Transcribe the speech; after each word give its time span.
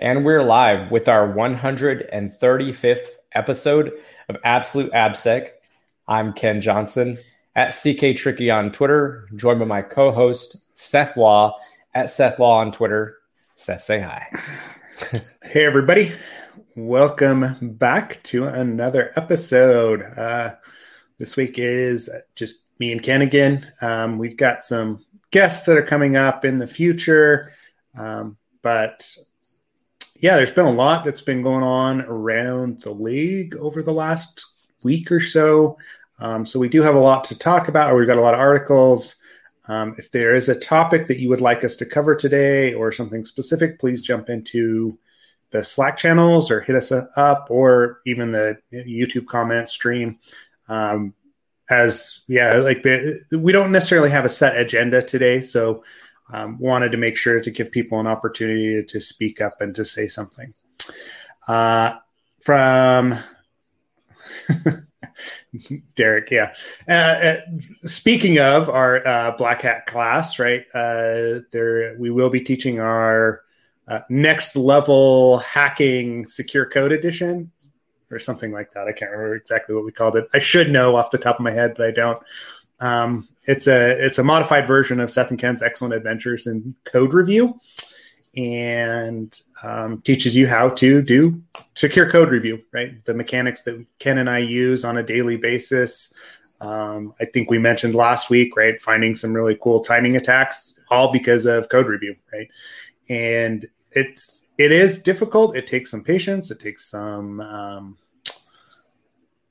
And 0.00 0.24
we're 0.24 0.42
live 0.42 0.90
with 0.90 1.08
our 1.08 1.30
135th 1.30 3.06
episode 3.34 3.92
of 4.30 4.36
Absolute 4.44 4.90
AppSec. 4.92 5.50
I'm 6.08 6.32
Ken 6.32 6.62
Johnson 6.62 7.18
at 7.54 7.74
CK 7.74 8.16
Tricky 8.16 8.50
on 8.50 8.72
Twitter, 8.72 9.28
joined 9.36 9.58
by 9.58 9.66
my 9.66 9.82
co 9.82 10.10
host, 10.10 10.56
Seth 10.72 11.18
Law 11.18 11.54
at 11.92 12.08
Seth 12.08 12.38
Law 12.38 12.60
on 12.60 12.72
Twitter. 12.72 13.18
Seth, 13.56 13.82
say 13.82 14.00
hi. 14.00 14.26
hey, 15.42 15.66
everybody. 15.66 16.14
Welcome 16.76 17.74
back 17.74 18.22
to 18.22 18.46
another 18.46 19.12
episode. 19.16 20.00
Uh, 20.00 20.54
this 21.18 21.36
week 21.36 21.58
is 21.58 22.08
just 22.36 22.64
me 22.78 22.90
and 22.90 23.02
Ken 23.02 23.20
again. 23.20 23.70
Um, 23.82 24.16
we've 24.16 24.38
got 24.38 24.62
some 24.62 25.04
guests 25.30 25.66
that 25.66 25.76
are 25.76 25.82
coming 25.82 26.16
up 26.16 26.46
in 26.46 26.56
the 26.56 26.66
future. 26.66 27.52
Um, 27.94 28.38
but 28.62 29.06
yeah, 30.20 30.36
there's 30.36 30.50
been 30.50 30.66
a 30.66 30.72
lot 30.72 31.04
that's 31.04 31.22
been 31.22 31.42
going 31.42 31.64
on 31.64 32.02
around 32.02 32.82
the 32.82 32.92
league 32.92 33.56
over 33.56 33.82
the 33.82 33.92
last 33.92 34.46
week 34.82 35.10
or 35.10 35.20
so. 35.20 35.78
Um, 36.18 36.44
so 36.44 36.58
we 36.58 36.68
do 36.68 36.82
have 36.82 36.94
a 36.94 37.00
lot 37.00 37.24
to 37.24 37.38
talk 37.38 37.68
about, 37.68 37.90
or 37.90 37.96
we've 37.96 38.06
got 38.06 38.18
a 38.18 38.22
lot 38.22 38.34
of 38.34 38.40
articles. 38.40 39.16
Um, 39.66 39.94
if 39.98 40.10
there 40.10 40.34
is 40.34 40.48
a 40.48 40.58
topic 40.58 41.06
that 41.06 41.18
you 41.18 41.30
would 41.30 41.40
like 41.40 41.64
us 41.64 41.76
to 41.76 41.86
cover 41.86 42.14
today 42.14 42.74
or 42.74 42.92
something 42.92 43.24
specific, 43.24 43.78
please 43.78 44.02
jump 44.02 44.28
into 44.28 44.98
the 45.50 45.64
Slack 45.64 45.96
channels 45.96 46.50
or 46.50 46.60
hit 46.60 46.76
us 46.76 46.92
up 46.92 47.46
or 47.50 48.00
even 48.04 48.30
the 48.30 48.58
YouTube 48.72 49.26
comment 49.26 49.68
stream. 49.68 50.18
Um, 50.68 51.14
as 51.70 52.24
yeah, 52.26 52.54
like 52.56 52.82
the, 52.82 53.20
we 53.32 53.52
don't 53.52 53.72
necessarily 53.72 54.10
have 54.10 54.24
a 54.24 54.28
set 54.28 54.56
agenda 54.56 55.02
today, 55.02 55.40
so 55.40 55.84
um, 56.32 56.58
wanted 56.58 56.92
to 56.92 56.98
make 56.98 57.16
sure 57.16 57.40
to 57.40 57.50
give 57.50 57.70
people 57.70 58.00
an 58.00 58.06
opportunity 58.06 58.82
to 58.82 59.00
speak 59.00 59.40
up 59.40 59.60
and 59.60 59.74
to 59.74 59.84
say 59.84 60.06
something. 60.06 60.54
Uh, 61.46 61.94
from 62.40 63.18
Derek, 65.96 66.30
yeah. 66.30 66.54
Uh, 66.88 66.92
uh, 66.92 67.40
speaking 67.84 68.38
of 68.38 68.68
our 68.70 69.06
uh, 69.06 69.36
Black 69.36 69.62
Hat 69.62 69.86
class, 69.86 70.38
right? 70.38 70.64
Uh, 70.72 71.40
there, 71.52 71.96
we 71.98 72.10
will 72.10 72.30
be 72.30 72.40
teaching 72.40 72.80
our 72.80 73.42
uh, 73.88 74.00
next 74.08 74.56
level 74.56 75.38
hacking 75.38 76.26
secure 76.26 76.66
code 76.66 76.92
edition 76.92 77.50
or 78.10 78.18
something 78.18 78.52
like 78.52 78.70
that. 78.72 78.88
I 78.88 78.92
can't 78.92 79.10
remember 79.10 79.34
exactly 79.34 79.74
what 79.74 79.84
we 79.84 79.92
called 79.92 80.16
it. 80.16 80.28
I 80.32 80.38
should 80.38 80.70
know 80.70 80.96
off 80.96 81.10
the 81.10 81.18
top 81.18 81.36
of 81.36 81.44
my 81.44 81.50
head, 81.50 81.74
but 81.76 81.86
I 81.86 81.90
don't. 81.90 82.18
Um, 82.80 83.28
it's 83.44 83.66
a 83.66 84.04
it's 84.04 84.18
a 84.18 84.24
modified 84.24 84.66
version 84.66 85.00
of 85.00 85.10
Seth 85.10 85.30
and 85.30 85.38
Ken's 85.38 85.62
Excellent 85.62 85.94
Adventures 85.94 86.46
in 86.46 86.74
Code 86.84 87.14
Review, 87.14 87.58
and 88.36 89.38
um, 89.62 90.00
teaches 90.02 90.34
you 90.34 90.46
how 90.46 90.70
to 90.70 91.02
do 91.02 91.42
secure 91.74 92.08
code 92.10 92.30
review. 92.30 92.62
Right, 92.72 93.04
the 93.04 93.14
mechanics 93.14 93.62
that 93.62 93.84
Ken 93.98 94.18
and 94.18 94.30
I 94.30 94.38
use 94.38 94.84
on 94.84 94.96
a 94.96 95.02
daily 95.02 95.36
basis. 95.36 96.12
Um, 96.60 97.14
I 97.18 97.24
think 97.24 97.48
we 97.48 97.58
mentioned 97.58 97.94
last 97.94 98.28
week, 98.28 98.54
right, 98.54 98.80
finding 98.82 99.16
some 99.16 99.32
really 99.32 99.56
cool 99.62 99.80
timing 99.80 100.16
attacks, 100.16 100.78
all 100.90 101.10
because 101.10 101.46
of 101.46 101.70
code 101.70 101.88
review, 101.88 102.16
right? 102.32 102.48
And 103.08 103.66
it's 103.92 104.46
it 104.58 104.72
is 104.72 105.02
difficult. 105.02 105.56
It 105.56 105.66
takes 105.66 105.90
some 105.90 106.04
patience. 106.04 106.50
It 106.50 106.60
takes 106.60 106.84
some 106.90 107.40
um, 107.40 107.96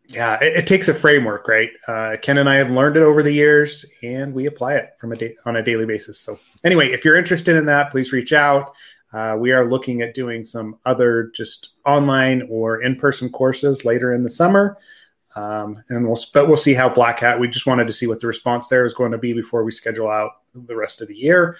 yeah, 0.09 0.39
it, 0.41 0.57
it, 0.57 0.67
takes 0.67 0.87
a 0.87 0.93
framework, 0.93 1.47
right? 1.47 1.69
Uh, 1.87 2.17
Ken 2.19 2.39
and 2.39 2.49
I 2.49 2.55
have 2.55 2.71
learned 2.71 2.97
it 2.97 3.03
over 3.03 3.21
the 3.21 3.31
years, 3.31 3.85
and 4.01 4.33
we 4.33 4.47
apply 4.47 4.75
it 4.75 4.91
from 4.99 5.11
a 5.11 5.15
da- 5.15 5.35
on 5.45 5.55
a 5.55 5.63
daily 5.63 5.85
basis. 5.85 6.19
So, 6.19 6.39
anyway, 6.63 6.91
if 6.91 7.05
you're 7.05 7.15
interested 7.15 7.55
in 7.55 7.65
that, 7.67 7.91
please 7.91 8.11
reach 8.11 8.33
out. 8.33 8.73
Uh, 9.13 9.35
we 9.37 9.51
are 9.51 9.69
looking 9.69 10.01
at 10.01 10.15
doing 10.15 10.43
some 10.43 10.79
other 10.85 11.31
just 11.35 11.75
online 11.85 12.47
or 12.49 12.81
in-person 12.81 13.29
courses 13.29 13.85
later 13.85 14.11
in 14.13 14.23
the 14.23 14.29
summer, 14.29 14.77
um, 15.35 15.83
and 15.89 16.07
we'll 16.07 16.17
but 16.33 16.47
we'll 16.47 16.57
see 16.57 16.73
how 16.73 16.89
Black 16.89 17.19
Hat. 17.19 17.39
We 17.39 17.47
just 17.47 17.67
wanted 17.67 17.85
to 17.85 17.93
see 17.93 18.07
what 18.07 18.19
the 18.19 18.27
response 18.27 18.67
there 18.67 18.85
is 18.85 18.95
going 18.95 19.11
to 19.11 19.17
be 19.19 19.33
before 19.33 19.63
we 19.63 19.71
schedule 19.71 20.09
out 20.09 20.31
the 20.55 20.75
rest 20.75 21.01
of 21.01 21.07
the 21.07 21.15
year, 21.15 21.55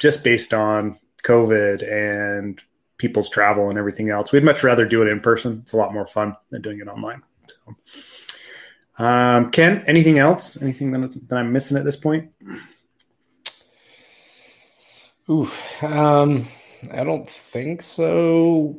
just 0.00 0.24
based 0.24 0.52
on 0.52 0.98
COVID 1.22 1.88
and 1.88 2.60
people's 2.98 3.30
travel 3.30 3.68
and 3.68 3.78
everything 3.78 4.10
else. 4.10 4.32
We'd 4.32 4.42
much 4.42 4.64
rather 4.64 4.84
do 4.84 5.02
it 5.02 5.08
in 5.08 5.20
person. 5.20 5.60
It's 5.62 5.72
a 5.72 5.76
lot 5.76 5.94
more 5.94 6.06
fun 6.06 6.36
than 6.50 6.62
doing 6.62 6.80
it 6.80 6.88
online. 6.88 7.22
So, 7.46 7.76
um, 8.98 9.50
Ken, 9.50 9.84
anything 9.86 10.18
else? 10.18 10.60
Anything 10.60 10.92
that, 10.92 11.28
that 11.28 11.36
I'm 11.36 11.52
missing 11.52 11.76
at 11.76 11.84
this 11.84 11.96
point? 11.96 12.32
Oof. 15.30 15.82
Um, 15.82 16.46
I 16.92 17.04
don't 17.04 17.28
think 17.28 17.82
so. 17.82 18.78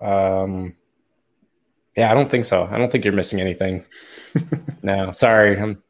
Um, 0.00 0.74
yeah, 1.96 2.10
I 2.10 2.14
don't 2.14 2.30
think 2.30 2.44
so. 2.44 2.68
I 2.70 2.78
don't 2.78 2.90
think 2.92 3.04
you're 3.04 3.14
missing 3.14 3.40
anything. 3.40 3.84
no, 4.82 5.10
sorry. 5.12 5.58
I'm, 5.58 5.82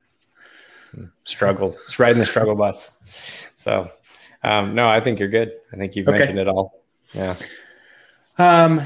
struggled. 1.25 1.77
It's 1.85 1.99
riding 1.99 2.19
the 2.19 2.27
struggle 2.27 2.55
bus. 2.55 2.97
So, 3.55 3.91
um, 4.43 4.75
no, 4.75 4.89
I 4.89 5.01
think 5.01 5.19
you're 5.19 5.29
good. 5.29 5.53
I 5.73 5.77
think 5.77 5.95
you've 5.95 6.09
okay. 6.09 6.19
mentioned 6.19 6.39
it 6.39 6.49
all. 6.49 6.83
Yeah. 7.13 7.37
Um, 8.39 8.81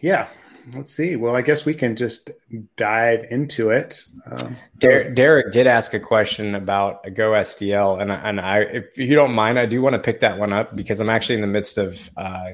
yeah 0.00 0.28
let's 0.74 0.92
see. 0.92 1.16
Well, 1.16 1.36
I 1.36 1.42
guess 1.42 1.64
we 1.64 1.74
can 1.74 1.96
just 1.96 2.30
dive 2.76 3.26
into 3.30 3.70
it. 3.70 4.04
Um, 4.26 4.56
Derek, 4.78 5.14
Derek, 5.14 5.52
did 5.52 5.66
ask 5.66 5.94
a 5.94 6.00
question 6.00 6.54
about 6.54 7.00
a 7.04 7.10
Go 7.10 7.32
SDL, 7.32 8.00
and 8.00 8.10
and 8.10 8.40
I, 8.40 8.60
if 8.60 8.98
you 8.98 9.14
don't 9.14 9.34
mind, 9.34 9.58
I 9.58 9.66
do 9.66 9.80
want 9.80 9.94
to 9.94 10.00
pick 10.00 10.20
that 10.20 10.38
one 10.38 10.52
up 10.52 10.74
because 10.74 11.00
I'm 11.00 11.10
actually 11.10 11.36
in 11.36 11.40
the 11.40 11.46
midst 11.46 11.78
of, 11.78 12.10
uh, 12.16 12.52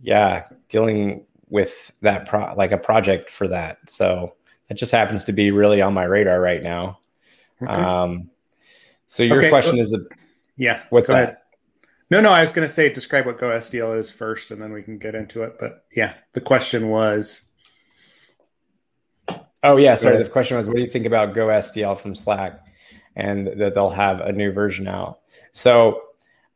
yeah, 0.00 0.44
dealing 0.68 1.26
with 1.48 1.92
that 2.00 2.26
pro 2.26 2.54
like 2.54 2.72
a 2.72 2.78
project 2.78 3.28
for 3.28 3.48
that. 3.48 3.78
So 3.88 4.34
it 4.68 4.74
just 4.74 4.92
happens 4.92 5.24
to 5.24 5.32
be 5.32 5.50
really 5.50 5.82
on 5.82 5.94
my 5.94 6.04
radar 6.04 6.40
right 6.40 6.62
now. 6.62 6.98
Okay. 7.62 7.72
Um, 7.72 8.30
so 9.06 9.22
your 9.22 9.38
okay. 9.38 9.50
question 9.50 9.78
is, 9.78 9.92
a, 9.92 9.98
yeah, 10.56 10.82
what's 10.90 11.08
that? 11.08 11.22
Ahead. 11.22 11.36
No, 12.12 12.20
no, 12.20 12.30
I 12.30 12.42
was 12.42 12.52
going 12.52 12.68
to 12.68 12.74
say 12.74 12.92
describe 12.92 13.24
what 13.24 13.38
Go 13.38 13.48
SDL 13.48 13.98
is 13.98 14.10
first, 14.10 14.50
and 14.50 14.60
then 14.60 14.70
we 14.70 14.82
can 14.82 14.98
get 14.98 15.14
into 15.14 15.44
it. 15.44 15.56
But 15.58 15.86
yeah, 15.96 16.12
the 16.34 16.42
question 16.42 16.90
was. 16.90 17.50
Oh 19.62 19.78
yeah, 19.78 19.94
sorry. 19.94 20.22
The 20.22 20.28
question 20.28 20.58
was, 20.58 20.68
what 20.68 20.76
do 20.76 20.82
you 20.82 20.90
think 20.90 21.06
about 21.06 21.32
Go 21.32 21.46
SDL 21.46 21.96
from 21.96 22.14
Slack, 22.14 22.60
and 23.16 23.46
that 23.46 23.72
they'll 23.72 23.88
have 23.88 24.20
a 24.20 24.30
new 24.30 24.52
version 24.52 24.88
out? 24.88 25.20
So, 25.52 26.02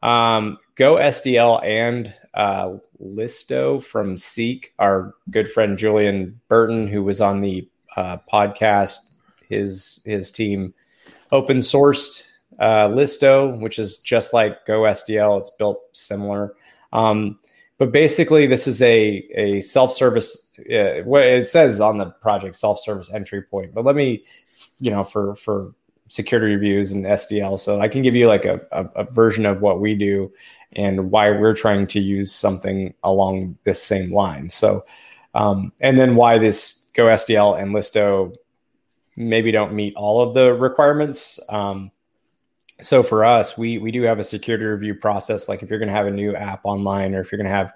um, 0.02 0.58
Go 0.74 0.96
SDL 0.96 1.64
and 1.64 2.12
uh, 2.34 2.74
Listo 3.02 3.82
from 3.82 4.18
Seek, 4.18 4.74
our 4.78 5.14
good 5.30 5.50
friend 5.50 5.78
Julian 5.78 6.38
Berton, 6.50 6.86
who 6.86 7.02
was 7.02 7.22
on 7.22 7.40
the 7.40 7.66
uh, 7.96 8.18
podcast, 8.30 9.10
his 9.48 10.02
his 10.04 10.30
team 10.30 10.74
open 11.32 11.58
sourced 11.58 12.24
uh, 12.58 12.88
Listo, 12.88 13.60
which 13.60 13.78
is 13.78 13.98
just 13.98 14.32
like 14.32 14.64
Go 14.66 14.82
SDL. 14.82 15.38
It's 15.38 15.50
built 15.50 15.82
similar. 15.92 16.54
Um, 16.92 17.38
but 17.78 17.92
basically, 17.92 18.46
this 18.46 18.66
is 18.66 18.80
a, 18.80 19.26
a 19.34 19.60
self 19.60 19.92
service. 19.92 20.50
Uh, 20.58 21.02
what 21.04 21.22
it 21.22 21.46
says 21.46 21.80
on 21.80 21.98
the 21.98 22.06
project, 22.06 22.56
self 22.56 22.80
service 22.80 23.12
entry 23.12 23.42
point. 23.42 23.74
But 23.74 23.84
let 23.84 23.96
me, 23.96 24.24
you 24.80 24.90
know, 24.90 25.04
for 25.04 25.34
for 25.34 25.74
security 26.08 26.54
reviews 26.54 26.92
and 26.92 27.04
SDL, 27.04 27.58
so 27.58 27.80
I 27.80 27.88
can 27.88 28.02
give 28.02 28.14
you 28.14 28.28
like 28.28 28.44
a, 28.44 28.60
a, 28.72 28.84
a 28.96 29.04
version 29.04 29.44
of 29.44 29.60
what 29.60 29.80
we 29.80 29.94
do 29.94 30.32
and 30.72 31.10
why 31.10 31.30
we're 31.30 31.54
trying 31.54 31.86
to 31.88 32.00
use 32.00 32.32
something 32.32 32.94
along 33.02 33.58
this 33.64 33.82
same 33.82 34.12
line. 34.12 34.48
So, 34.48 34.86
um, 35.34 35.72
and 35.80 35.98
then 35.98 36.16
why 36.16 36.38
this 36.38 36.90
Go 36.94 37.04
SDL 37.04 37.60
and 37.60 37.74
Listo 37.74 38.34
maybe 39.16 39.50
don't 39.50 39.74
meet 39.74 39.94
all 39.96 40.22
of 40.22 40.32
the 40.32 40.54
requirements. 40.54 41.38
Um, 41.50 41.90
so 42.80 43.02
for 43.02 43.24
us, 43.24 43.56
we 43.56 43.78
we 43.78 43.90
do 43.90 44.02
have 44.02 44.18
a 44.18 44.24
security 44.24 44.64
review 44.64 44.94
process. 44.94 45.48
Like 45.48 45.62
if 45.62 45.70
you're 45.70 45.78
going 45.78 45.88
to 45.88 45.94
have 45.94 46.06
a 46.06 46.10
new 46.10 46.34
app 46.34 46.60
online, 46.64 47.14
or 47.14 47.20
if 47.20 47.32
you're 47.32 47.38
going 47.38 47.50
to 47.50 47.56
have, 47.56 47.72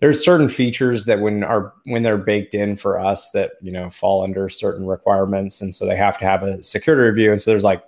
there's 0.00 0.24
certain 0.24 0.48
features 0.48 1.04
that 1.04 1.20
when 1.20 1.44
are 1.44 1.74
when 1.84 2.02
they're 2.02 2.16
baked 2.16 2.54
in 2.54 2.76
for 2.76 2.98
us 2.98 3.30
that 3.32 3.52
you 3.60 3.70
know 3.70 3.90
fall 3.90 4.22
under 4.22 4.48
certain 4.48 4.86
requirements, 4.86 5.60
and 5.60 5.74
so 5.74 5.86
they 5.86 5.96
have 5.96 6.18
to 6.18 6.24
have 6.24 6.42
a 6.42 6.62
security 6.62 7.08
review. 7.08 7.30
And 7.30 7.40
so 7.40 7.50
there's 7.50 7.64
like, 7.64 7.82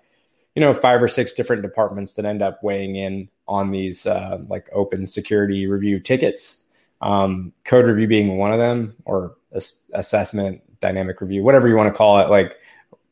you 0.54 0.60
know, 0.60 0.74
five 0.74 1.02
or 1.02 1.08
six 1.08 1.32
different 1.32 1.62
departments 1.62 2.12
that 2.14 2.26
end 2.26 2.42
up 2.42 2.62
weighing 2.62 2.96
in 2.96 3.28
on 3.48 3.70
these 3.70 4.06
uh, 4.06 4.38
like 4.48 4.68
open 4.72 5.06
security 5.06 5.66
review 5.66 5.98
tickets. 5.98 6.64
Um, 7.00 7.52
code 7.64 7.86
review 7.86 8.06
being 8.06 8.36
one 8.38 8.52
of 8.52 8.58
them, 8.58 8.94
or 9.04 9.36
ass- 9.54 9.82
assessment, 9.94 10.62
dynamic 10.80 11.20
review, 11.20 11.42
whatever 11.42 11.68
you 11.68 11.76
want 11.76 11.92
to 11.92 11.96
call 11.96 12.18
it. 12.20 12.28
Like 12.28 12.56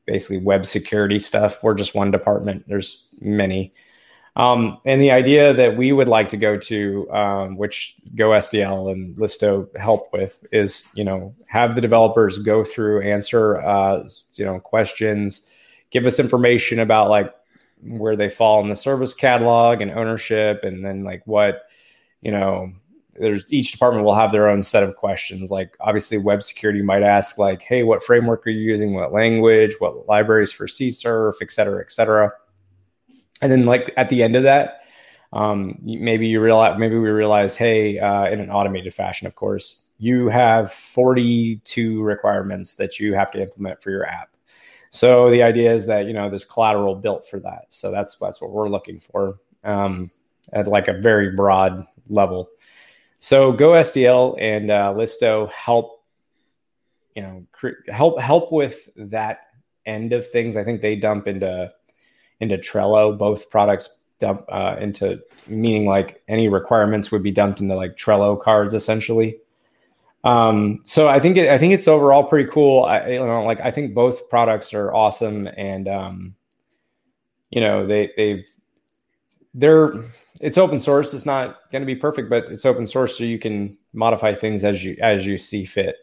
basically 0.06 0.38
web 0.38 0.66
security 0.66 1.18
stuff. 1.18 1.62
We're 1.62 1.74
just 1.74 1.94
one 1.94 2.10
department. 2.10 2.64
There's 2.68 3.08
many. 3.20 3.72
Um, 4.34 4.78
and 4.86 5.00
the 5.00 5.10
idea 5.10 5.52
that 5.52 5.76
we 5.76 5.92
would 5.92 6.08
like 6.08 6.30
to 6.30 6.38
go 6.38 6.56
to, 6.56 7.10
um, 7.12 7.56
which 7.56 7.96
Go 8.16 8.30
SDL 8.30 8.90
and 8.90 9.14
Listo 9.16 9.74
help 9.76 10.10
with, 10.12 10.44
is 10.52 10.86
you 10.94 11.04
know 11.04 11.34
have 11.48 11.74
the 11.74 11.82
developers 11.82 12.38
go 12.38 12.64
through, 12.64 13.02
answer 13.02 13.60
uh, 13.60 14.08
you 14.32 14.44
know 14.44 14.58
questions, 14.58 15.50
give 15.90 16.06
us 16.06 16.18
information 16.18 16.78
about 16.78 17.10
like 17.10 17.34
where 17.82 18.16
they 18.16 18.30
fall 18.30 18.62
in 18.62 18.68
the 18.68 18.76
service 18.76 19.12
catalog 19.12 19.82
and 19.82 19.90
ownership, 19.90 20.64
and 20.64 20.82
then 20.82 21.04
like 21.04 21.22
what 21.26 21.64
you 22.22 22.30
know 22.30 22.72
there's 23.18 23.50
each 23.52 23.72
department 23.72 24.04
will 24.04 24.14
have 24.14 24.32
their 24.32 24.48
own 24.48 24.62
set 24.62 24.82
of 24.82 24.96
questions. 24.96 25.50
Like 25.50 25.76
obviously, 25.80 26.18
web 26.18 26.42
security 26.42 26.82
might 26.82 27.02
ask 27.02 27.38
like, 27.38 27.62
"Hey, 27.62 27.82
what 27.82 28.02
framework 28.02 28.46
are 28.46 28.50
you 28.50 28.60
using? 28.60 28.94
What 28.94 29.12
language? 29.12 29.74
What 29.78 30.06
libraries 30.08 30.52
for 30.52 30.66
CSRF, 30.66 31.34
et 31.42 31.52
cetera, 31.52 31.80
et 31.80 31.92
cetera." 31.92 32.32
And 33.42 33.50
then 33.50 33.66
like 33.66 33.92
at 33.96 34.08
the 34.08 34.22
end 34.22 34.36
of 34.36 34.44
that, 34.44 34.82
um, 35.32 35.78
maybe 35.82 36.26
you 36.26 36.40
realize 36.40 36.78
maybe 36.78 36.98
we 36.98 37.10
realize, 37.10 37.56
hey, 37.56 37.98
uh, 37.98 38.26
in 38.26 38.40
an 38.40 38.50
automated 38.50 38.94
fashion, 38.94 39.26
of 39.26 39.34
course, 39.34 39.84
you 39.98 40.28
have 40.28 40.72
42 40.72 42.02
requirements 42.02 42.74
that 42.76 42.98
you 42.98 43.14
have 43.14 43.30
to 43.32 43.40
implement 43.40 43.82
for 43.82 43.90
your 43.90 44.06
app. 44.06 44.36
So 44.90 45.30
the 45.30 45.42
idea 45.42 45.72
is 45.72 45.86
that 45.86 46.06
you 46.06 46.12
know 46.12 46.28
there's 46.28 46.44
collateral 46.44 46.94
built 46.94 47.26
for 47.26 47.40
that. 47.40 47.66
So 47.70 47.90
that's 47.90 48.16
that's 48.16 48.40
what 48.40 48.50
we're 48.50 48.68
looking 48.68 49.00
for 49.00 49.38
um, 49.64 50.10
at 50.52 50.66
like 50.66 50.88
a 50.88 50.92
very 50.92 51.34
broad 51.34 51.86
level. 52.08 52.50
So 53.22 53.52
Go 53.52 53.68
SDL 53.68 54.34
and 54.40 54.68
uh, 54.68 54.92
Listo 54.96 55.48
help, 55.52 56.02
you 57.14 57.22
know, 57.22 57.46
help 57.86 58.18
help 58.18 58.50
with 58.50 58.88
that 58.96 59.42
end 59.86 60.12
of 60.12 60.28
things. 60.28 60.56
I 60.56 60.64
think 60.64 60.82
they 60.82 60.96
dump 60.96 61.28
into 61.28 61.72
into 62.40 62.58
Trello. 62.58 63.16
Both 63.16 63.48
products 63.48 63.90
dump 64.18 64.44
uh, 64.48 64.74
into 64.80 65.20
meaning 65.46 65.86
like 65.86 66.20
any 66.26 66.48
requirements 66.48 67.12
would 67.12 67.22
be 67.22 67.30
dumped 67.30 67.60
into 67.60 67.76
like 67.76 67.96
Trello 67.96 68.42
cards 68.42 68.74
essentially. 68.74 69.38
Um, 70.24 70.80
so 70.82 71.06
I 71.06 71.20
think 71.20 71.36
it, 71.36 71.48
I 71.48 71.58
think 71.58 71.74
it's 71.74 71.86
overall 71.86 72.24
pretty 72.24 72.50
cool. 72.50 72.82
I, 72.82 73.06
you 73.06 73.24
know, 73.24 73.44
like 73.44 73.60
I 73.60 73.70
think 73.70 73.94
both 73.94 74.28
products 74.30 74.74
are 74.74 74.92
awesome, 74.92 75.48
and 75.56 75.86
um, 75.86 76.34
you 77.50 77.60
know 77.60 77.86
they 77.86 78.10
they've 78.16 78.48
they're 79.54 79.92
it's 80.40 80.58
open 80.58 80.78
source. 80.78 81.14
It's 81.14 81.26
not 81.26 81.70
going 81.70 81.82
to 81.82 81.86
be 81.86 81.94
perfect, 81.94 82.28
but 82.28 82.44
it's 82.46 82.66
open 82.66 82.86
source, 82.86 83.16
so 83.16 83.24
you 83.24 83.38
can 83.38 83.76
modify 83.92 84.34
things 84.34 84.64
as 84.64 84.84
you 84.84 84.96
as 85.00 85.26
you 85.26 85.38
see 85.38 85.64
fit. 85.64 85.96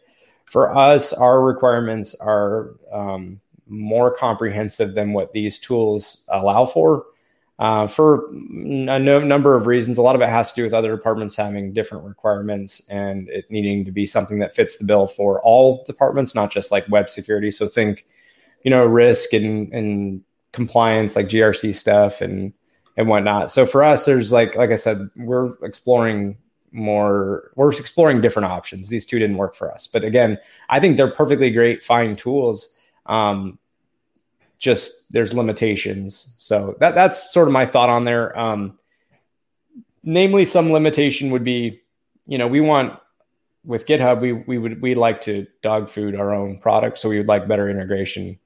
For 0.46 0.76
us, 0.76 1.12
our 1.12 1.42
requirements 1.42 2.14
are 2.16 2.74
um, 2.92 3.40
more 3.68 4.14
comprehensive 4.14 4.94
than 4.94 5.12
what 5.12 5.32
these 5.32 5.58
tools 5.58 6.24
allow 6.28 6.66
for. 6.66 7.06
Uh, 7.60 7.86
for 7.86 8.26
a 8.30 8.98
no, 8.98 9.20
number 9.20 9.54
of 9.54 9.66
reasons, 9.66 9.98
a 9.98 10.02
lot 10.02 10.14
of 10.14 10.22
it 10.22 10.28
has 10.30 10.50
to 10.50 10.56
do 10.56 10.64
with 10.64 10.72
other 10.72 10.96
departments 10.96 11.36
having 11.36 11.74
different 11.74 12.04
requirements 12.04 12.80
and 12.88 13.28
it 13.28 13.44
needing 13.50 13.84
to 13.84 13.92
be 13.92 14.06
something 14.06 14.38
that 14.38 14.54
fits 14.54 14.78
the 14.78 14.84
bill 14.84 15.06
for 15.06 15.42
all 15.42 15.84
departments, 15.84 16.34
not 16.34 16.50
just 16.50 16.72
like 16.72 16.88
web 16.88 17.10
security. 17.10 17.50
So 17.50 17.68
think, 17.68 18.06
you 18.62 18.70
know, 18.70 18.86
risk 18.86 19.34
and, 19.34 19.70
and 19.74 20.22
compliance, 20.52 21.14
like 21.14 21.28
GRC 21.28 21.74
stuff 21.74 22.22
and 22.22 22.54
and 22.96 23.08
whatnot. 23.08 23.50
So 23.50 23.66
for 23.66 23.82
us, 23.82 24.04
there's 24.04 24.32
like 24.32 24.56
like 24.56 24.70
I 24.70 24.76
said, 24.76 25.10
we're 25.16 25.54
exploring 25.64 26.36
more 26.72 27.50
we're 27.56 27.70
exploring 27.72 28.20
different 28.20 28.46
options. 28.46 28.88
These 28.88 29.06
two 29.06 29.18
didn't 29.18 29.36
work 29.36 29.54
for 29.54 29.72
us. 29.72 29.86
But 29.86 30.04
again, 30.04 30.38
I 30.68 30.80
think 30.80 30.96
they're 30.96 31.10
perfectly 31.10 31.50
great 31.50 31.82
fine 31.82 32.14
tools. 32.14 32.70
Um, 33.06 33.58
just 34.58 35.12
there's 35.12 35.34
limitations. 35.34 36.34
So 36.38 36.76
that 36.80 36.94
that's 36.94 37.32
sort 37.32 37.48
of 37.48 37.52
my 37.52 37.66
thought 37.66 37.88
on 37.88 38.04
there. 38.04 38.38
Um, 38.38 38.78
namely, 40.02 40.44
some 40.44 40.70
limitation 40.70 41.30
would 41.30 41.44
be, 41.44 41.80
you 42.26 42.38
know, 42.38 42.46
we 42.46 42.60
want 42.60 42.98
with 43.64 43.86
GitHub, 43.86 44.20
we 44.20 44.32
we 44.32 44.58
would 44.58 44.80
we'd 44.80 44.96
like 44.96 45.22
to 45.22 45.46
dog 45.62 45.88
food 45.88 46.14
our 46.14 46.32
own 46.32 46.58
product, 46.58 46.98
so 46.98 47.08
we 47.08 47.18
would 47.18 47.28
like 47.28 47.48
better 47.48 47.68
integration 47.68 48.38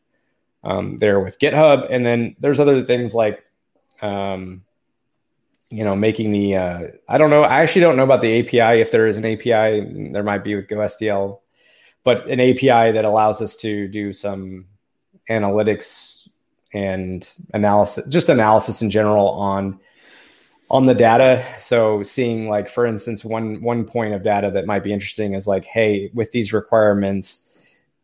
um, 0.63 0.99
there 0.99 1.21
with 1.21 1.39
GitHub. 1.39 1.87
And 1.91 2.05
then 2.07 2.37
there's 2.39 2.61
other 2.61 2.83
things 2.85 3.15
like 3.15 3.45
um, 4.03 4.63
you 5.71 5.85
know, 5.85 5.97
making 5.97 6.31
the 6.31 6.57
uh, 6.57 6.81
I 7.09 7.19
don't 7.19 7.31
know. 7.31 7.43
I 7.43 7.63
actually 7.63 7.83
don't 7.83 7.97
know 7.97 8.05
about 8.05 8.21
the 8.21 8.41
API. 8.41 8.81
If 8.81 8.91
there 8.91 9.07
is 9.07 9.17
an 9.17 9.25
API, 9.25 10.11
there 10.13 10.23
might 10.23 10.45
be 10.45 10.55
with 10.55 10.69
GoSDL, 10.69 11.41
but 12.05 12.29
an 12.29 12.41
API 12.41 12.93
that 12.93 13.05
allows 13.05 13.41
us 13.41 13.57
to 13.57 13.89
do 13.89 14.13
some 14.13 14.67
analytics 15.29 16.29
and 16.73 17.29
analysis, 17.53 18.07
just 18.09 18.29
analysis 18.29 18.83
in 18.83 18.91
general 18.91 19.31
on 19.31 19.81
on 20.71 20.87
the 20.87 20.95
data. 20.95 21.45
So 21.59 22.03
seeing 22.03 22.49
like, 22.49 22.69
for 22.69 22.87
instance, 22.87 23.25
one 23.25 23.61
one 23.63 23.85
point 23.85 24.15
of 24.15 24.23
data 24.23 24.51
that 24.53 24.67
might 24.67 24.85
be 24.85 24.93
interesting 24.93 25.35
is 25.35 25.47
like, 25.47 25.65
hey, 25.65 26.11
with 26.15 26.31
these 26.33 26.53
requirements, 26.53 27.53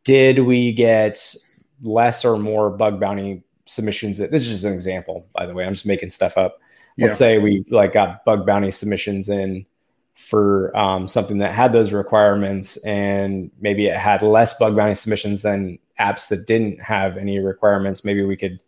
did 0.05 0.41
we 0.41 0.73
get 0.73 1.35
less 1.83 2.25
or 2.25 2.39
more 2.39 2.71
bug 2.71 3.01
bounty 3.01 3.43
submissions. 3.71 4.19
That 4.19 4.31
this 4.31 4.43
is 4.43 4.51
just 4.51 4.65
an 4.65 4.73
example, 4.73 5.27
by 5.35 5.47
the 5.47 5.55
way. 5.55 5.65
I'm 5.65 5.75
just 5.75 5.87
making 5.87 6.11
stuff 6.11 6.37
up. 6.37 6.61
Let's 6.99 7.13
yeah. 7.13 7.17
say 7.17 7.39
we 7.39 7.65
like 7.71 7.93
got 7.93 8.25
bug 8.25 8.47
bounty 8.47 8.71
submissions 8.71 9.29
in 9.29 9.67
for 10.15 10.77
um, 10.77 11.07
something 11.07 11.39
that 11.39 11.55
had 11.55 11.73
those 11.73 11.93
requirements, 11.93 12.77
and 12.79 13.51
maybe 13.61 13.87
it 13.87 13.97
had 13.97 14.23
less 14.23 14.59
bug 14.59 14.77
bounty 14.77 14.95
submissions 14.95 15.43
than 15.43 15.79
apps 15.99 16.29
that 16.29 16.47
didn't 16.47 16.81
have 16.81 17.17
any 17.17 17.39
requirements. 17.39 18.05
Maybe 18.05 18.23
we 18.25 18.37
could 18.37 18.63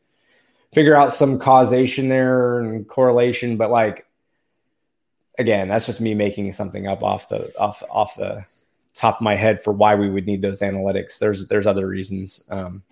figure 0.72 0.96
out 0.96 1.12
some 1.12 1.38
causation 1.38 2.08
there 2.08 2.60
and 2.60 2.88
correlation, 2.88 3.56
but 3.56 3.70
like 3.70 4.06
again, 5.38 5.68
that's 5.68 5.86
just 5.86 6.00
me 6.00 6.14
making 6.14 6.52
something 6.52 6.86
up 6.86 7.02
off 7.02 7.28
the 7.28 7.52
off 7.58 7.82
off 7.90 8.16
the 8.16 8.44
top 8.94 9.16
of 9.16 9.20
my 9.22 9.34
head 9.34 9.62
for 9.62 9.72
why 9.72 9.94
we 9.94 10.10
would 10.10 10.26
need 10.26 10.42
those 10.42 10.60
analytics. 10.60 11.18
There's 11.18 11.46
there's 11.48 11.66
other 11.66 11.86
reasons 11.86 12.46
um, 12.50 12.82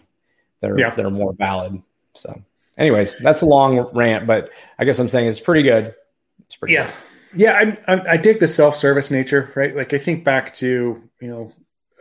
that 0.60 0.70
are 0.70 0.78
yeah. 0.78 0.94
that 0.94 1.04
are 1.04 1.10
more 1.10 1.32
valid. 1.32 1.82
So, 2.14 2.42
anyways, 2.78 3.18
that's 3.18 3.42
a 3.42 3.46
long 3.46 3.90
rant, 3.94 4.26
but 4.26 4.50
I 4.78 4.84
guess 4.84 4.98
I'm 4.98 5.08
saying 5.08 5.28
it's 5.28 5.40
pretty 5.40 5.62
good. 5.62 5.94
It's 6.46 6.56
pretty 6.56 6.74
yeah. 6.74 6.86
Good. 6.86 6.94
Yeah, 7.32 7.76
I, 7.86 7.94
I, 7.94 8.10
I 8.12 8.16
dig 8.16 8.40
the 8.40 8.48
self-service 8.48 9.12
nature, 9.12 9.52
right? 9.54 9.74
Like 9.76 9.92
I 9.92 9.98
think 9.98 10.24
back 10.24 10.52
to 10.54 11.00
you 11.20 11.28
know 11.28 11.52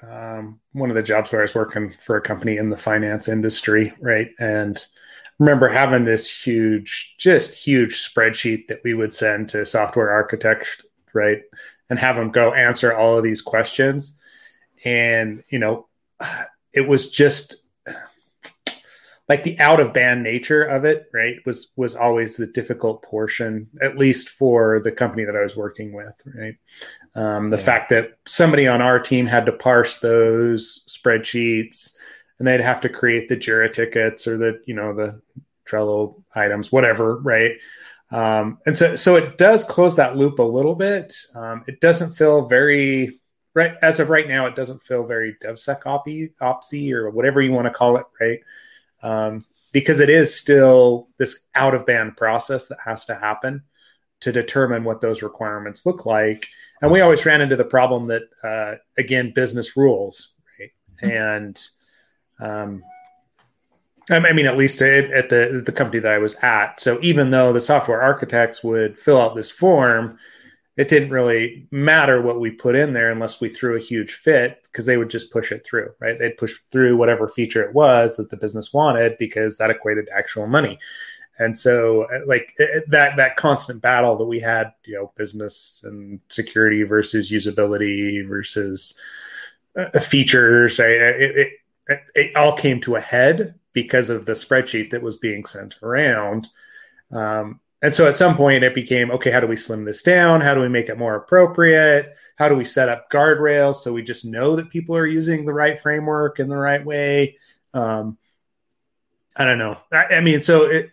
um, 0.01 0.59
one 0.73 0.89
of 0.89 0.95
the 0.95 1.03
jobs 1.03 1.31
where 1.31 1.41
I 1.41 1.43
was 1.43 1.55
working 1.55 1.95
for 2.01 2.15
a 2.15 2.21
company 2.21 2.57
in 2.57 2.69
the 2.69 2.77
finance 2.77 3.27
industry, 3.27 3.93
right? 3.99 4.31
And 4.39 4.83
remember 5.39 5.67
having 5.67 6.05
this 6.05 6.29
huge, 6.29 7.15
just 7.17 7.53
huge 7.53 7.95
spreadsheet 7.95 8.67
that 8.67 8.81
we 8.83 8.93
would 8.93 9.13
send 9.13 9.49
to 9.49 9.65
software 9.65 10.09
architects, 10.09 10.69
right? 11.13 11.41
And 11.89 11.97
have 11.97 12.15
them 12.15 12.29
go 12.29 12.53
answer 12.53 12.93
all 12.93 13.17
of 13.17 13.23
these 13.23 13.41
questions. 13.41 14.15
And, 14.85 15.43
you 15.49 15.59
know, 15.59 15.87
it 16.73 16.87
was 16.87 17.09
just 17.09 17.55
like 19.29 19.43
the 19.43 19.57
out 19.59 19.79
of 19.79 19.93
band 19.93 20.23
nature 20.23 20.63
of 20.63 20.83
it 20.83 21.05
right 21.13 21.35
was 21.45 21.67
was 21.75 21.95
always 21.95 22.35
the 22.35 22.47
difficult 22.47 23.03
portion 23.03 23.69
at 23.81 23.97
least 23.97 24.27
for 24.27 24.81
the 24.83 24.91
company 24.91 25.23
that 25.23 25.35
i 25.35 25.41
was 25.41 25.55
working 25.55 25.93
with 25.93 26.13
right? 26.25 26.55
Um, 27.15 27.49
the 27.49 27.57
yeah. 27.57 27.63
fact 27.63 27.89
that 27.89 28.17
somebody 28.27 28.67
on 28.67 28.81
our 28.81 28.99
team 28.99 29.25
had 29.25 29.45
to 29.45 29.51
parse 29.51 29.99
those 29.99 30.83
spreadsheets 30.89 31.93
and 32.39 32.47
they'd 32.47 32.61
have 32.61 32.81
to 32.81 32.89
create 32.89 33.29
the 33.29 33.37
jira 33.37 33.71
tickets 33.71 34.27
or 34.27 34.37
the 34.37 34.61
you 34.65 34.73
know 34.73 34.93
the 34.93 35.21
trello 35.67 36.21
items 36.35 36.71
whatever 36.71 37.19
right? 37.19 37.51
Um, 38.11 38.57
and 38.65 38.75
so 38.75 38.95
so 38.95 39.15
it 39.15 39.37
does 39.37 39.63
close 39.63 39.97
that 39.97 40.17
loop 40.17 40.39
a 40.39 40.43
little 40.43 40.73
bit. 40.73 41.15
Um, 41.35 41.63
it 41.67 41.79
doesn't 41.79 42.15
feel 42.15 42.47
very 42.47 43.19
right 43.53 43.73
as 43.81 43.99
of 43.99 44.09
right 44.09 44.27
now 44.27 44.45
it 44.45 44.55
doesn't 44.55 44.81
feel 44.81 45.05
very 45.05 45.35
devsecops 45.43 46.31
opsy 46.41 46.91
or 46.91 47.09
whatever 47.09 47.41
you 47.41 47.51
want 47.51 47.65
to 47.65 47.71
call 47.71 47.97
it 47.97 48.05
right 48.19 48.39
um, 49.01 49.45
because 49.71 49.99
it 49.99 50.09
is 50.09 50.35
still 50.35 51.07
this 51.17 51.45
out 51.55 51.73
of 51.73 51.85
band 51.85 52.17
process 52.17 52.67
that 52.67 52.79
has 52.83 53.05
to 53.05 53.15
happen 53.15 53.63
to 54.21 54.31
determine 54.31 54.83
what 54.83 55.01
those 55.01 55.21
requirements 55.21 55.85
look 55.85 56.05
like. 56.05 56.47
And 56.81 56.91
we 56.91 57.01
always 57.01 57.25
ran 57.25 57.41
into 57.41 57.55
the 57.55 57.65
problem 57.65 58.05
that, 58.07 58.23
uh, 58.43 58.75
again, 58.97 59.33
business 59.33 59.75
rules, 59.77 60.33
right? 60.59 60.71
And 61.13 61.61
um, 62.39 62.83
I 64.09 64.33
mean, 64.33 64.47
at 64.47 64.57
least 64.57 64.81
at 64.81 65.29
the 65.29 65.61
the 65.63 65.71
company 65.71 65.99
that 65.99 66.11
I 66.11 66.17
was 66.17 66.35
at. 66.41 66.79
So 66.79 66.97
even 67.01 67.29
though 67.29 67.53
the 67.53 67.61
software 67.61 68.01
architects 68.01 68.63
would 68.63 68.97
fill 68.97 69.21
out 69.21 69.35
this 69.35 69.51
form, 69.51 70.17
it 70.79 70.87
didn't 70.87 71.09
really 71.09 71.67
matter 71.71 72.21
what 72.21 72.39
we 72.39 72.49
put 72.49 72.73
in 72.73 72.93
there 72.93 73.11
unless 73.11 73.41
we 73.41 73.49
threw 73.49 73.75
a 73.75 73.81
huge 73.81 74.13
fit 74.13 74.63
because 74.63 74.85
they 74.85 74.95
would 74.95 75.09
just 75.09 75.29
push 75.29 75.51
it 75.51 75.65
through, 75.65 75.91
right? 75.99 76.17
They'd 76.17 76.37
push 76.37 76.55
through 76.71 76.95
whatever 76.95 77.27
feature 77.27 77.61
it 77.61 77.73
was 77.73 78.15
that 78.15 78.29
the 78.29 78.37
business 78.37 78.71
wanted 78.71 79.17
because 79.17 79.57
that 79.57 79.69
equated 79.69 80.05
to 80.05 80.17
actual 80.17 80.47
money. 80.47 80.79
And 81.37 81.59
so, 81.59 82.07
like 82.25 82.53
that 82.87 83.17
that 83.17 83.35
constant 83.35 83.81
battle 83.81 84.15
that 84.19 84.23
we 84.23 84.39
had, 84.39 84.71
you 84.85 84.95
know, 84.95 85.11
business 85.17 85.81
and 85.83 86.21
security 86.29 86.83
versus 86.83 87.29
usability 87.29 88.25
versus 88.25 88.95
uh, 89.75 89.99
features, 89.99 90.79
it, 90.79 90.85
it, 90.87 91.49
it, 91.89 91.99
it 92.15 92.35
all 92.37 92.55
came 92.55 92.79
to 92.81 92.95
a 92.95 93.01
head 93.01 93.55
because 93.73 94.09
of 94.09 94.25
the 94.25 94.31
spreadsheet 94.31 94.91
that 94.91 95.01
was 95.01 95.17
being 95.17 95.43
sent 95.43 95.75
around. 95.83 96.47
Um, 97.11 97.59
and 97.81 97.93
so 97.93 98.07
at 98.07 98.15
some 98.15 98.35
point 98.35 98.63
it 98.63 98.75
became 98.75 99.11
okay, 99.11 99.31
how 99.31 99.39
do 99.39 99.47
we 99.47 99.55
slim 99.55 99.85
this 99.85 100.01
down? 100.01 100.41
How 100.41 100.53
do 100.53 100.61
we 100.61 100.69
make 100.69 100.89
it 100.89 100.97
more 100.97 101.15
appropriate? 101.15 102.09
How 102.37 102.49
do 102.49 102.55
we 102.55 102.65
set 102.65 102.89
up 102.89 103.09
guardrails 103.11 103.75
so 103.75 103.93
we 103.93 104.03
just 104.03 104.25
know 104.25 104.55
that 104.55 104.69
people 104.69 104.95
are 104.95 105.05
using 105.05 105.45
the 105.45 105.53
right 105.53 105.79
framework 105.79 106.39
in 106.39 106.49
the 106.49 106.57
right 106.57 106.83
way? 106.83 107.37
Um, 107.73 108.17
I 109.35 109.45
don't 109.45 109.57
know. 109.57 109.77
I, 109.91 110.15
I 110.15 110.21
mean, 110.21 110.41
so 110.41 110.63
it 110.63 110.91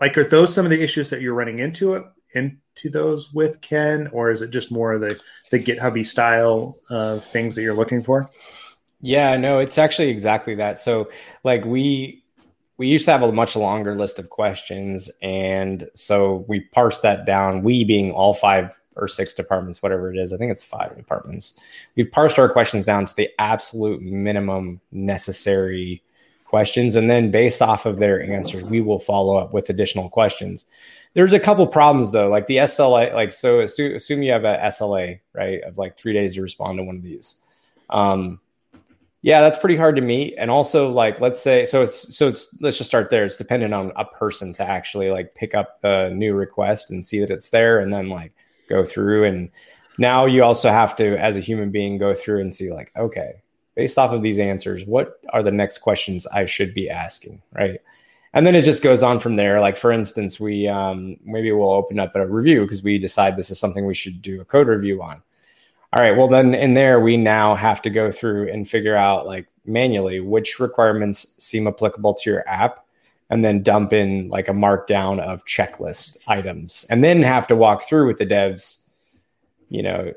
like 0.00 0.16
are 0.16 0.24
those 0.24 0.54
some 0.54 0.66
of 0.66 0.70
the 0.70 0.82
issues 0.82 1.10
that 1.10 1.20
you're 1.20 1.34
running 1.34 1.58
into 1.58 1.94
it 1.94 2.04
into 2.32 2.90
those 2.90 3.32
with 3.32 3.60
Ken, 3.60 4.08
or 4.12 4.30
is 4.30 4.40
it 4.42 4.50
just 4.50 4.70
more 4.70 4.92
of 4.92 5.00
the 5.00 5.18
the 5.50 5.58
GitHubby 5.58 6.06
style 6.06 6.78
of 6.88 7.24
things 7.24 7.54
that 7.54 7.62
you're 7.62 7.74
looking 7.74 8.02
for? 8.02 8.30
Yeah, 9.00 9.36
no, 9.36 9.58
it's 9.58 9.78
actually 9.78 10.08
exactly 10.08 10.56
that. 10.56 10.78
So 10.78 11.10
like 11.42 11.64
we 11.64 12.19
we 12.80 12.88
used 12.88 13.04
to 13.04 13.12
have 13.12 13.22
a 13.22 13.30
much 13.30 13.56
longer 13.56 13.94
list 13.94 14.18
of 14.18 14.30
questions 14.30 15.10
and 15.20 15.86
so 15.92 16.46
we 16.48 16.60
parsed 16.60 17.02
that 17.02 17.26
down. 17.26 17.62
We 17.62 17.84
being 17.84 18.10
all 18.10 18.32
five 18.32 18.80
or 18.96 19.06
six 19.06 19.34
departments 19.34 19.82
whatever 19.82 20.12
it 20.12 20.18
is 20.18 20.32
i 20.32 20.36
think 20.36 20.50
it's 20.50 20.64
five 20.64 20.94
departments 20.96 21.54
we've 21.94 22.10
parsed 22.10 22.40
our 22.40 22.48
questions 22.48 22.84
down 22.84 23.06
to 23.06 23.14
the 23.14 23.30
absolute 23.38 24.02
minimum 24.02 24.80
necessary 24.90 26.02
questions 26.50 26.96
and 26.96 27.08
then 27.08 27.30
based 27.30 27.62
off 27.62 27.86
of 27.86 27.98
their 27.98 28.20
answers 28.20 28.64
we 28.64 28.80
will 28.80 28.98
follow 28.98 29.36
up 29.36 29.54
with 29.54 29.70
additional 29.70 30.08
questions. 30.08 30.64
There's 31.14 31.32
a 31.32 31.38
couple 31.38 31.64
problems 31.68 32.10
though 32.10 32.28
like 32.28 32.48
the 32.48 32.56
sla 32.56 33.14
like 33.14 33.32
so 33.32 33.60
assume 33.60 34.22
you 34.22 34.32
have 34.32 34.44
a 34.44 34.58
sla 34.64 35.20
right 35.32 35.62
of 35.62 35.78
like 35.78 35.96
three 35.96 36.12
days 36.12 36.34
to 36.34 36.42
respond 36.42 36.78
to 36.78 36.82
one 36.82 36.96
of 36.96 37.02
these. 37.02 37.36
Um, 37.88 38.40
yeah, 39.22 39.40
that's 39.42 39.58
pretty 39.58 39.76
hard 39.76 39.96
to 39.96 40.02
meet. 40.02 40.34
And 40.38 40.50
also, 40.50 40.90
like, 40.90 41.20
let's 41.20 41.40
say, 41.40 41.66
so 41.66 41.82
it's, 41.82 42.16
so 42.16 42.26
it's, 42.26 42.56
let's 42.62 42.78
just 42.78 42.88
start 42.88 43.10
there. 43.10 43.24
It's 43.24 43.36
dependent 43.36 43.74
on 43.74 43.92
a 43.96 44.04
person 44.06 44.52
to 44.54 44.62
actually 44.62 45.10
like 45.10 45.34
pick 45.34 45.54
up 45.54 45.80
the 45.82 46.08
new 46.10 46.34
request 46.34 46.90
and 46.90 47.04
see 47.04 47.20
that 47.20 47.30
it's 47.30 47.50
there 47.50 47.80
and 47.80 47.92
then 47.92 48.08
like 48.08 48.32
go 48.68 48.84
through. 48.84 49.24
And 49.24 49.50
now 49.98 50.24
you 50.24 50.42
also 50.42 50.70
have 50.70 50.96
to, 50.96 51.22
as 51.22 51.36
a 51.36 51.40
human 51.40 51.70
being, 51.70 51.98
go 51.98 52.14
through 52.14 52.40
and 52.40 52.54
see, 52.54 52.72
like, 52.72 52.92
okay, 52.96 53.42
based 53.74 53.98
off 53.98 54.12
of 54.12 54.22
these 54.22 54.38
answers, 54.38 54.86
what 54.86 55.20
are 55.30 55.42
the 55.42 55.52
next 55.52 55.78
questions 55.78 56.26
I 56.28 56.46
should 56.46 56.72
be 56.72 56.88
asking? 56.88 57.42
Right. 57.52 57.80
And 58.32 58.46
then 58.46 58.54
it 58.54 58.62
just 58.62 58.82
goes 58.82 59.02
on 59.02 59.18
from 59.18 59.36
there. 59.36 59.60
Like, 59.60 59.76
for 59.76 59.92
instance, 59.92 60.40
we, 60.40 60.66
um, 60.66 61.16
maybe 61.24 61.52
we'll 61.52 61.72
open 61.72 61.98
up 61.98 62.16
a 62.16 62.26
review 62.26 62.62
because 62.62 62.82
we 62.82 62.96
decide 62.96 63.36
this 63.36 63.50
is 63.50 63.58
something 63.58 63.84
we 63.84 63.94
should 63.94 64.22
do 64.22 64.40
a 64.40 64.44
code 64.46 64.68
review 64.68 65.02
on 65.02 65.22
all 65.92 66.02
right 66.02 66.16
well 66.16 66.28
then 66.28 66.54
in 66.54 66.74
there 66.74 67.00
we 67.00 67.16
now 67.16 67.54
have 67.54 67.82
to 67.82 67.90
go 67.90 68.10
through 68.10 68.50
and 68.50 68.68
figure 68.68 68.96
out 68.96 69.26
like 69.26 69.46
manually 69.66 70.20
which 70.20 70.58
requirements 70.58 71.34
seem 71.38 71.66
applicable 71.66 72.14
to 72.14 72.30
your 72.30 72.48
app 72.48 72.84
and 73.28 73.44
then 73.44 73.62
dump 73.62 73.92
in 73.92 74.28
like 74.28 74.48
a 74.48 74.52
markdown 74.52 75.20
of 75.20 75.44
checklist 75.44 76.18
items 76.26 76.84
and 76.90 77.04
then 77.04 77.22
have 77.22 77.46
to 77.46 77.56
walk 77.56 77.82
through 77.82 78.06
with 78.06 78.18
the 78.18 78.26
devs 78.26 78.78
you 79.68 79.82
know 79.82 80.12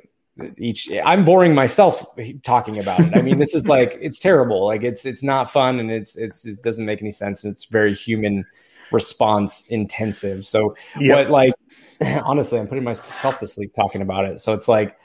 each 0.57 0.89
i'm 1.05 1.23
boring 1.23 1.53
myself 1.53 2.05
talking 2.41 2.79
about 2.79 2.99
it. 2.99 3.15
I 3.15 3.21
mean 3.21 3.37
this 3.37 3.53
is 3.53 3.67
like 3.67 3.97
it's 4.01 4.19
terrible. 4.19 4.65
Like 4.65 4.83
it's 4.83 5.05
it's 5.05 5.23
not 5.23 5.49
fun 5.49 5.79
and 5.79 5.91
it's 5.91 6.15
it's 6.17 6.45
it 6.45 6.63
doesn't 6.63 6.85
make 6.85 7.01
any 7.01 7.11
sense 7.11 7.43
and 7.43 7.51
it's 7.51 7.65
very 7.65 7.93
human 7.93 8.45
response 8.91 9.67
intensive. 9.67 10.45
So 10.45 10.75
yep. 10.99 11.29
what 11.29 11.29
like 11.29 11.53
honestly 12.23 12.59
i'm 12.59 12.67
putting 12.67 12.83
myself 12.83 13.39
to 13.39 13.47
sleep 13.47 13.73
talking 13.73 14.01
about 14.01 14.25
it. 14.25 14.39
So 14.39 14.53
it's 14.53 14.67
like 14.67 14.97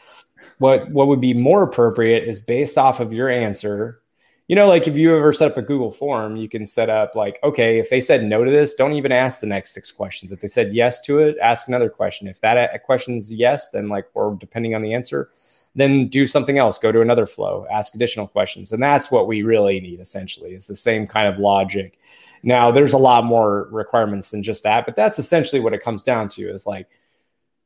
what 0.58 0.88
what 0.90 1.08
would 1.08 1.20
be 1.20 1.34
more 1.34 1.62
appropriate 1.62 2.26
is 2.26 2.40
based 2.40 2.78
off 2.78 3.00
of 3.00 3.12
your 3.12 3.28
answer. 3.28 4.00
You 4.48 4.56
know 4.56 4.66
like 4.66 4.88
if 4.88 4.96
you 4.96 5.14
ever 5.14 5.32
set 5.34 5.50
up 5.50 5.58
a 5.58 5.62
google 5.62 5.90
form 5.90 6.36
you 6.36 6.48
can 6.48 6.64
set 6.64 6.88
up 6.88 7.14
like 7.14 7.38
okay 7.44 7.78
if 7.78 7.90
they 7.90 8.00
said 8.00 8.24
no 8.24 8.44
to 8.44 8.50
this 8.50 8.74
don't 8.74 8.94
even 8.94 9.12
ask 9.12 9.40
the 9.40 9.46
next 9.46 9.74
six 9.74 9.92
questions. 9.92 10.32
If 10.32 10.40
they 10.40 10.48
said 10.48 10.74
yes 10.74 11.00
to 11.02 11.18
it 11.18 11.36
ask 11.42 11.68
another 11.68 11.90
question. 11.90 12.28
If 12.28 12.40
that 12.40 12.82
question's 12.84 13.30
yes 13.30 13.68
then 13.68 13.88
like 13.88 14.06
or 14.14 14.36
depending 14.40 14.74
on 14.74 14.82
the 14.82 14.94
answer 14.94 15.30
then 15.74 16.08
do 16.08 16.26
something 16.26 16.58
else. 16.58 16.78
Go 16.78 16.90
to 16.90 17.02
another 17.02 17.26
flow. 17.26 17.66
Ask 17.70 17.94
additional 17.94 18.26
questions. 18.26 18.72
And 18.72 18.82
that's 18.82 19.10
what 19.10 19.28
we 19.28 19.42
really 19.42 19.80
need 19.80 20.00
essentially 20.00 20.54
is 20.54 20.66
the 20.66 20.74
same 20.74 21.06
kind 21.06 21.28
of 21.28 21.38
logic. 21.38 21.98
Now 22.42 22.70
there's 22.70 22.94
a 22.94 22.98
lot 22.98 23.24
more 23.24 23.68
requirements 23.70 24.30
than 24.30 24.42
just 24.42 24.62
that 24.62 24.86
but 24.86 24.96
that's 24.96 25.18
essentially 25.18 25.60
what 25.60 25.74
it 25.74 25.82
comes 25.82 26.02
down 26.02 26.30
to 26.30 26.42
is 26.48 26.66
like 26.66 26.88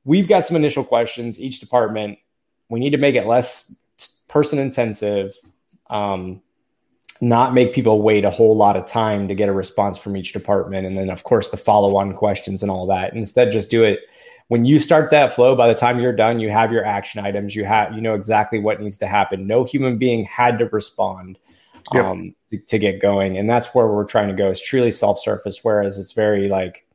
we've 0.05 0.29
got 0.29 0.45
some 0.45 0.57
initial 0.57 0.83
questions. 0.83 1.39
Each 1.39 1.61
department 1.61 2.19
we 2.73 2.81
need 2.81 2.91
to 2.91 2.99
make 2.99 3.15
it 3.15 3.27
less 3.27 3.77
person 4.29 4.59
intensive 4.59 5.37
um, 5.91 6.41
not 7.21 7.53
make 7.53 7.75
people 7.75 8.01
wait 8.01 8.25
a 8.25 8.31
whole 8.31 8.57
lot 8.57 8.79
of 8.79 8.87
time 8.87 9.29
to 9.29 9.35
get 9.35 9.51
a 9.51 9.53
response 9.53 9.99
from 9.99 10.17
each 10.17 10.33
department. 10.33 10.87
And 10.87 10.97
then 10.97 11.11
of 11.11 11.23
course 11.23 11.51
the 11.51 11.59
follow-on 11.59 12.15
questions 12.15 12.63
and 12.63 12.71
all 12.71 12.87
that. 12.87 13.13
Instead 13.15 13.53
just 13.53 13.69
do 13.69 13.85
it. 13.85 14.01
When 14.49 14.65
you 14.65 14.79
start 14.79 15.11
that 15.11 15.33
flow 15.33 15.55
by 15.55 15.69
the 15.69 15.75
time 15.75 16.01
you're 16.01 16.15
done 16.15 16.41
you 16.41 16.49
have 16.49 16.73
your 16.73 16.85
action 16.85 17.25
items. 17.25 17.55
You 17.55 17.67
have 17.67 17.93
you 17.93 18.01
know 18.01 18.15
exactly 18.15 18.59
what 18.59 18.81
needs 18.81 18.97
to 18.99 19.07
happen. 19.07 19.47
No 19.47 19.65
human 19.65 19.99
being 19.99 20.25
had 20.25 20.59
to 20.59 20.67
respond 20.67 21.39
um, 21.93 22.35
to, 22.51 22.59
to, 22.59 22.79
get 22.79 23.03
going. 23.03 23.37
And 23.37 23.51
that's 23.51 23.75
where 23.75 23.87
we're 23.87 24.05
trying 24.05 24.29
to 24.29 24.35
go 24.35 24.51
is 24.51 24.63
truly 24.63 24.93
self-surface 24.93 25.61
whereas 25.63 25.99
it's 25.99 26.13
very 26.13 26.49
like 26.49 26.87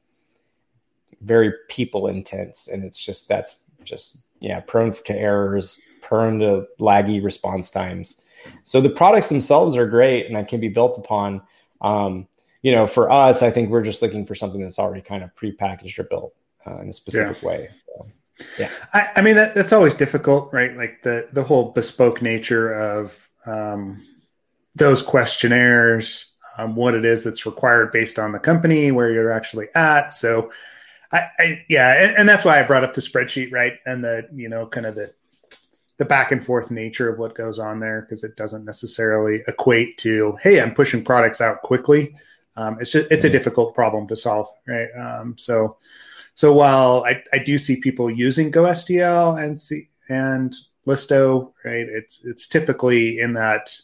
very 1.22 1.54
people 1.70 2.08
intense. 2.08 2.68
And 2.68 2.84
it's 2.84 3.04
just 3.04 3.28
that's 3.28 3.70
just 3.84 4.24
yeah, 4.40 4.60
prone 4.60 4.92
to 4.92 5.14
errors, 5.16 5.82
prone 6.02 6.40
to 6.40 6.66
laggy 6.80 7.24
response 7.24 7.70
times. 7.70 8.22
So 8.64 8.82
the 8.82 8.90
products 8.90 9.30
themselves 9.30 9.76
are 9.76 9.88
great 9.88 10.28
and 10.28 10.36
that 10.36 10.48
can 10.48 10.60
be 10.60 10.70
built 10.70 10.98
upon. 10.98 11.42
Um, 11.82 12.28
you 12.62 12.72
know, 12.72 12.88
for 12.88 13.12
us, 13.12 13.44
I 13.44 13.52
think 13.52 13.70
we're 13.70 13.84
just 13.84 14.02
looking 14.02 14.26
for 14.26 14.36
something 14.36 14.62
that's 14.62 14.80
already 14.80 15.02
kind 15.02 15.24
of 15.24 15.36
pre-packaged 15.36 16.00
or 16.00 16.04
built 16.04 16.34
uh, 16.66 16.80
in 16.80 16.90
a 16.90 16.94
specific 16.94 17.42
yeah. 17.42 17.48
way. 17.48 17.70
So, 17.86 18.08
yeah, 18.60 18.70
I, 18.94 19.10
I 19.18 19.22
mean 19.22 19.36
that, 19.36 19.54
that's 19.54 19.74
always 19.74 19.96
difficult, 19.96 20.54
right? 20.54 20.76
Like 20.76 21.02
the 21.02 21.28
the 21.32 21.44
whole 21.44 21.72
bespoke 21.72 22.22
nature 22.22 22.72
of 22.72 23.30
um, 23.46 24.04
those 24.76 25.02
questionnaires, 25.02 26.36
um, 26.58 26.76
what 26.76 26.94
it 26.94 27.04
is 27.04 27.24
that's 27.24 27.46
required 27.46 27.92
based 27.92 28.20
on 28.20 28.32
the 28.32 28.40
company, 28.40 28.92
where 28.92 29.12
you're 29.12 29.32
actually 29.32 29.68
at. 29.74 30.14
So 30.14 30.52
I, 31.12 31.22
I 31.40 31.66
yeah, 31.70 32.04
and, 32.04 32.18
and, 32.18 32.30
that's 32.30 32.44
why 32.44 32.60
I 32.60 32.64
brought 32.64 32.84
up 32.84 32.94
the 32.94 33.02
spreadsheet, 33.02 33.52
right? 33.52 33.74
And 33.86 34.04
the 34.04 34.28
you 34.34 34.50
know 34.50 34.68
kind 34.68 34.86
of 34.86 34.96
the 34.96 35.14
the 35.98 36.06
back 36.06 36.32
and 36.32 36.46
forth 36.46 36.70
nature 36.70 37.10
of 37.10 37.18
what 37.18 37.36
goes 37.36 37.60
on 37.60 37.80
there 37.80 38.02
because 38.02 38.24
it 38.24 38.36
doesn't 38.36 38.66
necessarily 38.66 39.42
equate 39.48 39.98
to 40.00 40.38
hey, 40.42 40.62
I'm 40.62 40.74
pushing 40.74 41.04
products 41.04 41.42
out 41.42 41.62
quickly. 41.62 42.14
Um, 42.56 42.78
it's 42.80 42.92
just 42.92 43.08
it's 43.12 43.26
a 43.26 43.30
difficult 43.30 43.76
problem 43.76 44.08
to 44.08 44.16
solve, 44.16 44.50
right? 44.68 44.90
Um, 44.98 45.38
so 45.38 45.78
so 46.34 46.54
while 46.54 47.04
I, 47.06 47.24
I 47.34 47.40
do 47.40 47.58
see 47.58 47.78
people 47.78 48.12
using 48.12 48.52
GoSDL 48.52 49.42
and 49.42 49.60
see 49.60 49.90
and 50.10 50.56
Listo, 50.86 51.54
right? 51.64 51.88
It's 51.90 52.24
it's 52.26 52.48
typically 52.48 53.20
in 53.20 53.34
that 53.34 53.76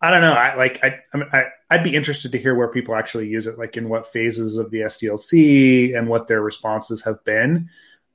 I 0.00 0.10
don't 0.10 0.20
know. 0.20 0.32
I 0.32 0.54
like 0.54 0.84
I 0.84 1.00
I, 1.32 1.46
I'd 1.74 1.82
be 1.82 1.96
interested 1.96 2.30
to 2.30 2.38
hear 2.38 2.54
where 2.54 2.68
people 2.68 2.94
actually 2.94 3.26
use 3.26 3.48
it, 3.48 3.58
like 3.58 3.76
in 3.76 3.88
what 3.88 4.06
phases 4.06 4.56
of 4.56 4.70
the 4.70 4.82
SDLC 4.82 5.96
and 5.96 6.08
what 6.08 6.28
their 6.28 6.40
responses 6.40 7.04
have 7.04 7.22
been 7.24 7.68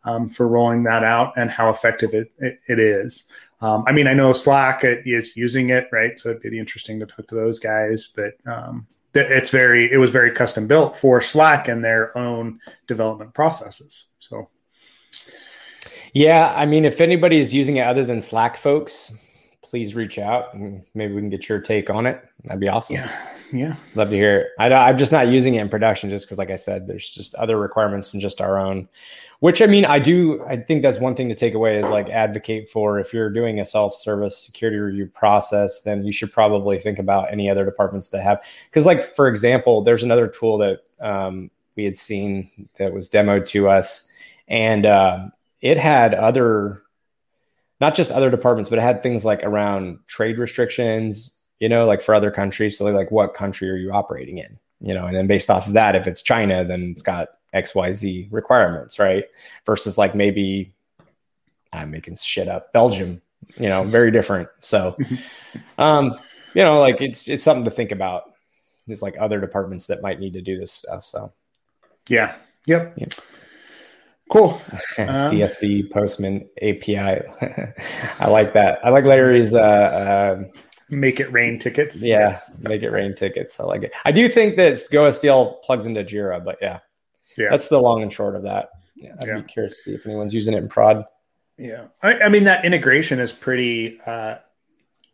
um, 0.05 0.29
for 0.29 0.47
rolling 0.47 0.83
that 0.83 1.03
out 1.03 1.33
and 1.35 1.51
how 1.51 1.69
effective 1.69 2.13
it, 2.13 2.31
it, 2.37 2.59
it 2.69 2.79
is. 2.79 3.25
Um, 3.59 3.83
I 3.85 3.91
mean, 3.91 4.07
I 4.07 4.13
know 4.13 4.31
Slack 4.31 4.81
is 4.85 5.35
using 5.35 5.71
it, 5.71 5.89
right? 5.91 6.17
So 6.17 6.29
it'd 6.29 6.41
be 6.41 6.57
interesting 6.57 7.01
to 7.01 7.05
talk 7.05 7.27
to 7.27 7.35
those 7.35 7.59
guys, 7.59 8.07
but 8.15 8.35
um, 8.49 8.87
it's 9.13 9.49
very, 9.49 9.91
it 9.91 9.97
was 9.97 10.09
very 10.09 10.31
custom 10.31 10.65
built 10.65 10.95
for 10.95 11.21
Slack 11.21 11.67
and 11.67 11.83
their 11.83 12.17
own 12.17 12.61
development 12.87 13.33
processes. 13.33 14.05
So, 14.19 14.47
yeah, 16.13 16.53
I 16.55 16.65
mean, 16.65 16.85
if 16.85 17.01
anybody 17.01 17.39
is 17.39 17.53
using 17.53 17.75
it 17.75 17.85
other 17.85 18.05
than 18.05 18.21
Slack 18.21 18.55
folks, 18.55 19.11
please 19.69 19.95
reach 19.95 20.17
out 20.17 20.53
and 20.53 20.83
maybe 20.93 21.13
we 21.13 21.21
can 21.21 21.29
get 21.29 21.47
your 21.47 21.59
take 21.59 21.89
on 21.89 22.05
it. 22.05 22.23
That'd 22.45 22.59
be 22.59 22.69
awesome. 22.69 22.95
Yeah. 22.95 23.11
Yeah. 23.51 23.75
Love 23.95 24.11
to 24.11 24.15
hear 24.15 24.41
it. 24.41 24.47
I, 24.59 24.89
am 24.89 24.97
just 24.97 25.11
not 25.11 25.27
using 25.27 25.55
it 25.55 25.61
in 25.61 25.69
production 25.69 26.09
just 26.09 26.27
because, 26.27 26.37
like 26.37 26.51
I 26.51 26.55
said, 26.55 26.87
there's 26.87 27.09
just 27.09 27.33
other 27.35 27.57
requirements 27.57 28.11
than 28.11 28.21
just 28.21 28.41
our 28.41 28.59
own, 28.59 28.87
which 29.39 29.61
I 29.61 29.65
mean, 29.65 29.85
I 29.85 29.97
do, 29.97 30.43
I 30.43 30.57
think 30.57 30.83
that's 30.83 30.99
one 30.99 31.15
thing 31.15 31.29
to 31.29 31.35
take 31.35 31.55
away 31.55 31.79
is 31.79 31.89
like 31.89 32.09
advocate 32.09 32.69
for 32.69 32.99
if 32.99 33.11
you're 33.11 33.31
doing 33.31 33.59
a 33.59 33.65
self 33.65 33.95
service 33.95 34.37
security 34.37 34.77
review 34.77 35.07
process, 35.07 35.81
then 35.81 36.03
you 36.03 36.11
should 36.11 36.31
probably 36.31 36.77
think 36.77 36.99
about 36.99 37.31
any 37.31 37.49
other 37.49 37.65
departments 37.65 38.09
that 38.09 38.21
have, 38.21 38.43
because, 38.69 38.85
like, 38.85 39.01
for 39.01 39.27
example, 39.27 39.81
there's 39.81 40.03
another 40.03 40.27
tool 40.27 40.59
that 40.59 40.83
um, 40.99 41.49
we 41.75 41.85
had 41.85 41.97
seen 41.97 42.49
that 42.77 42.93
was 42.93 43.09
demoed 43.09 43.47
to 43.47 43.67
us 43.67 44.09
and 44.47 44.85
uh, 44.85 45.27
it 45.61 45.77
had 45.77 46.13
other 46.13 46.83
not 47.79 47.95
just 47.95 48.11
other 48.11 48.29
departments, 48.29 48.69
but 48.69 48.79
it 48.79 48.83
had 48.83 49.01
things 49.01 49.23
like 49.23 49.43
around 49.43 49.99
trade 50.07 50.37
restrictions, 50.37 51.41
you 51.59 51.69
know, 51.69 51.85
like 51.85 52.01
for 52.01 52.13
other 52.13 52.31
countries. 52.31 52.77
So 52.77 52.85
like 52.85 53.11
what 53.11 53.33
country 53.33 53.69
are 53.69 53.75
you 53.75 53.91
operating 53.91 54.37
in? 54.37 54.59
You 54.81 54.93
know, 54.93 55.05
and 55.05 55.15
then 55.15 55.27
based 55.27 55.49
off 55.49 55.67
of 55.67 55.73
that, 55.73 55.95
if 55.95 56.07
it's 56.07 56.21
China, 56.21 56.63
then 56.63 56.91
it's 56.91 57.01
got 57.01 57.29
XYZ 57.53 58.29
requirements, 58.31 58.97
right? 58.99 59.25
Versus 59.65 59.97
like 59.97 60.15
maybe 60.15 60.73
I'm 61.73 61.91
making 61.91 62.15
shit 62.15 62.47
up, 62.47 62.71
Belgium, 62.73 63.21
you 63.57 63.67
know, 63.67 63.83
very 63.83 64.11
different. 64.11 64.47
So 64.61 64.97
um, 65.77 66.17
you 66.53 66.63
know, 66.63 66.79
like 66.79 67.01
it's 67.01 67.27
it's 67.27 67.43
something 67.43 67.65
to 67.65 67.71
think 67.71 67.91
about. 67.91 68.23
There's 68.87 69.01
like 69.01 69.15
other 69.19 69.39
departments 69.39 69.85
that 69.87 70.01
might 70.01 70.19
need 70.19 70.33
to 70.33 70.41
do 70.41 70.59
this 70.59 70.71
stuff. 70.71 71.05
So 71.05 71.33
yeah. 72.07 72.35
Yep. 72.65 72.95
yep. 72.97 73.13
Cool. 74.29 74.61
Um, 74.97 75.07
CSV 75.07 75.91
Postman 75.91 76.49
API. 76.61 76.97
I 78.19 78.27
like 78.27 78.51
that. 78.51 78.79
I 78.83 78.89
like 78.89 79.05
Larry's. 79.05 79.53
Uh, 79.53 79.61
uh, 79.61 80.43
make 80.89 81.21
it 81.21 81.31
rain 81.31 81.57
tickets. 81.57 82.03
Yeah, 82.03 82.41
make 82.59 82.83
it 82.83 82.89
rain 82.89 83.13
tickets. 83.13 83.61
I 83.61 83.63
like 83.63 83.83
it. 83.83 83.93
I 84.03 84.11
do 84.11 84.27
think 84.27 84.57
that 84.57 84.73
GoSDL 84.73 85.61
plugs 85.61 85.85
into 85.85 86.03
Jira, 86.03 86.43
but 86.43 86.57
yeah. 86.61 86.79
yeah. 87.37 87.47
that's 87.49 87.69
the 87.69 87.79
long 87.79 88.01
and 88.01 88.11
short 88.11 88.35
of 88.35 88.43
that. 88.43 88.71
Yeah, 88.95 89.15
I'd 89.21 89.27
yeah. 89.27 89.37
be 89.37 89.43
curious 89.43 89.75
to 89.75 89.81
see 89.81 89.93
if 89.93 90.05
anyone's 90.05 90.33
using 90.33 90.53
it 90.53 90.57
in 90.57 90.67
prod. 90.67 91.05
Yeah, 91.57 91.87
I, 92.03 92.23
I 92.23 92.29
mean 92.29 92.43
that 92.43 92.65
integration 92.65 93.21
is 93.21 93.31
pretty. 93.31 94.01
Uh, 94.05 94.35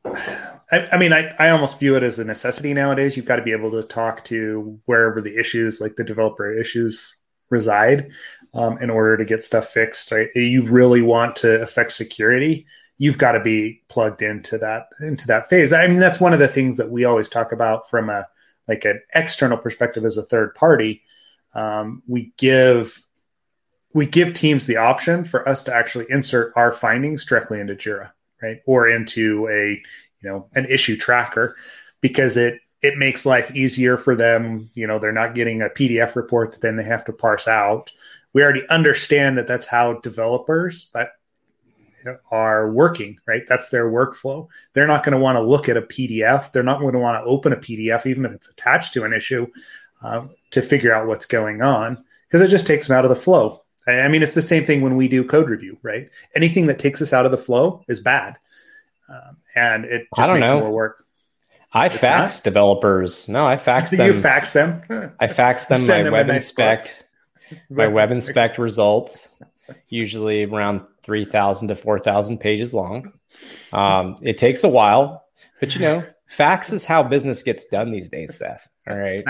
I, 0.06 0.88
I, 0.94 0.98
mean, 0.98 1.14
I, 1.14 1.36
I 1.38 1.50
almost 1.50 1.80
view 1.80 1.96
it 1.96 2.02
as 2.02 2.18
a 2.18 2.26
necessity 2.26 2.74
nowadays. 2.74 3.16
You've 3.16 3.28
got 3.28 3.36
to 3.36 3.44
be 3.44 3.52
able 3.52 3.70
to 3.72 3.84
talk 3.84 4.24
to 4.26 4.80
wherever 4.86 5.22
the 5.22 5.38
issues, 5.40 5.80
like 5.80 5.96
the 5.96 6.04
developer 6.04 6.52
issues, 6.52 7.18
reside 7.50 8.12
um, 8.56 8.78
in 8.80 8.90
order 8.90 9.18
to 9.18 9.26
get 9.26 9.44
stuff 9.44 9.68
fixed. 9.68 10.12
Right? 10.12 10.30
You 10.34 10.64
really 10.64 11.02
want 11.02 11.36
to 11.38 11.62
affect 11.62 11.92
security. 11.92 12.66
You've 12.98 13.18
got 13.18 13.34
to 13.34 13.42
be 13.42 13.84
plugged 13.90 14.22
into 14.22 14.58
that 14.60 14.88
into 15.02 15.28
that 15.28 15.48
phase. 15.48 15.74
I 15.74 15.88
mean, 15.88 16.00
that's 16.00 16.20
one 16.20 16.34
of 16.34 16.40
the 16.40 16.48
things 16.48 16.78
that 16.78 16.90
we 16.90 17.04
always 17.04 17.30
talk 17.30 17.52
about 17.52 17.90
from 17.90 18.10
a 18.10 18.28
like 18.68 18.86
an 18.86 19.02
external 19.14 19.58
perspective 19.58 20.06
as 20.06 20.18
a 20.18 20.24
third 20.24 20.56
party. 20.56 21.04
Um, 21.54 22.02
we 22.08 22.34
give 22.38 23.02
we 23.94 24.06
give 24.06 24.34
teams 24.34 24.66
the 24.66 24.78
option 24.78 25.24
for 25.24 25.48
us 25.48 25.64
to 25.64 25.74
actually 25.74 26.06
insert 26.10 26.52
our 26.56 26.72
findings 26.72 27.24
directly 27.24 27.62
into 27.62 27.76
Jira, 27.76 28.12
right, 28.42 28.58
or 28.66 28.90
into 28.90 29.48
a 29.50 29.82
you 30.22 30.30
know 30.30 30.48
an 30.56 30.66
issue 30.66 30.98
tracker, 30.98 31.56
because 32.02 32.38
it 32.38 32.60
it 32.82 32.98
makes 32.98 33.26
life 33.26 33.56
easier 33.56 33.98
for 33.98 34.16
them. 34.16 34.70
You 34.74 34.88
know, 34.88 35.00
they're 35.00 35.12
not 35.12 35.36
getting 35.36 35.62
a 35.62 35.70
PDF 35.70 36.16
report 36.16 36.52
that 36.52 36.62
then 36.62 36.76
they 36.76 36.84
have 36.84 37.06
to 37.06 37.14
parse 37.14 37.48
out. 37.48 37.92
We 38.36 38.44
already 38.44 38.68
understand 38.68 39.38
that 39.38 39.48
that's 39.48 39.66
how 39.66 39.94
developers 40.02 40.90
that 40.94 41.12
are 42.30 42.70
working, 42.70 43.18
right? 43.26 43.44
That's 43.48 43.70
their 43.70 43.90
workflow. 43.90 44.50
They're 44.74 44.88
not 44.88 45.06
going 45.06 45.14
to 45.14 45.20
want 45.20 45.38
to 45.38 45.42
look 45.42 45.70
at 45.70 45.78
a 45.78 45.82
PDF. 45.82 46.52
They're 46.52 46.62
not 46.62 46.82
going 46.82 46.92
to 46.92 47.00
want 47.00 47.18
to 47.18 47.26
open 47.26 47.54
a 47.54 47.56
PDF, 47.56 48.06
even 48.06 48.26
if 48.26 48.34
it's 48.34 48.50
attached 48.50 48.92
to 48.96 49.06
an 49.06 49.14
issue, 49.14 49.48
uh, 50.04 50.28
to 50.52 50.62
figure 50.62 50.94
out 50.94 51.08
what's 51.08 51.26
going 51.26 51.62
on, 51.62 52.04
because 52.28 52.42
it 52.42 52.50
just 52.50 52.68
takes 52.68 52.88
them 52.88 52.98
out 52.98 53.06
of 53.06 53.10
the 53.10 53.16
flow. 53.16 53.64
I 53.88 54.10
mean, 54.10 54.22
it's 54.22 54.36
the 54.36 54.42
same 54.42 54.66
thing 54.66 54.82
when 54.82 54.98
we 54.98 55.08
do 55.08 55.24
code 55.24 55.50
review, 55.50 55.78
right? 55.82 56.10
Anything 56.36 56.66
that 56.68 56.78
takes 56.78 57.02
us 57.02 57.14
out 57.14 57.26
of 57.26 57.32
the 57.32 57.38
flow 57.38 57.86
is 57.88 58.02
bad, 58.02 58.36
um, 59.08 59.38
and 59.56 59.86
it 59.86 60.08
just 60.14 60.30
makes 60.30 60.46
know. 60.46 60.60
more 60.60 60.72
work. 60.72 61.06
I 61.72 61.86
it's 61.86 61.98
fax 61.98 62.40
not? 62.40 62.44
developers. 62.44 63.30
No, 63.30 63.46
I 63.46 63.56
fax 63.58 63.92
them. 63.98 64.14
you 64.14 64.20
fax 64.20 64.52
them? 64.52 64.82
I 65.22 65.28
fax 65.28 65.66
them 65.68 65.82
my 65.88 66.04
them 66.04 66.12
web 66.12 66.28
nice 66.28 66.36
inspect, 66.44 67.05
my 67.70 67.88
web 67.88 68.12
inspect 68.12 68.58
results, 68.58 69.40
usually 69.90 70.46
around 70.46 70.86
three 71.04 71.26
thousand 71.26 71.70
to 71.70 71.76
four 71.76 72.00
thousand 72.00 72.40
pages 72.40 72.74
long. 72.74 73.12
Um, 73.74 74.16
it 74.22 74.38
takes 74.38 74.64
a 74.64 74.70
while, 74.70 75.26
but 75.60 75.76
you 75.76 75.82
know, 75.82 76.04
fax 76.28 76.72
is 76.72 76.86
how 76.86 77.04
business 77.04 77.44
gets 77.44 77.66
done 77.66 77.92
these 77.92 78.10
days, 78.10 78.38
Seth. 78.38 78.68
All 78.88 78.98
right. 78.98 79.24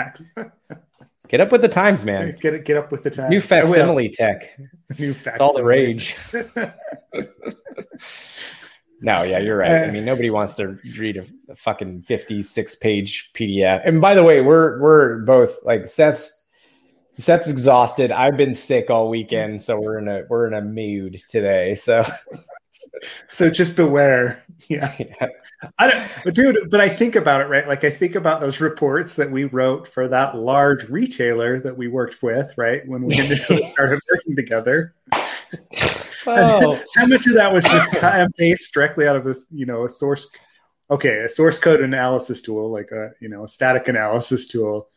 Get 1.28 1.40
up 1.40 1.50
with 1.50 1.62
the 1.62 1.68
times, 1.68 2.04
man. 2.04 2.36
Get 2.40 2.64
get 2.64 2.76
up 2.76 2.92
with 2.92 3.02
the 3.02 3.10
times. 3.10 3.30
New 3.30 3.40
facsimile 3.40 4.08
tech. 4.08 4.56
New 4.98 5.14
facsimile. 5.14 5.32
It's 5.32 5.40
all 5.40 5.54
the 5.54 5.64
rage. 5.64 6.16
no, 9.00 9.22
yeah, 9.22 9.38
you're 9.38 9.56
right. 9.56 9.84
I 9.84 9.90
mean, 9.90 10.04
nobody 10.04 10.30
wants 10.30 10.54
to 10.54 10.78
read 10.98 11.16
a, 11.16 11.24
a, 11.50 11.54
fucking 11.54 12.02
56 12.02 12.74
page 12.76 13.30
PDF. 13.34 13.82
And 13.84 14.00
by 14.00 14.14
the 14.14 14.22
way, 14.22 14.40
we're 14.40 14.80
we're 14.80 15.22
both 15.22 15.56
like 15.64 15.88
Seth's 15.88 16.44
Seth's 17.18 17.50
exhausted. 17.50 18.12
I've 18.12 18.36
been 18.36 18.54
sick 18.54 18.90
all 18.90 19.08
weekend, 19.08 19.62
so 19.62 19.80
we're 19.80 19.98
in 19.98 20.08
a 20.08 20.24
we're 20.28 20.46
in 20.46 20.54
a 20.54 20.62
mood 20.62 21.20
today. 21.28 21.74
So 21.74 22.04
so 23.28 23.50
just 23.50 23.76
beware. 23.76 24.44
Yeah. 24.68 24.94
yeah. 24.98 25.28
I 25.78 25.90
don't, 25.90 26.10
but 26.24 26.34
dude, 26.34 26.70
but 26.70 26.80
I 26.80 26.88
think 26.88 27.16
about 27.16 27.40
it, 27.40 27.44
right? 27.44 27.66
Like 27.66 27.84
I 27.84 27.90
think 27.90 28.14
about 28.14 28.40
those 28.40 28.60
reports 28.60 29.14
that 29.14 29.30
we 29.30 29.44
wrote 29.44 29.88
for 29.88 30.08
that 30.08 30.36
large 30.36 30.88
retailer 30.88 31.60
that 31.60 31.76
we 31.76 31.88
worked 31.88 32.22
with, 32.22 32.52
right? 32.56 32.86
When 32.86 33.02
we 33.02 33.18
initially 33.18 33.70
started 33.72 34.00
working 34.10 34.36
together. 34.36 34.94
Oh. 36.26 36.82
How 36.94 37.06
much 37.06 37.26
of 37.26 37.34
that 37.34 37.52
was 37.52 37.64
just 37.64 37.90
cut 37.92 38.14
and 38.14 38.34
paste 38.34 38.72
directly 38.72 39.06
out 39.06 39.16
of 39.16 39.26
a, 39.26 39.34
you 39.50 39.66
know, 39.66 39.84
a 39.84 39.88
source 39.88 40.28
okay, 40.88 41.18
a 41.18 41.28
source 41.28 41.58
code 41.58 41.80
analysis 41.80 42.40
tool, 42.40 42.70
like 42.70 42.92
a, 42.92 43.10
you 43.20 43.28
know, 43.28 43.44
a 43.44 43.48
static 43.48 43.88
analysis 43.88 44.46
tool 44.46 44.88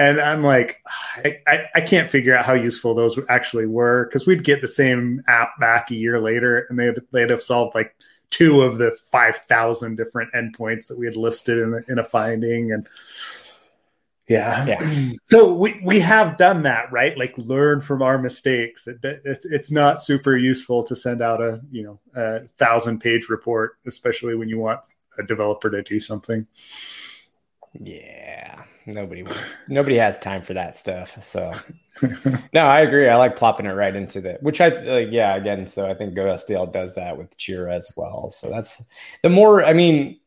and 0.00 0.18
I'm 0.18 0.42
like, 0.42 0.82
I, 1.16 1.40
I, 1.46 1.64
I, 1.74 1.80
can't 1.82 2.08
figure 2.08 2.34
out 2.34 2.46
how 2.46 2.54
useful 2.54 2.94
those 2.94 3.18
actually 3.28 3.66
were 3.66 4.06
because 4.06 4.26
we'd 4.26 4.42
get 4.42 4.62
the 4.62 4.68
same 4.68 5.22
app 5.28 5.60
back 5.60 5.90
a 5.90 5.94
year 5.94 6.18
later, 6.18 6.66
and 6.70 6.78
they'd 6.78 6.96
they'd 7.12 7.28
have 7.28 7.42
solved 7.42 7.74
like 7.74 7.94
two 8.30 8.62
of 8.62 8.78
the 8.78 8.96
five 9.12 9.36
thousand 9.36 9.96
different 9.96 10.32
endpoints 10.32 10.88
that 10.88 10.98
we 10.98 11.04
had 11.04 11.16
listed 11.16 11.58
in 11.58 11.74
a, 11.74 11.92
in 11.92 11.98
a 11.98 12.04
finding, 12.04 12.72
and 12.72 12.88
yeah, 14.26 14.64
yeah. 14.64 15.12
So 15.24 15.52
we 15.52 15.78
we 15.84 16.00
have 16.00 16.38
done 16.38 16.62
that, 16.62 16.90
right? 16.90 17.16
Like 17.18 17.36
learn 17.36 17.82
from 17.82 18.00
our 18.00 18.16
mistakes. 18.16 18.88
It, 18.88 19.00
it's 19.02 19.44
it's 19.44 19.70
not 19.70 20.00
super 20.00 20.34
useful 20.34 20.82
to 20.84 20.96
send 20.96 21.20
out 21.20 21.42
a 21.42 21.60
you 21.70 21.82
know 21.82 22.00
a 22.14 22.48
thousand 22.56 23.00
page 23.00 23.28
report, 23.28 23.76
especially 23.86 24.34
when 24.34 24.48
you 24.48 24.58
want 24.58 24.80
a 25.18 25.22
developer 25.22 25.68
to 25.68 25.82
do 25.82 26.00
something. 26.00 26.46
Yeah 27.78 28.64
nobody 28.86 29.22
wants 29.22 29.58
nobody 29.68 29.96
has 29.96 30.18
time 30.18 30.42
for 30.42 30.54
that 30.54 30.76
stuff 30.76 31.22
so 31.22 31.52
no 32.52 32.66
i 32.66 32.80
agree 32.80 33.08
i 33.08 33.16
like 33.16 33.36
plopping 33.36 33.66
it 33.66 33.70
right 33.70 33.94
into 33.94 34.20
the 34.20 34.38
which 34.40 34.60
i 34.60 34.68
like 34.68 35.08
yeah 35.10 35.36
again 35.36 35.66
so 35.66 35.88
i 35.88 35.94
think 35.94 36.14
GoSDL 36.14 36.72
does 36.72 36.94
that 36.94 37.18
with 37.18 37.36
jira 37.36 37.74
as 37.74 37.92
well 37.96 38.30
so 38.30 38.48
that's 38.48 38.82
the 39.22 39.28
more 39.28 39.64
i 39.64 39.72
mean 39.72 40.18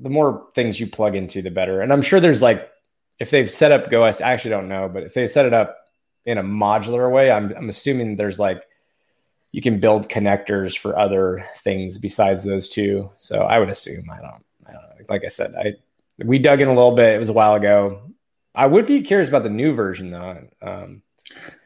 the 0.00 0.10
more 0.10 0.48
things 0.54 0.80
you 0.80 0.86
plug 0.86 1.14
into 1.14 1.42
the 1.42 1.50
better 1.50 1.80
and 1.80 1.92
i'm 1.92 2.02
sure 2.02 2.20
there's 2.20 2.42
like 2.42 2.70
if 3.18 3.30
they've 3.30 3.50
set 3.50 3.72
up 3.72 3.90
GoS 3.90 4.20
i 4.20 4.32
actually 4.32 4.50
don't 4.50 4.68
know 4.68 4.88
but 4.88 5.04
if 5.04 5.14
they 5.14 5.26
set 5.26 5.46
it 5.46 5.54
up 5.54 5.78
in 6.24 6.38
a 6.38 6.42
modular 6.42 7.10
way 7.10 7.30
i'm, 7.30 7.54
I'm 7.56 7.68
assuming 7.68 8.16
there's 8.16 8.38
like 8.38 8.64
you 9.52 9.62
can 9.62 9.80
build 9.80 10.08
connectors 10.08 10.76
for 10.76 10.98
other 10.98 11.46
things 11.58 11.98
besides 11.98 12.42
those 12.42 12.68
two 12.68 13.10
so 13.16 13.42
i 13.42 13.58
would 13.58 13.70
assume 13.70 14.10
i 14.10 14.16
don't, 14.16 14.44
I 14.66 14.72
don't 14.72 14.82
know. 14.82 15.04
like 15.08 15.24
i 15.24 15.28
said 15.28 15.54
i 15.54 15.74
we 16.18 16.38
dug 16.38 16.60
in 16.60 16.68
a 16.68 16.74
little 16.74 16.94
bit. 16.94 17.14
It 17.14 17.18
was 17.18 17.28
a 17.28 17.34
while 17.34 17.54
ago. 17.54 18.12
I 18.54 18.66
would 18.66 18.86
be 18.86 19.02
curious 19.02 19.28
about 19.28 19.44
the 19.44 19.50
new 19.50 19.74
version 19.74 20.10
though. 20.10 20.48
Um, 20.60 21.02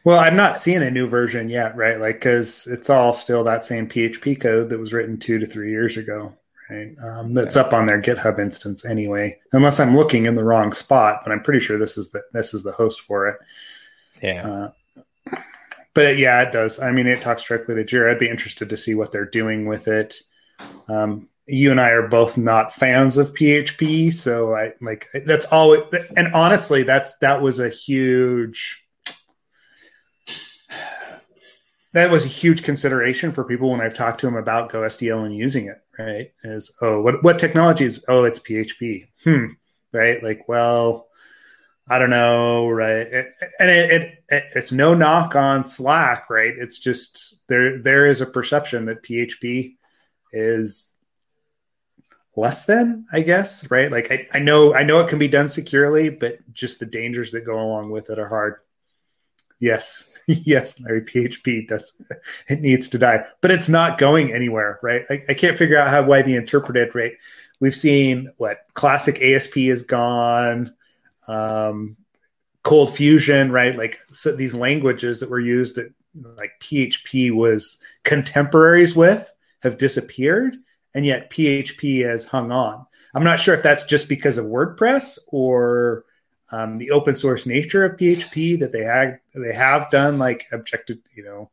well, 0.05 0.21
I'm 0.21 0.37
not 0.37 0.57
seeing 0.57 0.83
a 0.83 0.91
new 0.91 1.09
version 1.09 1.49
yet, 1.49 1.77
right? 1.77 1.99
Like, 1.99 2.17
because 2.17 2.69
it's 2.69 2.89
all 2.89 3.13
still 3.13 3.43
that 3.45 3.65
same 3.65 3.89
PHP 3.89 4.41
code 4.41 4.69
that 4.69 4.79
was 4.79 4.93
written 4.93 5.19
two 5.19 5.39
to 5.39 5.47
three 5.47 5.71
years 5.71 5.97
ago, 5.97 6.33
right? 6.71 6.95
Um, 7.03 7.35
that's 7.35 7.57
up 7.57 7.73
on 7.73 7.87
their 7.87 8.01
GitHub 8.01 8.39
instance 8.39 8.85
anyway, 8.85 9.41
unless 9.53 9.81
I'm 9.81 9.97
looking 9.97 10.27
in 10.27 10.37
the 10.37 10.45
wrong 10.45 10.73
spot. 10.73 11.23
But 11.25 11.33
I'm 11.33 11.43
pretty 11.43 11.59
sure 11.59 11.77
this 11.77 11.99
is 11.99 12.11
the 12.11 12.23
this 12.33 12.55
is 12.55 12.63
the 12.63 12.73
host 12.73 13.01
for 13.01 13.27
it. 13.27 13.39
Yeah. 14.23 14.71
Uh, 15.33 15.41
but 15.93 16.19
yeah, 16.19 16.43
it 16.43 16.53
does. 16.53 16.79
I 16.79 16.93
mean, 16.93 17.07
it 17.07 17.21
talks 17.21 17.43
directly 17.43 17.75
to 17.75 17.85
Jira. 17.85 18.13
I'd 18.13 18.21
be 18.21 18.29
interested 18.29 18.69
to 18.69 18.77
see 18.77 18.95
what 18.95 19.11
they're 19.11 19.25
doing 19.25 19.67
with 19.67 19.89
it. 19.89 20.21
Um, 20.89 21.29
you 21.47 21.71
and 21.71 21.81
I 21.81 21.91
are 21.91 22.09
both 22.09 22.37
not 22.37 22.75
fans 22.75 23.17
of 23.19 23.33
PHP, 23.35 24.13
so 24.13 24.55
I 24.55 24.73
like 24.81 25.09
that's 25.25 25.47
all. 25.47 25.77
And 26.17 26.35
honestly, 26.35 26.83
that's 26.83 27.17
that 27.19 27.41
was 27.41 27.61
a 27.61 27.69
huge 27.69 28.83
that 31.97 32.11
was 32.11 32.27
a 32.27 32.29
huge 32.29 32.63
consideration 32.63 33.33
for 33.33 33.43
people 33.43 33.71
when 33.71 33.81
I've 33.81 33.95
talked 33.95 34.21
to 34.21 34.27
them 34.27 34.37
about 34.37 34.71
Go 34.71 34.83
GoSDL 34.83 35.25
and 35.25 35.35
using 35.35 35.69
it. 35.69 35.79
Right? 35.99 36.31
Is 36.45 36.77
oh, 36.83 37.01
what 37.01 37.23
what 37.23 37.39
technology 37.39 37.85
is? 37.85 38.05
Oh, 38.07 38.25
it's 38.25 38.39
PHP. 38.39 39.07
Hmm. 39.25 39.47
Right? 39.93 40.23
Like, 40.23 40.47
well, 40.47 41.07
I 41.89 41.99
don't 41.99 42.11
know. 42.11 42.69
Right? 42.69 43.07
It, 43.07 43.35
and 43.59 43.71
it, 43.71 43.91
it, 43.91 44.25
it 44.29 44.45
it's 44.55 44.73
no 44.73 44.93
knock 44.93 45.37
on 45.37 45.67
Slack. 45.67 46.29
Right? 46.29 46.53
It's 46.55 46.79
just 46.79 47.37
there 47.49 47.79
there 47.79 48.05
is 48.05 48.21
a 48.21 48.27
perception 48.27 48.85
that 48.87 49.03
PHP 49.03 49.77
is 50.35 50.93
less 52.37 52.67
than, 52.67 53.07
I 53.11 53.23
guess, 53.23 53.69
right? 53.71 53.91
Like 53.91 54.13
I, 54.13 54.29
I 54.35 54.39
know 54.39 54.75
I 54.75 54.83
know 54.83 55.01
it 55.01 55.09
can 55.09 55.19
be 55.19 55.29
done 55.29 55.49
securely, 55.49 56.11
but 56.11 56.39
just 56.53 56.79
the 56.79 56.87
dangers 56.87 57.33
that 57.33 57.47
go 57.47 57.59
along 57.59 57.91
with 57.91 58.11
it 58.11 58.19
are 58.19 58.29
hard. 58.29 58.57
Yes, 59.59 60.11
yes, 60.27 60.79
Larry, 60.81 61.03
PHP 61.03 61.67
does 61.67 61.93
it 62.49 62.61
needs 62.61 62.89
to 62.91 62.99
die, 62.99 63.25
but 63.41 63.51
it's 63.51 63.69
not 63.69 63.99
going 63.99 64.33
anywhere, 64.33 64.79
right? 64.83 65.05
I, 65.09 65.25
I 65.31 65.35
can't 65.35 65.57
figure 65.57 65.79
out 65.79 65.89
how 65.89 66.05
why 66.05 66.23
the 66.23 66.37
interpreted 66.37 66.95
rate. 66.95 67.17
We've 67.59 67.75
seen 67.75 68.31
what 68.37 68.59
classic 68.75 69.21
ASP 69.23 69.57
is 69.57 69.85
gone, 69.85 70.75
um, 71.27 71.97
cold 72.63 72.95
fusion, 72.95 73.51
right? 73.51 73.75
Like 73.75 73.99
so 74.11 74.37
these 74.37 74.55
languages 74.55 75.21
that 75.21 75.31
were 75.31 75.41
used 75.41 75.77
that 75.77 75.93
like 76.15 76.53
PHP 76.61 77.33
was 77.33 77.79
contemporaries 78.05 78.95
with 78.95 79.31
have 79.63 79.79
disappeared 79.79 80.57
and 80.97 81.05
yet 81.05 81.31
PHP 81.31 82.09
has 82.09 82.25
hung 82.25 82.51
on. 82.51 82.87
I'm 83.15 83.23
not 83.23 83.39
sure 83.39 83.55
if 83.55 83.63
that's 83.63 83.85
just 83.85 84.09
because 84.09 84.39
of 84.39 84.47
WordPress 84.47 85.19
or 85.29 86.07
um, 86.51 86.79
the 86.79 86.91
open 86.91 87.15
source 87.15 87.45
nature 87.45 87.85
of 87.85 87.99
PHP 87.99 88.61
that 88.61 88.73
they 88.73 88.83
have 88.83 89.19
they 89.35 89.55
have 89.55 89.91
done 89.91 90.19
like 90.19 90.47
objective, 90.51 90.99
you 91.15 91.23
know. 91.23 91.51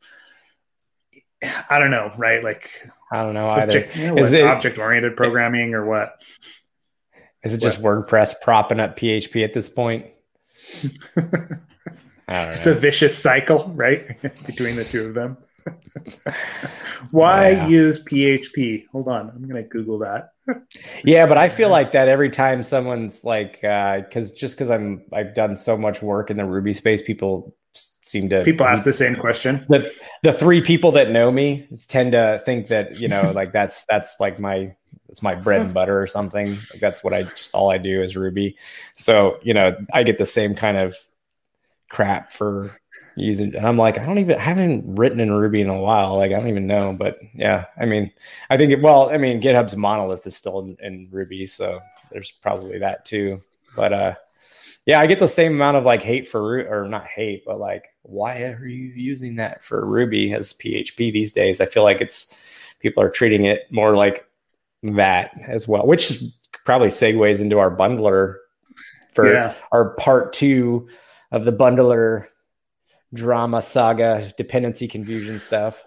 I 1.70 1.78
don't 1.78 1.92
know, 1.92 2.14
right? 2.18 2.42
Like 2.42 2.90
I 3.12 3.22
don't 3.22 3.34
know 3.34 3.50
either. 3.50 3.64
Object, 3.64 3.96
you 3.98 4.08
know, 4.08 4.18
is 4.18 4.32
it 4.32 4.46
object 4.46 4.78
oriented 4.78 5.18
programming 5.18 5.74
or 5.74 5.86
what? 5.86 6.24
Is 7.44 7.54
it 7.54 7.62
just 7.62 7.80
what? 7.80 7.98
WordPress 7.98 8.36
propping 8.42 8.80
up 8.80 8.98
PHP 8.98 9.44
at 9.44 9.52
this 9.52 9.68
point? 9.68 10.06
It's 12.30 12.68
a 12.68 12.74
vicious 12.74 13.22
cycle, 13.22 13.68
right, 13.76 14.22
between 14.46 14.76
the 14.78 14.86
two 14.86 15.08
of 15.08 15.14
them. 15.14 15.38
Why 17.12 17.52
yeah. 17.52 17.68
use 17.68 18.04
PHP? 18.04 18.88
Hold 18.92 19.08
on, 19.08 19.30
I'm 19.30 19.48
gonna 19.48 19.64
Google 19.64 20.00
that. 20.00 20.34
yeah, 21.04 21.26
but 21.26 21.38
I 21.38 21.50
feel 21.50 21.70
like 21.70 21.92
that 21.94 22.08
every 22.08 22.30
time 22.30 22.64
someone's 22.64 23.24
like, 23.24 23.62
because 23.62 24.32
uh, 24.32 24.36
just 24.36 24.56
because 24.56 24.70
I'm 24.70 25.04
I've 25.14 25.36
done 25.36 25.56
so 25.56 25.78
much 25.78 26.02
work 26.02 26.30
in 26.30 26.38
the 26.38 26.46
Ruby 26.46 26.74
space, 26.74 27.02
people 27.02 27.56
seem 27.74 28.30
to 28.30 28.44
people 28.44 28.66
ask 28.66 28.84
the 28.84 28.94
same 28.94 29.16
question. 29.16 29.66
The 29.70 29.92
the 30.22 30.34
three 30.34 30.62
people 30.62 30.92
that 30.94 31.12
know 31.12 31.32
me 31.32 31.68
tend 31.88 32.14
to 32.14 32.42
think 32.46 32.68
that 32.68 33.00
you 33.00 33.08
know 33.08 33.32
like 33.34 33.54
that's 33.54 33.86
that's 33.86 34.20
like 34.20 34.40
my 34.40 34.76
it's 35.10 35.22
my 35.22 35.36
bread 35.36 35.62
and 35.62 35.74
butter 35.74 36.02
or 36.02 36.08
something. 36.08 36.50
Like 36.50 36.80
that's 36.80 37.04
what 37.04 37.14
I 37.14 37.24
just 37.24 37.54
all 37.56 37.72
I 37.72 37.78
do 37.78 38.02
is 38.02 38.16
Ruby. 38.16 38.58
So 38.94 39.40
you 39.44 39.54
know 39.54 39.78
I 39.94 40.04
get 40.04 40.18
the 40.18 40.26
same 40.26 40.56
kind 40.56 40.78
of 40.78 40.96
crap 41.90 42.32
for 42.32 42.80
using 43.16 43.56
and 43.56 43.68
I'm 43.68 43.78
like 43.78 44.00
I 44.00 44.04
don't 44.04 44.18
even 44.18 44.38
I 44.38 44.42
haven't 44.42 44.84
written 44.96 45.20
in 45.20 45.32
Ruby 45.32 45.62
in 45.62 45.70
a 45.70 45.80
while 45.80 46.18
like 46.18 46.32
I 46.32 46.36
don't 46.40 46.48
even 46.48 46.66
know 46.66 46.94
but 46.94 47.18
yeah 47.34 47.66
I 47.78 47.86
mean 47.86 48.12
I 48.50 48.58
think 48.58 48.72
it, 48.72 48.82
well 48.82 49.10
I 49.10 49.18
mean 49.18 49.42
GitHub's 49.42 49.76
monolith 49.76 50.26
is 50.26 50.36
still 50.36 50.60
in, 50.62 50.78
in 50.82 51.08
Ruby 51.12 51.46
so 51.46 51.80
there's 52.12 52.32
probably 52.32 52.80
that 52.80 53.06
too 53.06 53.42
but 53.76 53.94
uh 53.94 54.16
yeah, 54.86 55.00
I 55.00 55.08
get 55.08 55.20
the 55.20 55.28
same 55.28 55.54
amount 55.54 55.78
of 55.78 55.86
like 55.86 56.02
hate 56.02 56.28
for 56.28 56.60
or 56.60 56.88
not 56.88 57.08
hate, 57.08 57.44
but 57.46 57.60
like, 57.60 57.94
why 58.02 58.44
are 58.44 58.66
you 58.66 58.92
using 58.94 59.36
that 59.36 59.62
for 59.62 59.86
Ruby 59.86 60.34
as 60.34 60.54
PHP 60.54 61.14
these 61.14 61.32
days? 61.32 61.62
I 61.62 61.66
feel 61.66 61.84
like 61.84 62.02
it's 62.02 62.36
people 62.80 63.02
are 63.02 63.10
treating 63.10 63.46
it 63.46 63.62
more 63.72 63.96
like 63.96 64.28
that 64.84 65.32
as 65.48 65.68
well, 65.68 65.88
which 65.88 66.22
probably 66.66 66.90
segues 66.90 67.40
into 67.40 67.60
our 67.60 67.74
bundler 67.74 68.36
for 69.14 69.32
yeah. 69.32 69.54
our 69.72 69.92
part 69.96 70.34
two 70.34 70.88
of 71.32 71.46
the 71.46 71.54
bundler 71.54 72.28
drama 73.14 73.62
saga 73.62 74.32
dependency 74.38 74.88
confusion 74.88 75.40
stuff. 75.40 75.84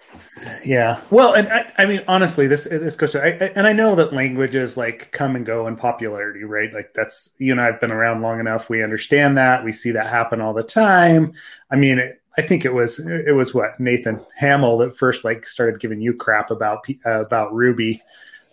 Yeah. 0.65 1.01
Well 1.11 1.35
and 1.35 1.49
i, 1.49 1.73
I 1.79 1.87
mean 1.87 2.03
honestly 2.07 2.47
this 2.47 2.65
this 2.65 2.95
goes 2.95 3.13
to 3.13 3.23
I, 3.23 3.49
and 3.57 3.67
i 3.67 3.73
know 3.73 3.95
that 3.97 4.13
languages 4.13 4.77
like 4.77 5.11
come 5.13 5.35
and 5.35 5.45
go 5.45 5.67
in 5.67 5.77
popularity 5.77 6.45
right? 6.45 6.73
Like 6.73 6.93
that's 6.95 7.31
you 7.39 7.53
and 7.53 7.61
i've 7.61 7.81
been 7.81 7.93
around 7.93 8.23
long 8.23 8.39
enough. 8.41 8.69
We 8.69 8.83
understand 8.83 9.37
that. 9.39 9.65
We 9.65 9.73
see 9.73 9.91
that 9.93 10.07
happen 10.07 10.41
all 10.41 10.55
the 10.55 10.63
time. 10.63 11.33
I 11.71 11.77
mean 11.77 11.99
it, 11.99 12.23
i 12.39 12.43
think 12.43 12.65
it 12.65 12.75
was 12.75 12.99
it 12.99 13.35
was 13.35 13.55
what 13.55 13.81
nathan 13.81 14.21
hamiel 14.39 14.79
that 14.79 14.95
first 14.95 15.25
like 15.25 15.47
started 15.47 15.81
giving 15.81 16.03
you 16.03 16.15
crap 16.15 16.51
about 16.51 16.87
uh, 17.05 17.25
about 17.25 17.53
ruby. 17.53 18.03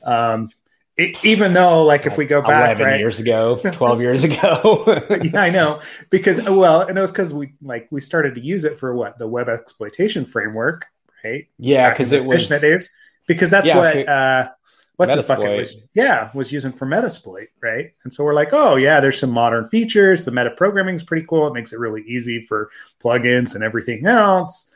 Um 0.03 0.49
it, 0.95 1.25
even 1.25 1.53
though 1.53 1.83
like 1.83 2.05
if 2.05 2.17
we 2.17 2.25
go 2.25 2.41
back 2.41 2.77
11 2.77 2.85
right? 2.85 2.99
years 2.99 3.19
ago 3.19 3.59
12 3.71 4.01
years 4.01 4.23
ago. 4.23 4.83
Yeah 5.23 5.41
i 5.41 5.49
know. 5.49 5.81
Because 6.09 6.41
well 6.43 6.81
and 6.81 6.97
it 6.97 7.01
was 7.01 7.11
because 7.11 7.33
we 7.33 7.53
like 7.61 7.87
we 7.91 7.99
started 7.99 8.35
to 8.35 8.41
use 8.41 8.63
it 8.63 8.79
for 8.79 8.93
what? 8.93 9.17
The 9.17 9.27
web 9.27 9.49
exploitation 9.49 10.25
framework 10.25 10.85
right? 11.23 11.47
Yeah 11.57 11.89
because 11.89 12.11
it 12.11 12.23
was 12.23 12.47
days, 12.49 12.91
because 13.27 13.49
that's 13.49 13.67
yeah, 13.67 13.77
what 13.77 14.07
uh 14.07 14.49
what's 14.97 15.15
his 15.15 15.27
bucket 15.27 15.57
was 15.57 15.75
yeah 15.95 16.29
was 16.35 16.51
using 16.51 16.71
for 16.71 16.85
metasploit 16.85 17.47
right? 17.61 17.91
And 18.03 18.13
so 18.13 18.23
we're 18.23 18.35
like 18.35 18.53
oh 18.53 18.75
yeah 18.75 18.99
there's 18.99 19.19
some 19.19 19.31
modern 19.31 19.69
features. 19.69 20.25
The 20.25 20.31
meta 20.31 20.51
programming 20.51 20.95
is 20.95 21.03
pretty 21.03 21.25
cool. 21.25 21.47
It 21.47 21.53
makes 21.53 21.73
it 21.73 21.79
really 21.79 22.03
easy 22.03 22.45
for 22.45 22.69
plugins 23.03 23.55
and 23.55 23.63
everything 23.63 24.05
else. 24.05 24.69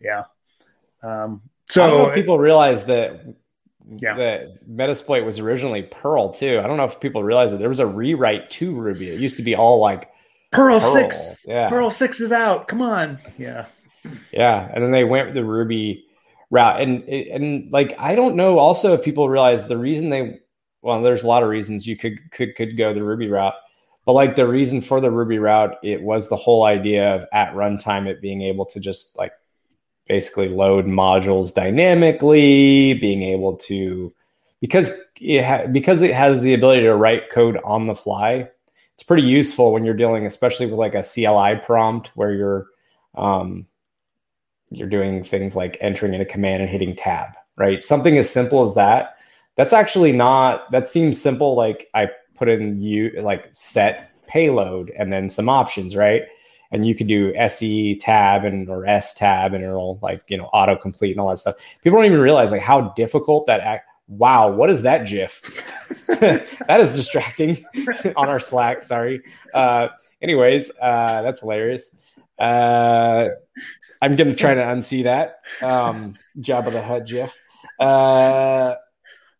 Yeah. 0.00 0.24
Um 1.02 1.42
so 1.68 2.12
people 2.12 2.38
realize 2.38 2.86
that 2.86 3.20
yeah. 3.96 4.14
that 4.14 4.68
Metasploit 4.68 5.24
was 5.24 5.38
originally 5.38 5.82
Perl 5.82 6.30
too. 6.30 6.60
I 6.62 6.66
don't 6.66 6.76
know 6.76 6.84
if 6.84 7.00
people 7.00 7.22
realize 7.22 7.50
that 7.52 7.58
there 7.58 7.68
was 7.68 7.80
a 7.80 7.86
rewrite 7.86 8.50
to 8.50 8.74
Ruby. 8.74 9.10
It 9.10 9.20
used 9.20 9.36
to 9.38 9.42
be 9.42 9.54
all 9.54 9.78
like 9.78 10.10
Perl. 10.52 10.80
six. 10.80 11.44
Yeah. 11.46 11.68
Perl 11.68 11.90
six 11.90 12.20
is 12.20 12.32
out. 12.32 12.68
Come 12.68 12.82
on. 12.82 13.18
Yeah. 13.38 13.66
Yeah. 14.32 14.70
And 14.72 14.82
then 14.82 14.92
they 14.92 15.04
went 15.04 15.28
with 15.28 15.34
the 15.34 15.44
Ruby 15.44 16.04
route. 16.50 16.80
And 16.80 17.02
and 17.04 17.70
like 17.72 17.94
I 17.98 18.14
don't 18.14 18.36
know 18.36 18.58
also 18.58 18.94
if 18.94 19.04
people 19.04 19.28
realize 19.28 19.68
the 19.68 19.78
reason 19.78 20.10
they 20.10 20.38
well, 20.82 21.02
there's 21.02 21.24
a 21.24 21.26
lot 21.26 21.42
of 21.42 21.48
reasons 21.48 21.86
you 21.86 21.96
could 21.96 22.18
could 22.30 22.54
could 22.56 22.76
go 22.76 22.92
the 22.92 23.02
Ruby 23.02 23.28
route. 23.28 23.54
But 24.04 24.12
like 24.12 24.36
the 24.36 24.48
reason 24.48 24.80
for 24.80 25.00
the 25.00 25.10
Ruby 25.10 25.38
route, 25.38 25.74
it 25.82 26.02
was 26.02 26.28
the 26.28 26.36
whole 26.36 26.64
idea 26.64 27.14
of 27.14 27.26
at 27.32 27.52
runtime 27.52 28.06
it 28.06 28.22
being 28.22 28.40
able 28.42 28.64
to 28.66 28.80
just 28.80 29.18
like 29.18 29.32
basically 30.08 30.48
load 30.48 30.86
modules 30.86 31.52
dynamically, 31.52 32.94
being 32.94 33.22
able 33.22 33.56
to 33.56 34.12
because 34.60 34.90
it 35.20 35.44
ha- 35.44 35.66
because 35.66 36.02
it 36.02 36.14
has 36.14 36.40
the 36.40 36.54
ability 36.54 36.82
to 36.82 36.94
write 36.94 37.30
code 37.30 37.58
on 37.64 37.86
the 37.86 37.94
fly. 37.94 38.48
It's 38.94 39.02
pretty 39.02 39.22
useful 39.22 39.72
when 39.72 39.84
you're 39.84 39.94
dealing, 39.94 40.26
especially 40.26 40.66
with 40.66 40.78
like 40.78 40.94
a 40.94 41.04
CLI 41.04 41.60
prompt 41.64 42.08
where 42.14 42.32
you're 42.32 42.66
um, 43.14 43.66
you're 44.70 44.88
doing 44.88 45.22
things 45.22 45.54
like 45.54 45.76
entering 45.80 46.14
in 46.14 46.20
a 46.20 46.26
command 46.26 46.62
and 46.62 46.70
hitting 46.70 46.94
tab, 46.94 47.30
right? 47.56 47.82
Something 47.82 48.18
as 48.18 48.28
simple 48.28 48.62
as 48.62 48.74
that. 48.74 49.16
That's 49.56 49.72
actually 49.72 50.12
not. 50.12 50.70
That 50.72 50.88
seems 50.88 51.20
simple. 51.20 51.54
Like 51.54 51.88
I 51.94 52.10
put 52.34 52.48
in 52.48 52.80
you 52.80 53.12
like 53.20 53.48
set 53.52 54.10
payload 54.26 54.90
and 54.90 55.12
then 55.12 55.28
some 55.28 55.48
options, 55.48 55.96
right? 55.96 56.22
And 56.70 56.86
you 56.86 56.94
could 56.94 57.06
do 57.06 57.34
SE 57.34 57.96
tab 57.96 58.44
and 58.44 58.68
or 58.68 58.86
S 58.86 59.14
tab 59.14 59.54
and 59.54 59.64
it'll 59.64 59.98
like 60.02 60.22
you 60.28 60.36
know 60.36 60.46
auto 60.46 60.76
complete 60.76 61.12
and 61.12 61.20
all 61.20 61.28
that 61.28 61.38
stuff. 61.38 61.56
People 61.82 61.98
don't 61.98 62.06
even 62.06 62.20
realize 62.20 62.50
like 62.50 62.62
how 62.62 62.92
difficult 62.96 63.46
that 63.46 63.60
act. 63.60 63.86
Wow, 64.08 64.50
what 64.52 64.70
is 64.70 64.82
that 64.82 65.06
GIF? 65.06 65.42
that 66.20 66.80
is 66.80 66.96
distracting 66.96 67.58
on 68.16 68.28
our 68.28 68.40
Slack. 68.40 68.82
Sorry. 68.82 69.22
Uh, 69.52 69.88
anyways, 70.22 70.70
uh, 70.80 71.22
that's 71.22 71.40
hilarious. 71.40 71.94
Uh, 72.38 73.28
I'm 74.00 74.16
gonna 74.16 74.34
try 74.34 74.54
to 74.54 74.62
unsee 74.62 75.04
that. 75.04 75.40
Um, 75.60 76.14
Jabba 76.38 76.72
the 76.72 76.82
Hutt 76.82 77.06
GIF. 77.06 77.38
Uh, 77.78 78.76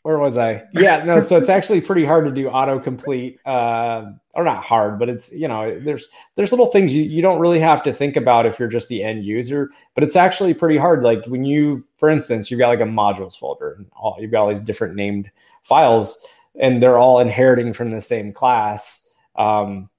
where 0.02 0.18
was 0.18 0.38
I? 0.38 0.62
Yeah, 0.72 1.04
no. 1.04 1.20
So 1.20 1.36
it's 1.36 1.48
actually 1.48 1.80
pretty 1.80 2.04
hard 2.04 2.24
to 2.24 2.30
do 2.30 2.48
autocomplete, 2.48 3.38
uh, 3.44 4.12
or 4.34 4.44
not 4.44 4.62
hard, 4.62 4.98
but 4.98 5.08
it's 5.08 5.32
you 5.32 5.48
know 5.48 5.78
there's 5.80 6.08
there's 6.36 6.52
little 6.52 6.66
things 6.66 6.94
you, 6.94 7.02
you 7.02 7.20
don't 7.20 7.40
really 7.40 7.58
have 7.60 7.82
to 7.82 7.92
think 7.92 8.16
about 8.16 8.46
if 8.46 8.58
you're 8.58 8.68
just 8.68 8.88
the 8.88 9.02
end 9.02 9.24
user, 9.24 9.70
but 9.94 10.04
it's 10.04 10.16
actually 10.16 10.54
pretty 10.54 10.78
hard. 10.78 11.02
Like 11.02 11.24
when 11.26 11.44
you, 11.44 11.84
for 11.96 12.08
instance, 12.08 12.50
you've 12.50 12.58
got 12.58 12.68
like 12.68 12.80
a 12.80 12.84
modules 12.84 13.36
folder, 13.36 13.72
and 13.72 13.86
all 13.96 14.16
you've 14.20 14.30
got 14.30 14.42
all 14.42 14.48
these 14.48 14.60
different 14.60 14.94
named 14.94 15.30
files, 15.62 16.24
and 16.58 16.82
they're 16.82 16.98
all 16.98 17.18
inheriting 17.18 17.72
from 17.72 17.90
the 17.90 18.00
same 18.00 18.32
class. 18.32 19.08
Um, 19.36 19.90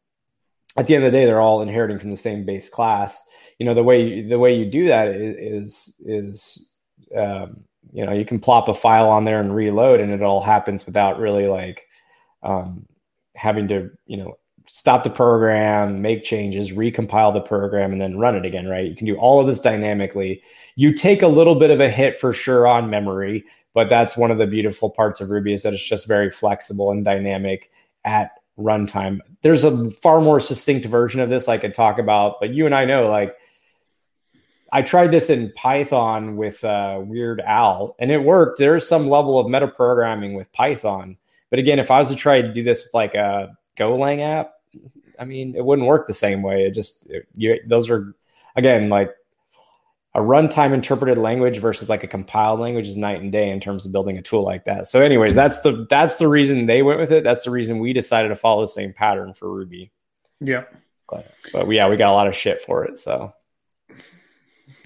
at 0.78 0.88
the 0.88 0.96
end 0.96 1.04
of 1.04 1.12
the 1.12 1.18
day, 1.18 1.26
they're 1.26 1.42
all 1.42 1.62
inheriting 1.62 2.00
from 2.00 2.10
the 2.10 2.18
same 2.18 2.46
base 2.46 2.70
class. 2.70 3.22
You 3.58 3.66
know 3.66 3.74
the 3.74 3.84
way 3.84 4.22
the 4.22 4.40
way 4.40 4.56
you 4.56 4.72
do 4.72 4.88
that 4.88 5.10
is 5.10 5.98
is, 6.00 6.02
is 6.06 6.72
um, 7.16 7.66
you 7.92 8.06
know 8.06 8.12
you 8.12 8.26
can 8.26 8.40
plop 8.40 8.68
a 8.68 8.74
file 8.74 9.10
on 9.10 9.26
there 9.26 9.40
and 9.40 9.56
reload 9.56 10.00
and 10.00 10.12
it 10.12 10.22
all 10.22 10.42
happens 10.42 10.86
without 10.86 11.20
really 11.20 11.48
like 11.48 11.88
um, 12.44 12.86
having 13.36 13.68
to 13.68 13.90
you 14.06 14.18
know 14.18 14.38
stop 14.68 15.04
the 15.04 15.10
program 15.10 16.02
make 16.02 16.24
changes 16.24 16.72
recompile 16.72 17.34
the 17.34 17.42
program 17.42 17.92
and 17.92 18.02
then 18.02 18.18
run 18.18 18.36
it 18.36 18.46
again 18.46 18.68
right? 18.68 18.90
You 18.90 18.96
can 18.96 19.08
do 19.08 19.18
all 19.18 19.40
of 19.40 19.48
this 19.48 19.60
dynamically. 19.60 20.44
You 20.76 20.94
take 20.94 21.22
a 21.22 21.28
little 21.28 21.56
bit 21.56 21.72
of 21.72 21.80
a 21.80 21.90
hit 21.90 22.20
for 22.20 22.34
sure 22.34 22.68
on 22.68 22.90
memory 22.90 23.44
but 23.74 23.90
that's 23.90 24.18
one 24.18 24.32
of 24.32 24.38
the 24.38 24.48
beautiful 24.48 24.90
parts 24.90 25.22
of 25.22 25.30
ruby 25.30 25.54
is 25.54 25.64
that 25.64 25.74
it's 25.74 25.88
just 25.88 26.08
very 26.08 26.30
flexible 26.30 26.92
and 26.92 27.04
dynamic 27.04 27.72
at 28.06 28.32
runtime. 28.58 29.20
There's 29.42 29.64
a 29.64 29.90
far 29.92 30.20
more 30.20 30.40
succinct 30.40 30.86
version 30.86 31.22
of 31.22 31.30
this 31.30 31.48
i 31.48 31.58
could 31.58 31.74
talk 31.74 31.98
about 31.98 32.36
but 32.40 32.54
you 32.54 32.66
and 32.66 32.76
i 32.76 32.86
know 32.86 33.10
like 33.10 33.36
I 34.72 34.82
tried 34.82 35.12
this 35.12 35.30
in 35.30 35.52
Python 35.56 36.38
with 36.38 36.64
uh, 36.64 37.00
weirdAAL, 37.02 37.96
and 38.00 38.12
it 38.12 38.24
worked. 38.24 38.60
There's 38.60 38.88
some 38.88 39.10
level 39.10 39.40
of 39.40 39.48
metaprogramming 39.48 40.36
with 40.36 40.52
Python, 40.52 41.18
but 41.50 41.60
again, 41.60 41.80
if 41.80 41.92
I 41.92 42.00
was 42.00 42.10
to 42.10 42.16
try 42.16 42.42
to 42.42 42.54
do 42.54 42.64
this 42.64 42.84
with 42.84 42.94
like 42.94 43.16
a 43.16 43.58
Golang 43.78 44.20
app, 44.20 44.54
I 45.18 45.26
mean, 45.26 45.56
it 45.56 45.66
wouldn't 45.66 45.88
work 45.88 46.08
the 46.08 46.14
same 46.14 46.42
way. 46.42 46.66
It 46.66 46.72
just 46.72 47.10
it, 47.10 47.28
you, 47.36 47.60
those 47.68 47.90
are 47.90 48.16
again 48.56 48.90
like 48.90 49.12
a 50.16 50.20
runtime 50.20 50.74
interpreted 50.74 51.18
language 51.18 51.60
versus 51.60 51.90
like 51.90 52.04
a 52.04 52.08
compiled 52.08 52.60
language 52.60 52.88
is 52.88 52.98
night 52.98 53.22
and 53.22 53.32
day 53.32 53.50
in 53.50 53.60
terms 53.60 53.86
of 53.86 53.92
building 53.92 54.18
a 54.18 54.22
tool 54.22 54.44
like 54.44 54.66
that. 54.66 54.88
So, 54.88 55.02
anyways, 55.02 55.36
that's 55.36 55.62
the 55.62 55.86
that's 55.90 56.16
the 56.18 56.28
reason 56.28 56.66
they 56.66 56.82
went 56.82 57.00
with 57.00 57.12
it. 57.12 57.24
That's 57.24 57.44
the 57.44 57.52
reason 57.52 57.80
we 57.80 57.94
decided 57.94 58.30
to 58.30 58.36
follow 58.36 58.62
the 58.62 58.68
same 58.68 58.94
pattern 58.94 59.34
for 59.34 59.52
Ruby. 59.52 59.92
Yeah, 60.40 60.66
but, 61.10 61.32
but 61.52 61.70
yeah, 61.70 61.90
we 61.90 61.98
got 61.98 62.12
a 62.12 62.16
lot 62.16 62.28
of 62.28 62.36
shit 62.36 62.62
for 62.62 62.86
it. 62.86 62.98
So 62.98 63.34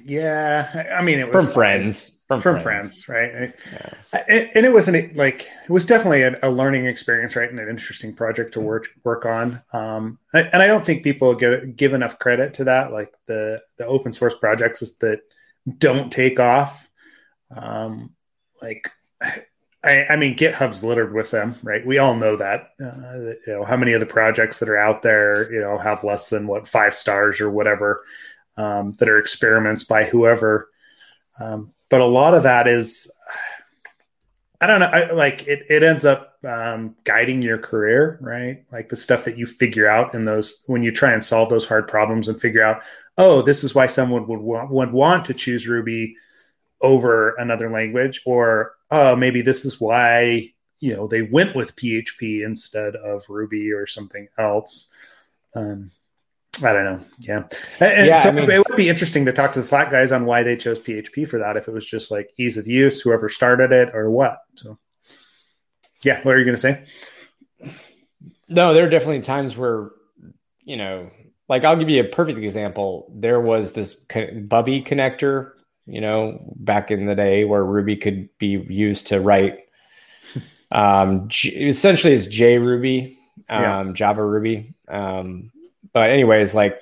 yeah, 0.06 0.96
I 0.98 1.02
mean, 1.02 1.20
it 1.20 1.32
was 1.32 1.46
from 1.46 1.54
friends. 1.54 2.20
From, 2.28 2.42
from 2.42 2.60
friends. 2.60 3.04
friends 3.04 3.34
right? 3.34 3.54
Yeah. 3.72 4.50
and 4.56 4.66
it 4.66 4.74
wasn't 4.74 5.16
like 5.16 5.48
it 5.64 5.70
was 5.70 5.86
definitely 5.86 6.24
a, 6.24 6.40
a, 6.42 6.50
learning 6.50 6.86
experience, 6.88 7.36
right, 7.36 7.50
and 7.50 7.60
an 7.60 7.70
interesting 7.70 8.16
project 8.16 8.54
to 8.54 8.62
work 8.62 8.88
work 9.04 9.26
on. 9.26 9.62
Um, 9.72 10.20
and 10.34 10.62
I 10.62 10.68
don't 10.68 10.86
think 10.86 11.04
people 11.04 11.36
give 11.36 11.76
give 11.76 11.94
enough 11.94 12.20
credit 12.20 12.56
to 12.56 12.64
that, 12.66 12.92
like 12.92 13.14
the 13.28 13.62
the 13.78 13.86
open 13.86 14.14
source 14.14 14.36
projects 14.36 14.80
that 15.00 15.22
don't 15.78 16.12
take 16.12 16.40
off. 16.40 16.90
Um, 17.56 18.12
like 18.62 18.90
I, 19.86 20.06
I, 20.12 20.16
mean, 20.16 20.38
GitHub's 20.38 20.82
littered 20.82 21.14
with 21.14 21.30
them, 21.30 21.56
right? 21.62 21.86
We 21.86 21.98
all 21.98 22.16
know 22.16 22.38
that. 22.38 22.70
Uh, 22.82 23.36
you 23.46 23.54
know, 23.54 23.66
how 23.66 23.76
many 23.76 23.92
of 23.92 24.00
the 24.00 24.06
projects 24.06 24.60
that 24.60 24.70
are 24.70 24.78
out 24.78 25.02
there, 25.02 25.52
you 25.54 25.60
know, 25.60 25.78
have 25.78 26.06
less 26.06 26.30
than 26.30 26.48
what 26.48 26.70
five 26.70 26.96
stars 26.96 27.42
or 27.42 27.50
whatever 27.50 28.02
um, 28.58 28.94
that 28.94 29.10
are 29.10 29.20
experiments 29.20 29.84
by 29.84 30.04
whoever. 30.04 30.70
Um, 31.40 31.74
but 31.90 32.02
a 32.02 32.06
lot 32.06 32.34
of 32.34 32.44
that 32.44 32.68
is, 32.68 33.12
I 34.62 34.68
don't 34.68 34.80
know, 34.80 34.88
I, 34.88 35.12
like 35.12 35.48
it. 35.48 35.66
It 35.70 35.84
ends 35.84 36.06
up 36.06 36.38
um, 36.48 36.96
guiding 37.04 37.42
your 37.42 37.58
career, 37.58 38.18
right? 38.22 38.64
Like 38.72 38.90
the 38.90 38.96
stuff 38.96 39.26
that 39.26 39.38
you 39.38 39.46
figure 39.46 39.88
out 39.88 40.14
in 40.14 40.26
those 40.26 40.64
when 40.68 40.84
you 40.84 40.92
try 40.92 41.14
and 41.14 41.24
solve 41.24 41.50
those 41.50 41.66
hard 41.66 41.88
problems 41.88 42.28
and 42.30 42.40
figure 42.40 42.64
out, 42.64 42.82
oh, 43.18 43.42
this 43.42 43.64
is 43.64 43.76
why 43.76 43.88
someone 43.88 44.28
would 44.28 44.40
want, 44.40 44.72
would 44.72 44.92
want 44.92 45.26
to 45.26 45.34
choose 45.34 45.68
Ruby 45.68 46.16
over 46.82 47.36
another 47.36 47.70
language, 47.70 48.22
or 48.26 48.76
oh, 48.92 49.16
maybe 49.16 49.42
this 49.42 49.66
is 49.66 49.80
why 49.80 50.52
you 50.80 50.96
know 50.96 51.08
they 51.08 51.22
went 51.22 51.56
with 51.56 51.76
PHP 51.76 52.46
instead 52.46 52.96
of 52.96 53.24
Ruby 53.30 53.72
or 53.72 53.88
something 53.88 54.28
else. 54.38 54.90
Um, 55.56 55.92
I 56.62 56.74
don't 56.74 56.86
know. 56.86 57.06
Yeah. 57.20 57.44
And 57.80 58.08
yeah, 58.08 58.20
so 58.20 58.30
I 58.30 58.32
mean, 58.32 58.50
it 58.50 58.68
would 58.68 58.78
be 58.78 58.90
interesting 58.90 59.26
to 59.26 59.34
talk 59.34 59.54
to 59.54 59.62
the 59.62 59.66
Slack 59.66 59.90
guys 59.90 60.12
on 60.12 60.26
why 60.26 60.44
they 60.44 60.56
chose 60.56 60.80
PHP 60.80 61.28
for 61.28 61.40
that. 61.40 61.58
If 61.58 61.68
it 61.68 61.74
was 61.74 61.88
just 61.88 62.12
like 62.12 62.30
ease 62.38 62.58
of 62.58 62.68
use, 62.68 63.02
whoever 63.02 63.28
started 63.28 63.72
it, 63.72 63.90
or 63.94 64.12
what. 64.12 64.38
So, 64.56 64.78
yeah. 66.04 66.22
What 66.22 66.36
are 66.36 66.40
you 66.40 66.46
going 66.46 66.56
to 66.56 66.62
say? 66.62 66.86
No, 68.50 68.74
there 68.74 68.86
are 68.86 68.90
definitely 68.90 69.22
times 69.22 69.58
where, 69.58 69.90
you 70.64 70.78
know, 70.78 71.10
like 71.50 71.64
I'll 71.64 71.76
give 71.76 71.90
you 71.90 72.02
a 72.02 72.08
perfect 72.08 72.38
example. 72.38 73.12
There 73.16 73.40
was 73.40 73.74
this 73.74 73.96
Buby 74.06 74.86
connector 74.86 75.54
you 75.86 76.02
know, 76.02 76.40
back 76.56 76.92
in 76.92 77.06
the 77.06 77.16
day 77.16 77.44
where 77.44 77.64
Ruby 77.64 77.98
could 77.98 78.30
be 78.38 78.66
used 78.70 79.08
to 79.08 79.20
write. 79.20 79.60
Um, 80.72 81.28
essentially, 81.32 82.14
it's 82.14 82.26
JRuby, 82.26 83.18
um, 83.48 83.62
yeah. 83.62 83.92
Java 83.94 84.26
Ruby. 84.26 84.74
Um, 84.88 85.52
but 85.94 86.10
anyways, 86.10 86.56
like 86.56 86.80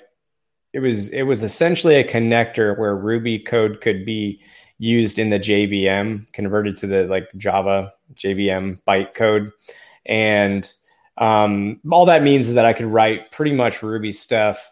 it 0.74 0.80
was, 0.80 1.10
it 1.10 1.24
was 1.24 1.44
essentially 1.44 1.96
a 1.96 2.04
connector 2.04 2.78
where 2.78 2.96
Ruby 2.96 3.40
code 3.40 3.82
could 3.82 4.06
be 4.06 4.42
used 4.78 5.20
in 5.20 5.30
the 5.30 5.40
JVM, 5.40 6.32
converted 6.34 6.76
to 6.78 6.88
the 6.88 7.04
like 7.04 7.28
Java 7.38 7.94
JVM 8.16 8.82
bytecode, 8.88 9.52
and 10.06 10.74
um, 11.18 11.80
all 11.92 12.06
that 12.06 12.24
means 12.24 12.48
is 12.48 12.56
that 12.56 12.66
I 12.66 12.74
could 12.74 12.88
write 12.88 13.32
pretty 13.32 13.54
much 13.54 13.84
Ruby 13.84 14.12
stuff 14.12 14.72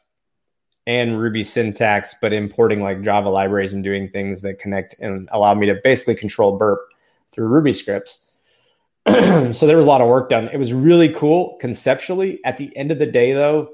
and 0.88 1.20
Ruby 1.20 1.44
syntax, 1.44 2.16
but 2.20 2.34
importing 2.34 2.82
like 2.82 3.04
Java 3.04 3.30
libraries 3.30 3.74
and 3.74 3.84
doing 3.84 4.10
things 4.10 4.42
that 4.42 4.58
connect 4.58 4.96
and 5.00 5.30
allow 5.32 5.54
me 5.54 5.68
to 5.68 5.80
basically 5.84 6.16
control 6.16 6.58
burp 6.58 6.80
through 7.32 7.48
Ruby 7.48 7.74
scripts. 7.74 8.32
so 9.08 9.68
there 9.68 9.78
was 9.78 9.86
a 9.86 9.90
lot 9.90 10.02
of 10.02 10.08
work 10.08 10.30
done. 10.30 10.50
It 10.52 10.58
was 10.58 10.74
really 10.74 11.14
cool 11.14 11.58
conceptually. 11.60 12.40
At 12.44 12.58
the 12.58 12.76
end 12.76 12.90
of 12.90 12.98
the 12.98 13.06
day, 13.06 13.34
though, 13.34 13.70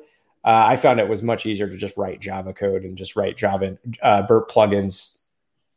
uh, 0.46 0.66
I 0.68 0.76
found 0.76 1.00
it 1.00 1.10
was 1.10 1.24
much 1.24 1.46
easier 1.46 1.68
to 1.68 1.76
just 1.76 1.98
write 1.98 2.22
Java 2.22 2.54
code 2.54 2.84
and 2.84 2.96
just 2.96 3.16
write 3.16 3.36
Java 3.36 3.78
uh, 4.04 4.22
burp 4.24 4.50
plugins 4.50 5.18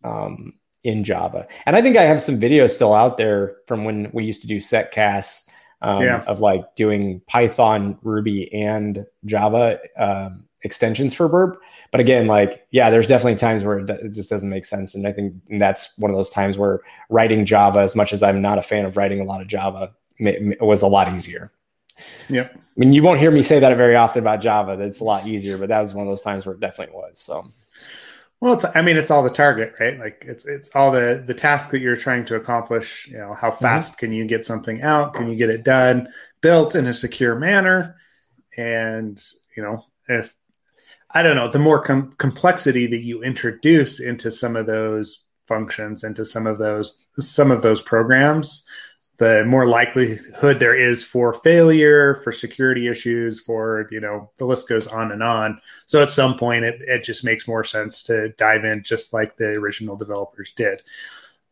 um, 0.04 0.54
in 0.84 1.04
Java. 1.04 1.46
And 1.64 1.74
I 1.74 1.82
think 1.82 1.96
I 1.96 2.02
have 2.02 2.20
some 2.20 2.38
videos 2.38 2.70
still 2.70 2.92
out 2.92 3.16
there 3.16 3.56
from 3.66 3.84
when 3.84 4.10
we 4.12 4.24
used 4.24 4.42
to 4.42 4.46
do 4.46 4.58
setcasts 4.58 5.48
um, 5.80 6.02
yeah. 6.02 6.22
of 6.26 6.40
like 6.40 6.74
doing 6.74 7.22
Python, 7.26 7.98
Ruby, 8.02 8.52
and 8.52 9.06
Java 9.24 9.78
um, 9.98 10.48
extensions 10.62 11.14
for 11.14 11.28
burp 11.28 11.62
but 11.92 12.00
again 12.00 12.26
like 12.26 12.66
yeah 12.72 12.90
there's 12.90 13.06
definitely 13.06 13.36
times 13.36 13.62
where 13.62 13.78
it 13.78 14.12
just 14.12 14.28
doesn't 14.28 14.50
make 14.50 14.64
sense 14.64 14.96
and 14.96 15.06
i 15.06 15.12
think 15.12 15.32
that's 15.58 15.96
one 15.98 16.10
of 16.10 16.16
those 16.16 16.28
times 16.28 16.58
where 16.58 16.80
writing 17.10 17.46
java 17.46 17.78
as 17.78 17.94
much 17.94 18.12
as 18.12 18.24
i'm 18.24 18.42
not 18.42 18.58
a 18.58 18.62
fan 18.62 18.84
of 18.84 18.96
writing 18.96 19.20
a 19.20 19.24
lot 19.24 19.40
of 19.40 19.46
java 19.46 19.94
was 20.60 20.82
a 20.82 20.88
lot 20.88 21.14
easier 21.14 21.52
yeah 22.28 22.48
i 22.52 22.58
mean 22.76 22.92
you 22.92 23.02
won't 23.02 23.20
hear 23.20 23.30
me 23.30 23.42
say 23.42 23.58
that 23.58 23.76
very 23.76 23.96
often 23.96 24.22
about 24.22 24.40
java 24.40 24.76
that's 24.76 25.00
a 25.00 25.04
lot 25.04 25.26
easier 25.26 25.58
but 25.58 25.68
that 25.68 25.80
was 25.80 25.94
one 25.94 26.06
of 26.06 26.10
those 26.10 26.22
times 26.22 26.46
where 26.46 26.54
it 26.54 26.60
definitely 26.60 26.94
was 26.94 27.18
so 27.18 27.46
well 28.40 28.54
it's 28.54 28.64
i 28.74 28.80
mean 28.80 28.96
it's 28.96 29.10
all 29.10 29.22
the 29.22 29.30
target 29.30 29.72
right 29.80 29.98
like 29.98 30.24
it's 30.26 30.46
it's 30.46 30.68
all 30.74 30.90
the 30.90 31.22
the 31.26 31.34
task 31.34 31.70
that 31.70 31.80
you're 31.80 31.96
trying 31.96 32.24
to 32.24 32.36
accomplish 32.36 33.06
you 33.08 33.18
know 33.18 33.34
how 33.34 33.50
mm-hmm. 33.50 33.64
fast 33.64 33.92
mm-hmm. 33.92 33.98
can 33.98 34.12
you 34.12 34.24
get 34.26 34.44
something 34.44 34.82
out 34.82 35.14
can 35.14 35.28
you 35.28 35.36
get 35.36 35.50
it 35.50 35.64
done 35.64 36.08
built 36.40 36.74
in 36.74 36.86
a 36.86 36.92
secure 36.92 37.34
manner 37.34 37.96
and 38.56 39.22
you 39.56 39.62
know 39.62 39.82
if 40.08 40.34
I 41.10 41.22
don't 41.22 41.36
know, 41.36 41.48
the 41.48 41.58
more 41.58 41.82
com- 41.82 42.12
complexity 42.18 42.86
that 42.86 43.02
you 43.02 43.22
introduce 43.22 44.00
into 44.00 44.30
some 44.30 44.56
of 44.56 44.66
those 44.66 45.24
functions, 45.46 46.04
into 46.04 46.24
some 46.24 46.46
of 46.46 46.58
those 46.58 46.98
some 47.18 47.50
of 47.50 47.62
those 47.62 47.80
programs, 47.80 48.64
the 49.18 49.44
more 49.44 49.66
likelihood 49.66 50.60
there 50.60 50.74
is 50.74 51.02
for 51.04 51.32
failure, 51.32 52.20
for 52.22 52.32
security 52.32 52.88
issues, 52.88 53.40
for 53.40 53.88
you 53.90 54.00
know 54.00 54.30
the 54.38 54.46
list 54.46 54.68
goes 54.68 54.86
on 54.86 55.12
and 55.12 55.22
on. 55.22 55.60
So 55.86 56.02
at 56.02 56.10
some 56.10 56.38
point, 56.38 56.64
it 56.64 56.80
it 56.82 57.04
just 57.04 57.24
makes 57.24 57.48
more 57.48 57.64
sense 57.64 58.02
to 58.04 58.30
dive 58.30 58.64
in, 58.64 58.82
just 58.82 59.12
like 59.12 59.36
the 59.36 59.50
original 59.50 59.96
developers 59.96 60.52
did. 60.52 60.82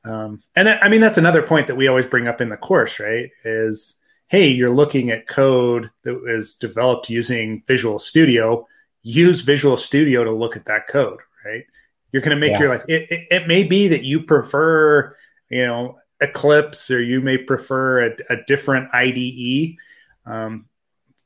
Um, 0.04 0.42
and 0.54 0.68
that, 0.68 0.82
I 0.84 0.88
mean 0.88 1.00
that's 1.00 1.18
another 1.18 1.42
point 1.42 1.66
that 1.66 1.76
we 1.76 1.88
always 1.88 2.06
bring 2.06 2.28
up 2.28 2.40
in 2.40 2.48
the 2.48 2.56
course, 2.56 3.00
right? 3.00 3.30
Is 3.44 3.96
hey, 4.28 4.48
you're 4.48 4.70
looking 4.70 5.10
at 5.10 5.26
code 5.26 5.90
that 6.02 6.20
was 6.20 6.54
developed 6.54 7.10
using 7.10 7.62
Visual 7.66 7.98
Studio 7.98 8.66
use 9.06 9.40
Visual 9.42 9.76
Studio 9.76 10.24
to 10.24 10.32
look 10.32 10.56
at 10.56 10.64
that 10.64 10.88
code, 10.88 11.20
right? 11.44 11.64
You're 12.10 12.22
going 12.22 12.36
to 12.36 12.40
make 12.40 12.52
yeah. 12.52 12.58
your 12.58 12.68
life. 12.68 12.82
It, 12.88 13.10
it, 13.10 13.26
it, 13.30 13.46
may 13.46 13.62
be 13.62 13.88
that 13.88 14.02
you 14.02 14.22
prefer, 14.22 15.16
you 15.48 15.64
know, 15.64 15.98
Eclipse 16.20 16.90
or 16.90 17.00
you 17.00 17.20
may 17.20 17.38
prefer 17.38 18.06
a, 18.06 18.16
a 18.30 18.36
different 18.46 18.88
IDE, 18.94 19.76
um, 20.24 20.66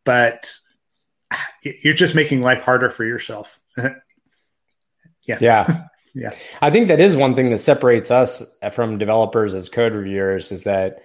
but 0.05 0.55
you're 1.62 1.94
just 1.94 2.14
making 2.14 2.42
life 2.42 2.62
harder 2.62 2.90
for 2.90 3.05
yourself. 3.05 3.61
yeah. 3.76 5.38
Yeah. 5.40 5.85
yeah. 6.14 6.31
I 6.61 6.70
think 6.70 6.88
that 6.88 7.00
is 7.00 7.16
one 7.16 7.35
thing 7.35 7.50
that 7.50 7.59
separates 7.59 8.11
us 8.11 8.42
from 8.72 8.98
developers 8.98 9.55
as 9.55 9.68
code 9.68 9.92
reviewers 9.92 10.53
is 10.53 10.64
that, 10.64 11.03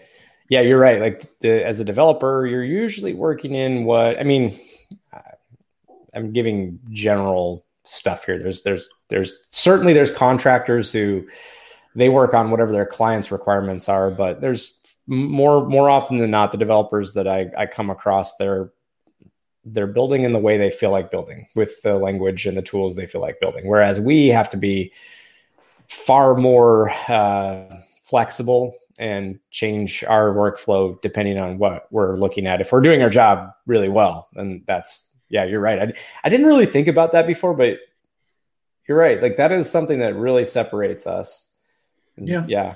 yeah, 0.50 0.62
you're 0.62 0.80
right. 0.80 1.02
Like 1.02 1.40
the, 1.40 1.66
as 1.66 1.80
a 1.80 1.86
developer, 1.86 2.46
you're 2.46 2.64
usually 2.64 3.14
working 3.14 3.56
in 3.56 3.86
what, 3.86 4.20
I 4.20 4.24
mean, 4.24 4.54
I'm 6.16 6.32
giving 6.32 6.80
general 6.90 7.66
stuff 7.84 8.26
here. 8.26 8.40
There's 8.40 8.64
there's 8.64 8.90
there's 9.10 9.36
certainly 9.50 9.94
there's 9.94 10.12
contractors 10.12 10.92
who 10.92 11.28
they 11.96 12.10
work 12.10 12.34
on 12.34 12.52
whatever 12.52 12.72
their 12.72 12.86
clients' 12.86 13.32
requirements 13.32 13.90
are, 13.90 14.12
but 14.12 14.42
there's 14.42 14.82
more 15.08 15.68
more 15.68 15.90
often 15.90 16.18
than 16.18 16.32
not 16.32 16.52
the 16.52 16.58
developers 16.58 17.14
that 17.14 17.28
I, 17.28 17.52
I 17.58 17.66
come 17.68 17.90
across 17.90 18.38
they're 18.38 18.72
they're 19.66 19.88
building 19.88 20.24
in 20.24 20.34
the 20.34 20.40
way 20.40 20.58
they 20.58 20.70
feel 20.70 20.92
like 20.92 21.10
building 21.10 21.48
with 21.56 21.82
the 21.82 21.96
language 21.96 22.46
and 22.46 22.56
the 22.56 22.62
tools 22.62 22.96
they 22.96 23.08
feel 23.08 23.22
like 23.22 23.40
building. 23.40 23.68
Whereas 23.68 24.00
we 24.00 24.28
have 24.28 24.50
to 24.52 24.58
be 24.58 24.94
far 25.90 26.36
more 26.36 26.92
uh, 27.08 27.76
flexible 28.04 28.76
and 29.00 29.40
change 29.50 30.04
our 30.04 30.34
workflow 30.34 31.02
depending 31.02 31.38
on 31.38 31.58
what 31.58 31.88
we're 31.92 32.18
looking 32.18 32.46
at. 32.46 32.62
If 32.62 32.72
we're 32.72 32.82
doing 32.82 33.02
our 33.02 33.10
job 33.10 33.52
really 33.66 33.90
well, 33.90 34.28
and 34.36 34.64
that's 34.68 35.06
yeah, 35.30 35.46
you're 35.46 35.60
right. 35.60 35.80
I, 35.80 35.94
I 36.24 36.30
didn't 36.30 36.46
really 36.46 36.68
think 36.68 36.88
about 36.88 37.14
that 37.14 37.26
before, 37.26 37.56
but 37.56 37.80
you're 38.88 38.98
right. 38.98 39.22
Like 39.22 39.38
that 39.38 39.52
is 39.52 39.70
something 39.70 40.00
that 40.00 40.16
really 40.16 40.46
separates 40.46 41.08
us. 41.08 41.45
Yeah. 42.18 42.46
Yeah. 42.48 42.76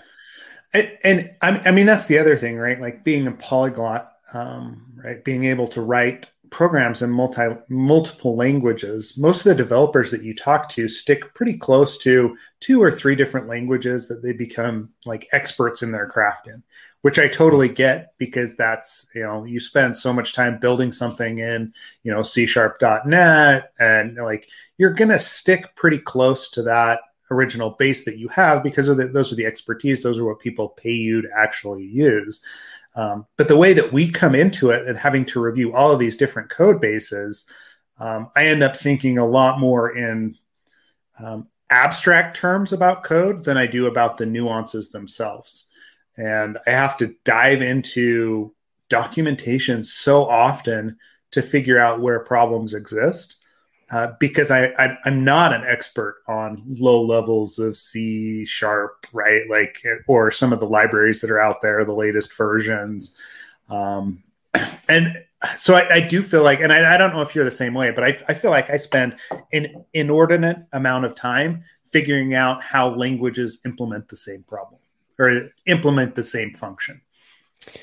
And, 0.74 0.98
and 1.04 1.32
I, 1.42 1.70
I 1.70 1.72
mean, 1.72 1.86
that's 1.86 2.08
the 2.08 2.20
other 2.20 2.38
thing, 2.38 2.58
right? 2.58 2.80
Like 2.80 3.04
being 3.04 3.28
a 3.28 3.32
polyglot, 3.32 4.12
um, 4.34 4.86
right? 5.04 5.24
Being 5.24 5.46
able 5.46 5.68
to 5.70 5.82
write 5.82 6.28
programs 6.52 7.02
in 7.02 7.10
multi 7.10 7.48
multiple 7.70 8.36
languages. 8.36 9.18
Most 9.18 9.46
of 9.46 9.46
the 9.46 9.64
developers 9.64 10.12
that 10.12 10.24
you 10.24 10.36
talk 10.36 10.70
to 10.70 10.88
stick 10.88 11.34
pretty 11.34 11.58
close 11.58 11.98
to 12.00 12.36
two 12.60 12.82
or 12.82 12.92
three 12.92 13.16
different 13.16 13.48
languages 13.48 14.08
that 14.08 14.22
they 14.22 14.34
become 14.34 14.90
like 15.06 15.28
experts 15.32 15.82
in 15.82 15.92
their 15.92 16.08
craft 16.08 16.48
in 16.48 16.64
which 17.02 17.18
I 17.18 17.28
totally 17.28 17.70
get 17.70 18.14
because 18.18 18.56
that's, 18.56 19.08
you 19.16 19.24
know, 19.24 19.46
you 19.46 19.60
spend 19.60 19.96
so 19.96 20.12
much 20.12 20.34
time 20.34 20.60
building 20.60 20.92
something 20.92 21.40
in, 21.40 21.74
you 22.04 22.12
know, 22.12 22.22
C 22.22 22.46
sharp.net 22.46 23.72
and 23.80 24.18
like 24.18 24.50
you're 24.78 24.94
going 24.94 25.10
to 25.10 25.20
stick 25.20 25.76
pretty 25.76 25.98
close 25.98 26.50
to 26.52 26.64
that 26.64 27.00
original 27.32 27.72
base 27.72 28.06
that 28.06 28.18
you 28.18 28.28
have 28.30 28.64
because 28.64 28.88
of 28.88 28.98
the, 28.98 29.08
those 29.08 29.32
are 29.32 29.36
the 29.36 29.46
expertise. 29.46 30.02
Those 30.02 30.18
are 30.18 30.26
what 30.26 30.40
people 30.40 30.70
pay 30.70 30.94
you 30.94 31.22
to 31.22 31.30
actually 31.36 31.84
use. 31.84 32.42
Um, 32.96 33.26
but 33.38 33.48
the 33.48 33.58
way 33.58 33.74
that 33.74 33.94
we 33.94 34.10
come 34.10 34.36
into 34.36 34.72
it 34.72 34.88
and 34.88 34.98
having 34.98 35.26
to 35.26 35.40
review 35.40 35.74
all 35.74 35.92
of 35.92 36.00
these 36.00 36.18
different 36.18 36.50
code 36.50 36.82
bases, 36.82 37.46
um, 38.00 38.30
I 38.36 38.48
end 38.48 38.64
up 38.64 38.76
thinking 38.76 39.18
a 39.18 39.26
lot 39.26 39.60
more 39.60 39.96
in 39.96 40.36
um, 41.20 41.48
abstract 41.70 42.36
terms 42.36 42.74
about 42.74 43.04
code 43.04 43.44
than 43.44 43.58
I 43.58 43.68
do 43.68 43.88
about 43.88 44.18
the 44.18 44.26
nuances 44.26 44.90
themselves 44.90 45.70
and 46.20 46.58
I 46.68 46.72
have 46.72 46.98
to 46.98 47.16
dive 47.24 47.62
into 47.62 48.54
documentation 48.90 49.86
so 49.86 50.26
often 50.26 50.98
to 51.32 51.42
figure 51.42 51.80
out 51.80 52.02
where 52.02 52.20
problems 52.20 52.74
exist. 52.74 53.38
Uh, 53.92 54.14
because 54.20 54.52
I, 54.52 54.68
I 54.68 54.98
am 55.06 55.24
not 55.24 55.54
an 55.54 55.64
expert 55.68 56.22
on 56.28 56.64
low 56.68 57.02
levels 57.02 57.60
of 57.60 57.78
C 57.78 58.46
sharp, 58.46 59.08
right? 59.12 59.50
Like 59.50 59.84
or 60.08 60.32
some 60.32 60.54
of 60.54 60.60
the 60.60 60.68
libraries 60.68 61.22
that 61.22 61.32
are 61.32 61.42
out 61.42 61.62
there, 61.62 61.84
the 61.86 61.94
latest 61.94 62.36
versions, 62.36 63.16
um, 63.70 64.24
and 64.90 65.24
so 65.58 65.76
I, 65.76 65.96
I, 65.96 66.00
do 66.02 66.22
feel 66.22 66.44
like, 66.44 66.60
and 66.60 66.74
I, 66.74 66.96
I, 66.96 66.98
don't 66.98 67.14
know 67.14 67.22
if 67.22 67.34
you're 67.34 67.46
the 67.46 67.52
same 67.52 67.74
way, 67.74 67.92
but 67.92 68.04
I, 68.04 68.22
I 68.28 68.34
feel 68.34 68.52
like 68.52 68.70
I 68.70 68.78
spend 68.78 69.16
an 69.54 69.86
inordinate 69.94 70.58
amount 70.74 71.06
of 71.06 71.16
time 71.16 71.64
figuring 71.86 72.34
out 72.34 72.64
how 72.64 72.90
languages 72.90 73.62
implement 73.66 74.10
the 74.10 74.16
same 74.16 74.44
problem 74.44 74.82
or 75.18 75.50
implement 75.66 76.16
the 76.16 76.24
same 76.24 76.54
function. 76.54 77.02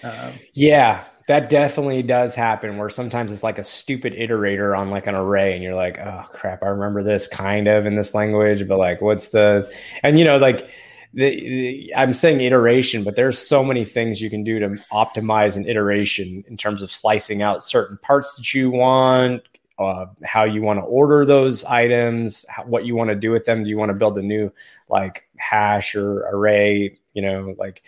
Um, 0.02 0.32
yeah, 0.52 1.04
that 1.26 1.48
definitely 1.48 2.02
does 2.02 2.34
happen 2.34 2.76
where 2.76 2.88
sometimes 2.88 3.32
it's 3.32 3.42
like 3.42 3.58
a 3.58 3.64
stupid 3.64 4.12
iterator 4.14 4.78
on 4.78 4.90
like 4.90 5.06
an 5.06 5.14
array 5.14 5.54
and 5.54 5.62
you're 5.62 5.74
like, 5.74 5.98
oh 5.98 6.24
crap, 6.32 6.62
I 6.62 6.68
remember 6.68 7.02
this 7.02 7.26
kind 7.26 7.66
of 7.66 7.84
in 7.84 7.96
this 7.96 8.14
language, 8.14 8.66
but 8.68 8.78
like 8.78 9.00
what's 9.00 9.30
the 9.30 9.72
and 10.02 10.18
you 10.18 10.24
know, 10.24 10.38
like 10.38 10.70
the, 11.14 11.30
the, 11.30 11.94
I'm 11.96 12.12
saying 12.12 12.40
iteration, 12.42 13.02
but 13.02 13.16
there's 13.16 13.38
so 13.38 13.64
many 13.64 13.84
things 13.84 14.20
you 14.20 14.30
can 14.30 14.44
do 14.44 14.60
to 14.60 14.68
optimize 14.92 15.56
an 15.56 15.66
iteration 15.66 16.44
in 16.46 16.56
terms 16.56 16.82
of 16.82 16.92
slicing 16.92 17.42
out 17.42 17.62
certain 17.62 17.98
parts 17.98 18.36
that 18.36 18.54
you 18.54 18.70
want, 18.70 19.42
uh, 19.78 20.06
how 20.24 20.44
you 20.44 20.62
want 20.62 20.78
to 20.78 20.84
order 20.84 21.24
those 21.24 21.64
items, 21.64 22.44
how, 22.48 22.64
what 22.64 22.84
you 22.84 22.94
want 22.94 23.10
to 23.10 23.16
do 23.16 23.30
with 23.30 23.46
them. 23.46 23.64
Do 23.64 23.70
you 23.70 23.78
want 23.78 23.90
to 23.90 23.94
build 23.94 24.16
a 24.18 24.22
new 24.22 24.52
like 24.88 25.26
hash 25.38 25.94
or 25.96 26.20
array? 26.28 26.98
You 27.14 27.22
know, 27.22 27.54
like 27.58 27.82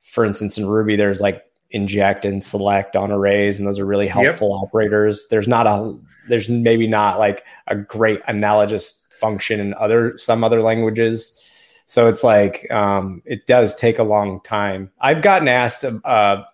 for 0.00 0.24
instance, 0.24 0.58
in 0.58 0.66
Ruby, 0.66 0.94
there's 0.94 1.20
like 1.20 1.44
inject 1.74 2.24
and 2.24 2.42
select 2.42 2.96
on 2.96 3.10
arrays, 3.10 3.58
and 3.58 3.68
those 3.68 3.78
are 3.78 3.86
really 3.86 4.06
helpful 4.06 4.48
yep. 4.48 4.64
operators. 4.64 5.26
There's 5.28 5.48
not 5.48 5.66
a 5.66 5.96
there's 6.28 6.48
maybe 6.48 6.86
not 6.86 7.18
like 7.18 7.44
a 7.66 7.76
great 7.76 8.20
analogous 8.26 9.06
function 9.10 9.60
in 9.60 9.74
other 9.74 10.16
some 10.16 10.42
other 10.42 10.62
languages. 10.62 11.40
So 11.86 12.08
it's 12.08 12.24
like 12.24 12.70
um, 12.70 13.22
it 13.26 13.46
does 13.46 13.74
take 13.74 13.98
a 13.98 14.04
long 14.04 14.40
time. 14.40 14.90
I've 14.98 15.20
gotten 15.20 15.48
asked 15.48 15.84
uh, 15.84 16.44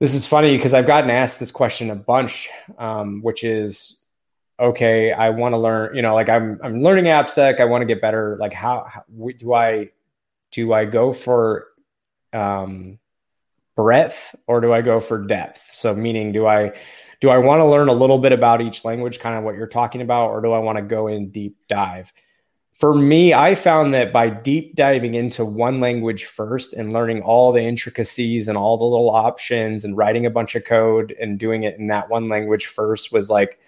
this 0.00 0.14
is 0.14 0.26
funny 0.26 0.56
because 0.56 0.74
I've 0.74 0.86
gotten 0.86 1.10
asked 1.10 1.40
this 1.40 1.50
question 1.50 1.90
a 1.90 1.96
bunch, 1.96 2.48
um, 2.78 3.20
which 3.22 3.42
is, 3.42 3.98
okay, 4.60 5.12
I 5.12 5.30
want 5.30 5.54
to 5.54 5.58
learn, 5.58 5.94
you 5.94 6.02
know, 6.02 6.14
like 6.14 6.28
I'm, 6.28 6.60
I'm 6.62 6.82
learning 6.82 7.06
AppSec. 7.06 7.60
I 7.60 7.64
want 7.64 7.82
to 7.82 7.86
get 7.86 8.00
better. 8.00 8.36
Like 8.38 8.52
how, 8.52 8.84
how 8.88 9.04
do 9.38 9.54
I, 9.54 9.90
do 10.52 10.72
I 10.72 10.84
go 10.84 11.12
for, 11.12 11.66
um, 12.32 12.98
breadth 13.78 14.34
or 14.46 14.60
do 14.60 14.72
I 14.72 14.82
go 14.82 15.00
for 15.00 15.24
depth? 15.24 15.70
So 15.72 15.94
meaning, 15.94 16.32
do 16.32 16.46
I, 16.46 16.72
do 17.20 17.30
I 17.30 17.38
want 17.38 17.60
to 17.60 17.64
learn 17.64 17.88
a 17.88 17.92
little 17.92 18.18
bit 18.18 18.32
about 18.32 18.60
each 18.60 18.84
language, 18.84 19.20
kind 19.20 19.38
of 19.38 19.44
what 19.44 19.54
you're 19.54 19.66
talking 19.66 20.02
about, 20.02 20.30
or 20.30 20.42
do 20.42 20.52
I 20.52 20.58
want 20.58 20.76
to 20.78 20.82
go 20.82 21.06
in 21.06 21.30
deep 21.30 21.56
dive? 21.68 22.12
for 22.78 22.94
me, 22.94 23.34
I 23.34 23.56
found 23.56 23.92
that 23.94 24.12
by 24.12 24.30
deep 24.30 24.76
diving 24.76 25.16
into 25.16 25.44
one 25.44 25.80
language 25.80 26.26
first 26.26 26.74
and 26.74 26.92
learning 26.92 27.22
all 27.22 27.50
the 27.50 27.60
intricacies 27.60 28.46
and 28.46 28.56
all 28.56 28.78
the 28.78 28.84
little 28.84 29.10
options 29.10 29.84
and 29.84 29.96
writing 29.96 30.26
a 30.26 30.30
bunch 30.30 30.54
of 30.54 30.64
code 30.64 31.12
and 31.20 31.40
doing 31.40 31.64
it 31.64 31.76
in 31.76 31.88
that 31.88 32.08
one 32.08 32.28
language 32.28 32.66
first 32.66 33.10
was 33.10 33.28
like 33.28 33.58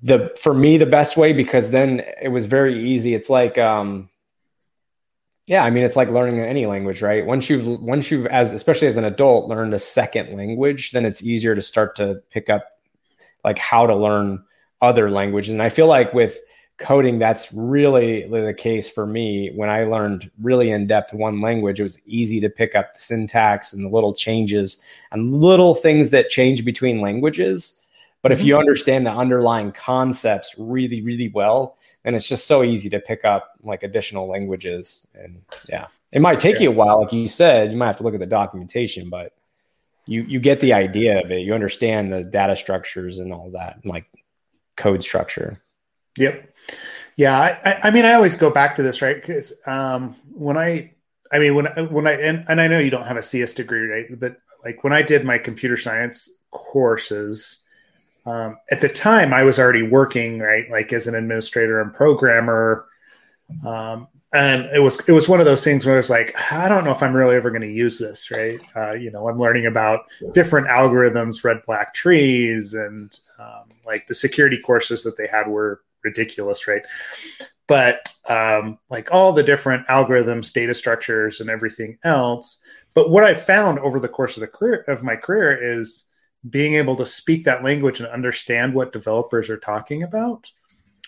the 0.00 0.32
for 0.40 0.54
me 0.54 0.78
the 0.78 0.86
best 0.86 1.16
way 1.16 1.32
because 1.32 1.72
then 1.72 2.04
it 2.22 2.28
was 2.28 2.46
very 2.46 2.80
easy. 2.80 3.16
It's 3.16 3.28
like 3.28 3.58
um 3.58 4.08
yeah, 5.46 5.64
I 5.64 5.70
mean 5.70 5.84
it's 5.84 5.96
like 5.96 6.08
learning 6.08 6.40
any 6.40 6.66
language, 6.66 7.02
right? 7.02 7.26
Once 7.26 7.50
you've 7.50 7.80
once 7.80 8.10
you've 8.10 8.26
as 8.26 8.52
especially 8.52 8.88
as 8.88 8.96
an 8.96 9.04
adult 9.04 9.48
learned 9.48 9.74
a 9.74 9.78
second 9.78 10.36
language, 10.36 10.92
then 10.92 11.04
it's 11.04 11.22
easier 11.22 11.54
to 11.54 11.62
start 11.62 11.96
to 11.96 12.22
pick 12.30 12.48
up 12.48 12.78
like 13.44 13.58
how 13.58 13.86
to 13.86 13.96
learn 13.96 14.44
other 14.80 15.10
languages. 15.10 15.52
And 15.52 15.62
I 15.62 15.68
feel 15.68 15.88
like 15.88 16.14
with 16.14 16.38
coding, 16.78 17.18
that's 17.18 17.52
really 17.52 18.28
the 18.28 18.54
case 18.54 18.88
for 18.88 19.06
me. 19.06 19.50
When 19.54 19.68
I 19.68 19.84
learned 19.84 20.30
really 20.40 20.70
in 20.70 20.86
depth 20.86 21.12
one 21.12 21.40
language, 21.40 21.80
it 21.80 21.84
was 21.84 22.00
easy 22.06 22.40
to 22.40 22.48
pick 22.48 22.74
up 22.74 22.92
the 22.92 23.00
syntax 23.00 23.72
and 23.72 23.84
the 23.84 23.90
little 23.90 24.14
changes 24.14 24.82
and 25.10 25.34
little 25.34 25.74
things 25.74 26.10
that 26.10 26.28
change 26.28 26.64
between 26.64 27.00
languages. 27.00 27.80
But 28.20 28.30
mm-hmm. 28.30 28.40
if 28.40 28.46
you 28.46 28.56
understand 28.56 29.06
the 29.06 29.12
underlying 29.12 29.72
concepts 29.72 30.54
really, 30.56 31.02
really 31.02 31.30
well, 31.34 31.76
then 32.02 32.14
it's 32.14 32.28
just 32.28 32.46
so 32.46 32.62
easy 32.62 32.90
to 32.90 33.00
pick 33.00 33.24
up 33.24 33.52
like 33.62 33.82
additional 33.82 34.28
languages. 34.28 35.06
And 35.14 35.42
yeah, 35.68 35.86
it 36.12 36.20
might 36.20 36.40
take 36.40 36.56
yeah. 36.56 36.62
you 36.62 36.68
a 36.70 36.74
while. 36.74 37.02
Like 37.02 37.12
you 37.12 37.26
said, 37.26 37.70
you 37.70 37.76
might 37.76 37.86
have 37.86 37.96
to 37.98 38.02
look 38.02 38.14
at 38.14 38.20
the 38.20 38.26
documentation, 38.26 39.08
but 39.08 39.32
you, 40.06 40.22
you 40.22 40.40
get 40.40 40.60
the 40.60 40.72
idea 40.72 41.22
of 41.22 41.30
it. 41.30 41.40
You 41.40 41.54
understand 41.54 42.12
the 42.12 42.24
data 42.24 42.56
structures 42.56 43.18
and 43.18 43.32
all 43.32 43.50
that, 43.50 43.76
and 43.76 43.86
like 43.86 44.06
code 44.76 45.02
structure. 45.02 45.60
Yep. 46.18 46.54
Yeah, 47.16 47.38
I, 47.38 47.88
I 47.88 47.90
mean, 47.90 48.04
I 48.04 48.14
always 48.14 48.36
go 48.36 48.50
back 48.50 48.74
to 48.76 48.82
this, 48.82 49.02
right? 49.02 49.16
Because 49.16 49.52
um, 49.66 50.16
when 50.32 50.56
I, 50.56 50.92
I 51.30 51.38
mean, 51.38 51.54
when 51.54 51.66
when 51.90 52.06
I 52.06 52.12
and, 52.12 52.44
and 52.48 52.60
I 52.60 52.68
know 52.68 52.78
you 52.78 52.90
don't 52.90 53.06
have 53.06 53.16
a 53.16 53.22
CS 53.22 53.54
degree, 53.54 53.86
right? 53.86 54.06
But 54.18 54.38
like 54.64 54.82
when 54.82 54.92
I 54.92 55.02
did 55.02 55.24
my 55.24 55.38
computer 55.38 55.76
science 55.76 56.30
courses, 56.50 57.61
um, 58.24 58.58
at 58.70 58.80
the 58.80 58.88
time 58.88 59.34
I 59.34 59.42
was 59.42 59.58
already 59.58 59.82
working, 59.82 60.38
right, 60.38 60.70
like 60.70 60.92
as 60.92 61.06
an 61.06 61.14
administrator 61.14 61.80
and 61.80 61.92
programmer, 61.92 62.86
um, 63.66 64.08
and 64.32 64.64
it 64.66 64.78
was 64.78 64.98
it 65.06 65.12
was 65.12 65.28
one 65.28 65.40
of 65.40 65.46
those 65.46 65.62
things 65.62 65.84
where 65.84 65.94
I 65.94 65.98
was 65.98 66.08
like, 66.08 66.34
I 66.52 66.68
don't 66.68 66.84
know 66.84 66.90
if 66.90 67.02
I'm 67.02 67.14
really 67.14 67.36
ever 67.36 67.50
going 67.50 67.62
to 67.62 67.70
use 67.70 67.98
this, 67.98 68.30
right? 68.30 68.58
Uh, 68.74 68.92
you 68.92 69.10
know, 69.10 69.28
I'm 69.28 69.38
learning 69.38 69.66
about 69.66 70.06
different 70.32 70.68
algorithms, 70.68 71.44
red 71.44 71.62
black 71.66 71.92
trees, 71.92 72.72
and 72.74 73.18
um, 73.38 73.68
like 73.84 74.06
the 74.06 74.14
security 74.14 74.56
courses 74.58 75.02
that 75.02 75.16
they 75.18 75.26
had 75.26 75.48
were 75.48 75.82
ridiculous, 76.02 76.66
right? 76.66 76.82
But 77.66 78.14
um, 78.28 78.78
like 78.88 79.12
all 79.12 79.32
the 79.32 79.42
different 79.42 79.86
algorithms, 79.88 80.52
data 80.52 80.74
structures, 80.74 81.40
and 81.40 81.50
everything 81.50 81.98
else. 82.02 82.58
But 82.94 83.10
what 83.10 83.24
I 83.24 83.34
found 83.34 83.80
over 83.80 84.00
the 84.00 84.08
course 84.08 84.36
of 84.36 84.42
the 84.42 84.46
career 84.46 84.84
of 84.88 85.02
my 85.02 85.16
career 85.16 85.58
is 85.60 86.04
being 86.48 86.74
able 86.74 86.96
to 86.96 87.06
speak 87.06 87.44
that 87.44 87.62
language 87.62 88.00
and 88.00 88.08
understand 88.08 88.74
what 88.74 88.92
developers 88.92 89.48
are 89.48 89.58
talking 89.58 90.02
about. 90.02 90.50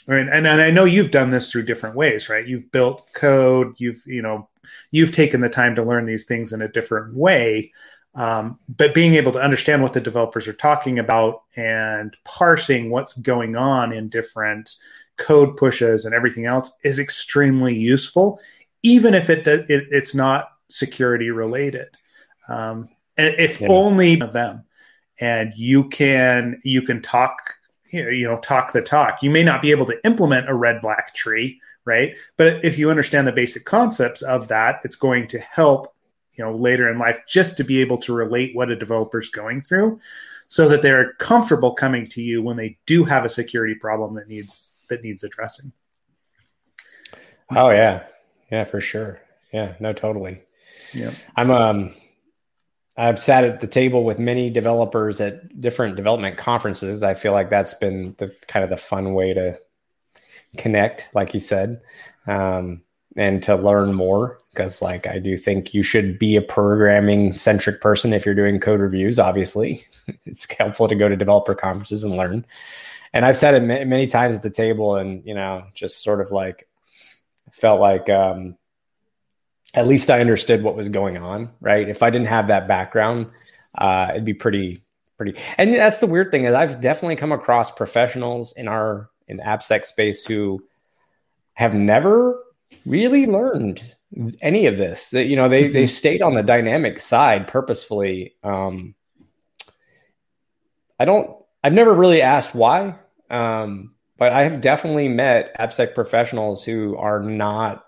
I 0.08 0.12
mean, 0.12 0.28
and, 0.28 0.46
and 0.46 0.60
I 0.60 0.70
know 0.70 0.84
you've 0.84 1.10
done 1.10 1.30
this 1.30 1.50
through 1.50 1.64
different 1.64 1.96
ways, 1.96 2.28
right? 2.28 2.46
You've 2.46 2.70
built 2.70 3.12
code, 3.14 3.74
you've 3.78 4.02
you 4.06 4.22
know, 4.22 4.48
you've 4.90 5.12
taken 5.12 5.40
the 5.40 5.48
time 5.48 5.74
to 5.76 5.82
learn 5.82 6.06
these 6.06 6.24
things 6.24 6.52
in 6.52 6.62
a 6.62 6.68
different 6.68 7.14
way. 7.14 7.72
Um, 8.14 8.60
but 8.68 8.94
being 8.94 9.14
able 9.14 9.32
to 9.32 9.42
understand 9.42 9.82
what 9.82 9.92
the 9.92 10.00
developers 10.00 10.46
are 10.46 10.52
talking 10.52 11.00
about 11.00 11.42
and 11.56 12.16
parsing 12.24 12.90
what's 12.90 13.14
going 13.14 13.56
on 13.56 13.92
in 13.92 14.08
different 14.08 14.76
code 15.16 15.56
pushes 15.56 16.04
and 16.04 16.14
everything 16.14 16.46
else 16.46 16.70
is 16.84 16.98
extremely 16.98 17.76
useful, 17.76 18.40
even 18.82 19.14
if 19.14 19.30
it, 19.30 19.46
it 19.46 19.88
it's 19.90 20.14
not 20.14 20.48
security 20.68 21.30
related. 21.30 21.88
Um, 22.48 22.88
if 23.16 23.60
yeah. 23.60 23.68
only 23.68 24.20
of 24.20 24.32
them, 24.32 24.63
and 25.20 25.52
you 25.56 25.88
can 25.88 26.60
you 26.64 26.82
can 26.82 27.02
talk 27.02 27.54
you 27.90 28.26
know 28.26 28.38
talk 28.38 28.72
the 28.72 28.82
talk. 28.82 29.22
You 29.22 29.30
may 29.30 29.42
not 29.42 29.62
be 29.62 29.70
able 29.70 29.86
to 29.86 30.04
implement 30.04 30.48
a 30.48 30.54
red 30.54 30.80
black 30.80 31.14
tree, 31.14 31.60
right? 31.84 32.14
But 32.36 32.64
if 32.64 32.78
you 32.78 32.90
understand 32.90 33.26
the 33.26 33.32
basic 33.32 33.64
concepts 33.64 34.22
of 34.22 34.48
that, 34.48 34.80
it's 34.84 34.96
going 34.96 35.28
to 35.28 35.38
help 35.38 35.94
you 36.34 36.44
know 36.44 36.54
later 36.54 36.90
in 36.90 36.98
life 36.98 37.20
just 37.28 37.56
to 37.58 37.64
be 37.64 37.80
able 37.80 37.98
to 37.98 38.12
relate 38.12 38.54
what 38.54 38.70
a 38.70 38.76
developer's 38.76 39.28
going 39.28 39.62
through 39.62 40.00
so 40.48 40.68
that 40.68 40.82
they're 40.82 41.14
comfortable 41.14 41.74
coming 41.74 42.08
to 42.08 42.22
you 42.22 42.42
when 42.42 42.56
they 42.56 42.78
do 42.86 43.04
have 43.04 43.24
a 43.24 43.28
security 43.28 43.74
problem 43.74 44.14
that 44.14 44.28
needs 44.28 44.72
that 44.88 45.02
needs 45.02 45.24
addressing. 45.24 45.72
Oh 47.50 47.70
yeah. 47.70 48.04
Yeah 48.50 48.64
for 48.64 48.80
sure. 48.80 49.20
Yeah 49.52 49.74
no 49.80 49.92
totally. 49.92 50.42
Yeah. 50.92 51.12
I'm 51.36 51.50
um 51.50 51.94
i've 52.96 53.18
sat 53.18 53.44
at 53.44 53.60
the 53.60 53.66
table 53.66 54.04
with 54.04 54.18
many 54.18 54.50
developers 54.50 55.20
at 55.20 55.60
different 55.60 55.96
development 55.96 56.36
conferences. 56.36 57.02
I 57.02 57.14
feel 57.14 57.32
like 57.32 57.50
that's 57.50 57.74
been 57.74 58.14
the 58.18 58.34
kind 58.46 58.64
of 58.64 58.70
the 58.70 58.76
fun 58.76 59.14
way 59.14 59.34
to 59.34 59.58
connect 60.56 61.08
like 61.14 61.34
you 61.34 61.40
said 61.40 61.80
um 62.28 62.80
and 63.16 63.42
to 63.42 63.56
learn 63.56 63.92
more 63.92 64.38
because 64.50 64.80
like 64.80 65.06
i 65.08 65.18
do 65.18 65.36
think 65.36 65.74
you 65.74 65.82
should 65.82 66.16
be 66.16 66.36
a 66.36 66.42
programming 66.42 67.32
centric 67.32 67.80
person 67.80 68.12
if 68.12 68.24
you're 68.24 68.36
doing 68.36 68.60
code 68.60 68.80
reviews 68.80 69.18
obviously. 69.18 69.84
It's 70.26 70.46
helpful 70.52 70.86
to 70.88 70.94
go 70.94 71.08
to 71.08 71.16
developer 71.16 71.54
conferences 71.54 72.04
and 72.04 72.16
learn. 72.16 72.44
And 73.12 73.24
i've 73.24 73.36
said 73.36 73.54
it 73.54 73.62
many 73.86 74.06
times 74.06 74.36
at 74.36 74.42
the 74.42 74.50
table 74.50 74.96
and 74.96 75.24
you 75.24 75.34
know 75.34 75.64
just 75.74 76.02
sort 76.02 76.20
of 76.20 76.30
like 76.30 76.68
felt 77.54 77.80
like 77.80 78.08
um, 78.10 78.56
at 79.74 79.86
least 79.86 80.10
i 80.10 80.20
understood 80.20 80.62
what 80.62 80.76
was 80.76 80.88
going 80.88 81.16
on 81.16 81.50
right 81.60 81.88
if 81.88 82.02
i 82.02 82.10
didn't 82.10 82.28
have 82.28 82.48
that 82.48 82.66
background 82.66 83.26
uh, 83.76 84.08
it'd 84.10 84.24
be 84.24 84.34
pretty 84.34 84.82
pretty 85.16 85.34
and 85.58 85.74
that's 85.74 86.00
the 86.00 86.06
weird 86.06 86.30
thing 86.30 86.44
is 86.44 86.54
i've 86.54 86.80
definitely 86.80 87.16
come 87.16 87.32
across 87.32 87.70
professionals 87.70 88.52
in 88.52 88.68
our 88.68 89.10
in 89.28 89.36
the 89.36 89.42
appsec 89.42 89.84
space 89.84 90.24
who 90.24 90.62
have 91.54 91.74
never 91.74 92.40
really 92.84 93.26
learned 93.26 93.82
any 94.40 94.66
of 94.66 94.76
this. 94.76 95.10
That 95.10 95.26
you 95.26 95.36
know 95.36 95.48
they 95.48 95.68
they 95.68 95.84
mm-hmm. 95.84 95.90
stayed 95.90 96.22
on 96.22 96.34
the 96.34 96.42
dynamic 96.42 97.00
side 97.00 97.48
purposefully. 97.48 98.34
Um, 98.42 98.94
I 100.98 101.04
don't. 101.04 101.36
I've 101.62 101.72
never 101.72 101.94
really 101.94 102.22
asked 102.22 102.54
why. 102.54 102.96
Um, 103.30 103.94
but 104.16 104.32
I 104.32 104.42
have 104.42 104.60
definitely 104.60 105.08
met 105.08 105.58
AppSec 105.58 105.94
professionals 105.94 106.62
who 106.62 106.96
are 106.96 107.20
not 107.20 107.84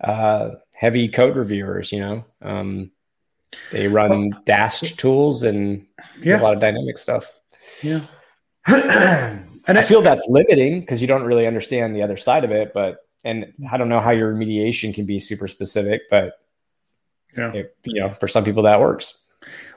uh, 0.00 0.50
heavy 0.76 1.08
code 1.08 1.36
reviewers. 1.36 1.90
You 1.90 2.00
know, 2.00 2.24
um, 2.42 2.90
they 3.72 3.88
run 3.88 4.30
well, 4.30 4.42
Dast 4.44 4.98
tools 4.98 5.42
and 5.42 5.86
yeah. 6.20 6.40
a 6.40 6.42
lot 6.42 6.54
of 6.54 6.60
dynamic 6.60 6.98
stuff. 6.98 7.32
Yeah. 7.82 8.00
and 8.66 9.78
I, 9.78 9.80
I 9.80 9.82
feel 9.82 10.02
that's 10.02 10.26
limiting 10.28 10.80
because 10.80 11.00
you 11.00 11.08
don't 11.08 11.24
really 11.24 11.46
understand 11.46 11.94
the 11.94 12.02
other 12.02 12.16
side 12.16 12.44
of 12.44 12.50
it. 12.50 12.72
But 12.74 12.98
and 13.24 13.52
I 13.70 13.76
don't 13.76 13.88
know 13.88 14.00
how 14.00 14.10
your 14.10 14.32
remediation 14.32 14.94
can 14.94 15.06
be 15.06 15.18
super 15.18 15.48
specific, 15.48 16.02
but 16.10 16.34
yeah, 17.36 17.52
it, 17.52 17.76
you 17.84 18.00
know, 18.00 18.10
for 18.14 18.28
some 18.28 18.44
people 18.44 18.64
that 18.64 18.80
works. 18.80 19.22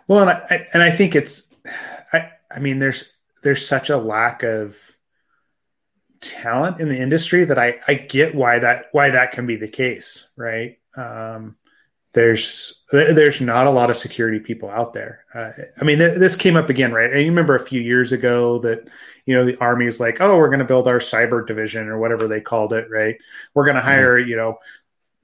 Well, 0.07 0.21
and 0.21 0.29
I 0.29 0.67
and 0.73 0.83
I 0.83 0.91
think 0.91 1.15
it's, 1.15 1.43
I 2.11 2.31
I 2.51 2.59
mean, 2.59 2.79
there's 2.79 3.11
there's 3.43 3.65
such 3.65 3.89
a 3.89 3.97
lack 3.97 4.43
of 4.43 4.77
talent 6.21 6.79
in 6.81 6.89
the 6.89 6.99
industry 6.99 7.45
that 7.45 7.57
I 7.57 7.79
I 7.87 7.93
get 7.93 8.35
why 8.35 8.59
that 8.59 8.85
why 8.91 9.11
that 9.11 9.31
can 9.31 9.45
be 9.45 9.55
the 9.55 9.67
case, 9.67 10.29
right? 10.35 10.77
Um, 10.95 11.55
there's 12.13 12.81
there's 12.91 13.39
not 13.39 13.67
a 13.67 13.71
lot 13.71 13.91
of 13.91 13.97
security 13.97 14.39
people 14.39 14.69
out 14.69 14.93
there. 14.93 15.25
Uh, 15.33 15.51
I 15.79 15.83
mean, 15.83 15.99
th- 15.99 16.17
this 16.17 16.35
came 16.35 16.55
up 16.55 16.69
again, 16.69 16.91
right? 16.91 17.11
And 17.11 17.21
you 17.21 17.27
remember 17.27 17.55
a 17.55 17.65
few 17.65 17.81
years 17.81 18.11
ago 18.11 18.57
that 18.59 18.87
you 19.25 19.35
know 19.35 19.45
the 19.45 19.57
army 19.59 19.85
is 19.85 19.99
like, 19.99 20.19
oh, 20.19 20.35
we're 20.37 20.49
going 20.49 20.59
to 20.59 20.65
build 20.65 20.87
our 20.87 20.99
cyber 20.99 21.45
division 21.45 21.87
or 21.87 21.99
whatever 21.99 22.27
they 22.27 22.41
called 22.41 22.73
it, 22.73 22.89
right? 22.89 23.15
We're 23.53 23.65
going 23.65 23.75
to 23.75 23.81
mm-hmm. 23.81 23.89
hire, 23.89 24.19
mm-hmm. 24.19 24.29
you 24.29 24.35
know, 24.37 24.57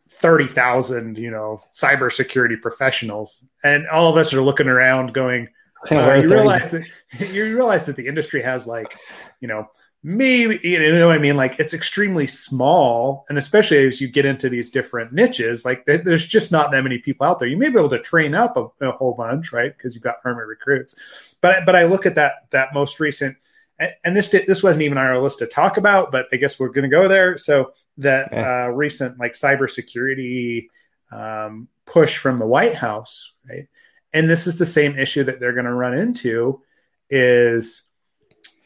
thirty 0.10 0.46
thousand, 0.46 1.18
you 1.18 1.32
know, 1.32 1.60
cybersecurity 1.74 2.62
professionals, 2.62 3.44
and 3.64 3.88
all 3.88 4.12
of 4.12 4.18
us 4.18 4.32
are 4.34 4.42
looking 4.42 4.68
around, 4.68 5.14
going, 5.14 5.48
uh, 5.92 6.14
you 6.14 6.30
realize 6.30 6.70
that 6.70 6.88
you 7.32 7.46
realize 7.56 7.88
that 7.88 7.96
the 7.96 8.08
industry 8.08 8.44
has 8.44 8.68
like, 8.68 8.96
you 9.40 9.48
know 9.48 9.68
maybe 10.06 10.60
you 10.64 10.94
know 10.94 11.08
what 11.08 11.16
I 11.16 11.20
mean? 11.20 11.36
Like 11.36 11.60
it's 11.60 11.74
extremely 11.74 12.28
small, 12.28 13.26
and 13.28 13.40
especially 13.40 13.88
as 13.88 14.00
you 14.00 14.08
get 14.08 14.24
into 14.24 14.50
these 14.50 14.70
different 14.70 15.12
niches, 15.14 15.66
like 15.66 15.84
there's 15.86 16.28
just 16.28 16.52
not 16.52 16.72
that 16.72 16.84
many 16.84 17.00
people 17.00 17.26
out 17.26 17.40
there. 17.40 17.48
You 17.48 17.58
may 17.58 17.70
be 17.70 17.80
able 17.80 17.90
to 17.90 18.00
train 18.00 18.36
up 18.36 18.56
a, 18.56 18.86
a 18.86 18.92
whole 18.92 19.16
bunch, 19.16 19.52
right? 19.52 19.76
Because 19.76 19.96
you've 19.96 20.04
got 20.04 20.18
army 20.24 20.44
recruits. 20.44 20.94
But 21.42 21.66
but 21.66 21.76
I 21.76 21.86
look 21.86 22.06
at 22.06 22.16
that 22.16 22.52
that 22.52 22.72
most 22.72 23.00
recent, 23.00 23.36
and 23.80 24.16
this 24.16 24.30
this 24.30 24.62
wasn't 24.62 24.84
even 24.84 25.00
on 25.00 25.08
our 25.08 25.20
list 25.20 25.40
to 25.40 25.48
talk 25.48 25.78
about, 25.78 26.12
but 26.12 26.28
I 26.32 26.36
guess 26.36 26.60
we're 26.60 26.70
going 26.70 26.90
to 26.90 26.96
go 26.96 27.08
there. 27.08 27.36
So 27.36 27.72
that 27.98 28.30
yeah. 28.32 28.66
uh, 28.66 28.68
recent 28.68 29.20
like 29.20 29.34
cybersecurity 29.34 30.68
um, 31.12 31.68
push 31.88 32.18
from 32.18 32.38
the 32.38 32.46
White 32.46 32.76
House, 32.76 33.34
right? 33.50 33.68
And 34.14 34.30
this 34.30 34.46
is 34.46 34.58
the 34.58 34.68
same 34.68 35.00
issue 35.00 35.24
that 35.24 35.40
they're 35.40 35.54
going 35.54 35.66
to 35.66 35.74
run 35.74 35.98
into 35.98 36.62
is 37.10 37.85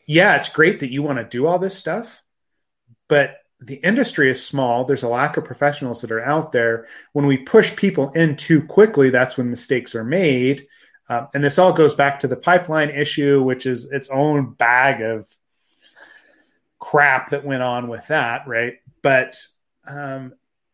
yeah, 0.10 0.38
it's 0.38 0.50
great 0.50 0.80
that 0.80 0.92
you 0.92 1.04
want 1.04 1.20
to 1.20 1.24
do 1.24 1.46
all 1.46 1.60
this 1.60 1.78
stuff, 1.78 2.24
but 3.08 3.38
the 3.60 3.76
industry 3.76 4.32
is 4.32 4.44
small. 4.44 4.84
There's 4.84 5.04
a 5.04 5.08
lack 5.08 5.38
of 5.38 5.46
professionals 5.46 6.02
that 6.02 6.12
are 6.12 6.26
out 6.26 6.52
there. 6.52 6.88
When 7.14 7.28
we 7.28 7.38
push 7.38 7.76
people 7.76 8.10
in 8.14 8.36
too 8.36 8.64
quickly, 8.64 9.12
that's 9.12 9.38
when 9.38 9.52
mistakes 9.52 9.94
are 9.94 10.04
made. 10.04 10.66
Um, 11.10 11.28
and 11.36 11.44
this 11.44 11.60
all 11.60 11.74
goes 11.74 11.94
back 11.94 12.22
to 12.22 12.28
the 12.28 12.36
pipeline 12.36 12.90
issue, 12.90 13.44
which 13.44 13.68
is 13.68 13.86
its 13.86 14.10
own 14.10 14.54
bag 14.54 15.04
of 15.04 15.30
crap 16.80 17.30
that 17.30 17.46
went 17.46 17.62
on 17.62 17.88
with 17.88 18.08
that, 18.08 18.48
right? 18.48 18.78
But 19.04 19.36
um, 19.86 20.34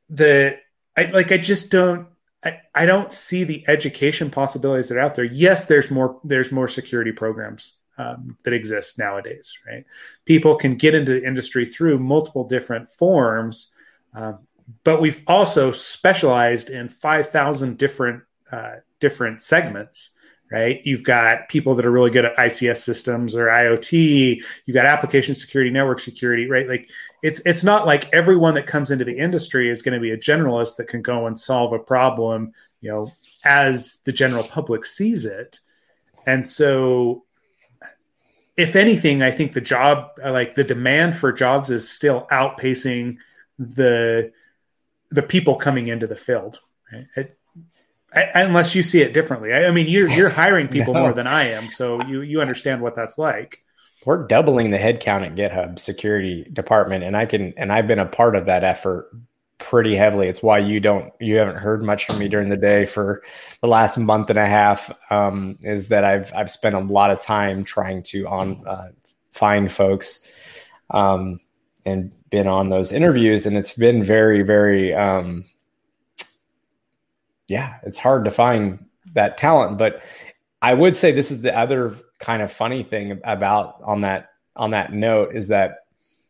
the 0.10 0.60
I 0.96 1.08
like 1.08 1.34
I 1.34 1.40
just 1.40 1.72
don't 1.72 2.08
I, 2.42 2.62
I 2.74 2.86
don't 2.86 3.12
see 3.12 3.44
the 3.44 3.66
education 3.68 4.30
possibilities 4.30 4.88
that 4.88 4.98
are 4.98 5.02
out 5.02 5.16
there. 5.16 5.26
Yes, 5.26 5.66
there's 5.66 5.92
more 5.92 6.22
there's 6.24 6.54
more 6.54 6.70
security 6.70 7.12
programs 7.12 7.74
um, 7.98 8.38
that 8.44 8.54
exists 8.54 8.98
nowadays, 8.98 9.58
right? 9.66 9.86
People 10.26 10.56
can 10.56 10.76
get 10.76 10.96
into 10.96 11.14
the 11.14 11.26
industry 11.26 11.66
through 11.66 12.00
multiple 12.00 12.44
different 12.44 12.90
forms, 12.90 13.72
um, 14.14 14.40
but 14.84 15.02
we've 15.02 15.22
also 15.28 15.72
specialized 15.72 16.70
in 16.70 16.90
5,000 16.90 17.78
different 17.78 18.24
uh, 18.52 18.76
different 19.00 19.42
segments, 19.42 20.12
right? 20.52 20.82
You've 20.84 21.04
got 21.04 21.50
people 21.50 21.76
that 21.76 21.86
are 21.86 21.92
really 21.92 22.12
good 22.12 22.26
at 22.26 22.36
ICS 22.38 22.78
systems 22.78 23.36
or 23.36 23.48
IoT. 23.48 24.42
You've 24.66 24.76
got 24.76 24.86
application 24.86 25.34
security, 25.34 25.72
network 25.72 26.00
security, 26.00 26.50
right? 26.50 26.68
Like 26.68 26.90
it's 27.24 27.42
it's 27.46 27.64
not 27.64 27.86
like 27.86 28.12
everyone 28.14 28.54
that 28.56 28.68
comes 28.68 28.92
into 28.92 29.06
the 29.06 29.18
industry 29.18 29.70
is 29.70 29.82
going 29.82 29.96
to 29.96 30.00
be 30.00 30.12
a 30.12 30.18
generalist 30.18 30.78
that 30.78 30.88
can 30.88 31.02
go 31.02 31.28
and 31.28 31.40
solve 31.40 31.74
a 31.74 31.80
problem, 31.80 32.54
you 32.82 32.92
know, 32.92 33.12
as 33.44 33.98
the 34.06 34.12
general 34.12 34.44
public 34.44 34.86
sees 34.86 35.26
it. 35.26 35.60
And 36.26 36.48
so 36.48 37.26
if 38.58 38.76
anything, 38.76 39.22
I 39.22 39.32
think 39.32 39.54
the 39.54 39.62
job, 39.62 40.12
uh, 40.24 40.32
like 40.32 40.56
the 40.56 40.64
demand 40.64 41.16
for 41.16 41.32
jobs, 41.32 41.70
is 41.70 41.90
still 41.90 42.28
outpacing 42.32 43.18
the 43.60 44.32
the 45.12 45.22
people 45.22 45.56
coming 45.56 45.88
into 45.88 46.08
the 46.08 46.16
field. 46.16 46.60
Right? 46.92 47.08
It, 47.16 47.38
I, 48.14 48.42
unless 48.42 48.76
you 48.76 48.84
see 48.84 49.02
it 49.02 49.14
differently, 49.14 49.52
I, 49.52 49.66
I 49.66 49.72
mean, 49.72 49.88
you're 49.88 50.10
you're 50.10 50.30
hiring 50.30 50.70
people 50.70 50.94
no. 50.96 51.02
more 51.02 51.14
than 51.14 51.28
I 51.28 51.50
am, 51.50 51.70
so 51.70 52.02
you 52.04 52.22
you 52.22 52.42
understand 52.42 52.82
what 52.82 52.96
that's 52.96 53.18
like. 53.18 53.62
We're 54.06 54.28
doubling 54.28 54.70
the 54.70 54.78
headcount 54.78 55.26
at 55.26 55.36
GitHub 55.36 55.80
security 55.80 56.48
department, 56.52 57.04
and 57.04 57.18
I 57.18 57.26
can 57.26 57.54
and 57.58 57.74
I've 57.74 57.88
been 57.88 58.00
a 58.00 58.06
part 58.06 58.36
of 58.36 58.46
that 58.46 58.64
effort 58.64 59.12
pretty 59.58 59.96
heavily. 59.96 60.28
It's 60.28 60.44
why 60.44 60.60
you 60.60 60.80
don't 60.80 61.12
you 61.20 61.38
haven't 61.38 61.58
heard 61.58 61.84
much 61.84 62.06
from 62.06 62.20
me 62.20 62.28
during 62.28 62.50
the 62.50 62.58
day 62.58 62.86
for 62.86 63.24
the 63.62 63.68
last 63.68 63.98
month 63.98 64.30
and 64.30 64.40
a 64.40 64.46
half. 64.46 64.92
Um, 65.10 65.58
is 65.62 65.90
that 65.90 66.04
I've 66.04 66.32
I've 66.36 66.52
spent 66.52 66.76
a 66.76 66.80
lot 66.80 67.12
of 67.12 67.22
time 67.22 67.64
trying 67.64 68.04
to 68.04 68.28
on 68.28 68.68
uh, 68.68 68.90
find 69.32 69.72
folks, 69.72 70.28
um, 70.92 71.40
and 71.86 72.12
been 72.30 72.48
on 72.48 72.70
those 72.70 72.92
interviews, 72.92 73.46
and 73.46 73.58
it's 73.58 73.74
been 73.74 74.04
very 74.04 74.44
very 74.44 74.94
um, 74.94 75.46
yeah, 77.48 77.76
it's 77.84 77.98
hard 77.98 78.26
to 78.26 78.32
find 78.32 78.86
that 79.14 79.38
talent. 79.38 79.78
But 79.78 80.04
I 80.62 80.74
would 80.74 80.96
say 80.96 81.12
this 81.12 81.32
is 81.32 81.42
the 81.42 81.58
other 81.58 81.96
kind 82.20 82.42
of 82.42 82.52
funny 82.52 82.84
thing 82.84 83.20
about 83.24 83.82
on 83.84 84.02
that 84.02 84.30
on 84.56 84.72
that 84.72 84.94
note 84.94 85.36
is 85.36 85.50
that 85.50 85.86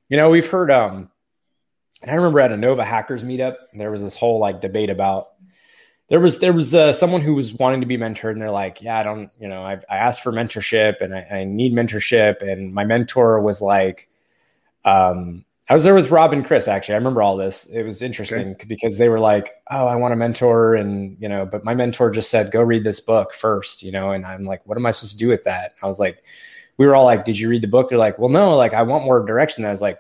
you 0.09 0.17
know 0.17 0.29
we've 0.29 0.49
heard 0.49 0.71
um 0.71 1.09
and 2.05 2.11
I 2.11 2.15
remember 2.17 2.39
at 2.39 2.51
a 2.51 2.57
Nova 2.57 2.85
Hackers 2.85 3.23
meetup, 3.23 3.55
there 3.73 3.89
was 3.89 4.03
this 4.03 4.15
whole 4.15 4.37
like 4.37 4.61
debate 4.61 4.91
about 4.91 5.25
there 6.07 6.19
was 6.19 6.37
there 6.37 6.53
was 6.53 6.75
uh, 6.75 6.93
someone 6.93 7.21
who 7.21 7.33
was 7.33 7.51
wanting 7.51 7.81
to 7.81 7.87
be 7.87 7.97
mentored, 7.97 8.33
and 8.33 8.39
they're 8.39 8.51
like, 8.51 8.79
"Yeah, 8.79 8.99
I 8.99 9.01
don't, 9.01 9.31
you 9.39 9.47
know, 9.47 9.63
I've 9.63 9.83
I 9.89 9.97
asked 9.97 10.21
for 10.21 10.31
mentorship, 10.31 11.01
and 11.01 11.15
I, 11.15 11.21
I 11.31 11.43
need 11.45 11.73
mentorship." 11.73 12.43
And 12.43 12.75
my 12.75 12.85
mentor 12.85 13.41
was 13.41 13.59
like, 13.59 14.07
um, 14.85 15.45
I 15.67 15.73
was 15.73 15.83
there 15.83 15.95
with 15.95 16.11
Rob 16.11 16.31
and 16.31 16.45
Chris 16.45 16.67
actually. 16.67 16.93
I 16.93 16.97
remember 16.99 17.23
all 17.23 17.37
this. 17.37 17.65
It 17.65 17.81
was 17.81 18.03
interesting 18.03 18.51
okay. 18.51 18.65
because 18.67 18.99
they 18.99 19.09
were 19.09 19.19
like, 19.19 19.53
"Oh, 19.71 19.87
I 19.87 19.95
want 19.95 20.13
a 20.13 20.17
mentor," 20.17 20.75
and 20.75 21.17
you 21.19 21.27
know, 21.27 21.43
but 21.47 21.65
my 21.65 21.73
mentor 21.73 22.11
just 22.11 22.29
said, 22.29 22.51
"Go 22.51 22.61
read 22.61 22.83
this 22.83 22.99
book 22.99 23.33
first, 23.33 23.81
you 23.81 23.91
know. 23.91 24.11
And 24.11 24.27
I'm 24.27 24.43
like, 24.43 24.61
"What 24.67 24.77
am 24.77 24.85
I 24.85 24.91
supposed 24.91 25.13
to 25.13 25.17
do 25.17 25.29
with 25.29 25.43
that?" 25.45 25.73
I 25.81 25.87
was 25.87 25.97
like, 25.97 26.23
"We 26.77 26.85
were 26.85 26.95
all 26.95 27.05
like, 27.05 27.25
"Did 27.25 27.39
you 27.39 27.49
read 27.49 27.63
the 27.63 27.67
book?" 27.67 27.89
They're 27.89 27.97
like, 27.97 28.19
"Well, 28.19 28.29
no. 28.29 28.55
Like, 28.55 28.75
I 28.75 28.83
want 28.83 29.05
more 29.05 29.25
direction." 29.25 29.65
I 29.65 29.71
was 29.71 29.81
like, 29.81 29.97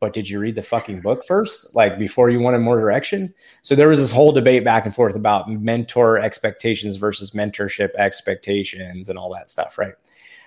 but 0.00 0.12
did 0.12 0.28
you 0.28 0.38
read 0.38 0.54
the 0.54 0.62
fucking 0.62 1.00
book 1.00 1.24
first? 1.24 1.74
Like 1.74 1.98
before 1.98 2.30
you 2.30 2.40
wanted 2.40 2.58
more 2.58 2.78
direction? 2.78 3.32
So 3.62 3.74
there 3.74 3.88
was 3.88 3.98
this 3.98 4.10
whole 4.10 4.32
debate 4.32 4.64
back 4.64 4.84
and 4.84 4.94
forth 4.94 5.16
about 5.16 5.50
mentor 5.50 6.18
expectations 6.18 6.96
versus 6.96 7.30
mentorship 7.32 7.94
expectations 7.94 9.08
and 9.08 9.18
all 9.18 9.32
that 9.34 9.50
stuff 9.50 9.78
right? 9.78 9.94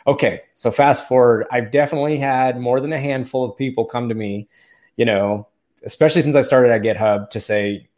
Okay 0.07 0.41
so 0.53 0.71
fast 0.71 1.07
forward 1.07 1.45
i've 1.51 1.71
definitely 1.71 2.17
had 2.17 2.59
more 2.59 2.79
than 2.79 2.93
a 2.93 2.99
handful 2.99 3.43
of 3.43 3.55
people 3.57 3.85
come 3.85 4.07
to 4.09 4.15
me 4.15 4.47
you 4.95 5.05
know 5.05 5.45
especially 5.83 6.21
since 6.21 6.37
i 6.37 6.41
started 6.41 6.71
at 6.71 6.81
github 6.81 7.29
to 7.29 7.39
say 7.39 7.89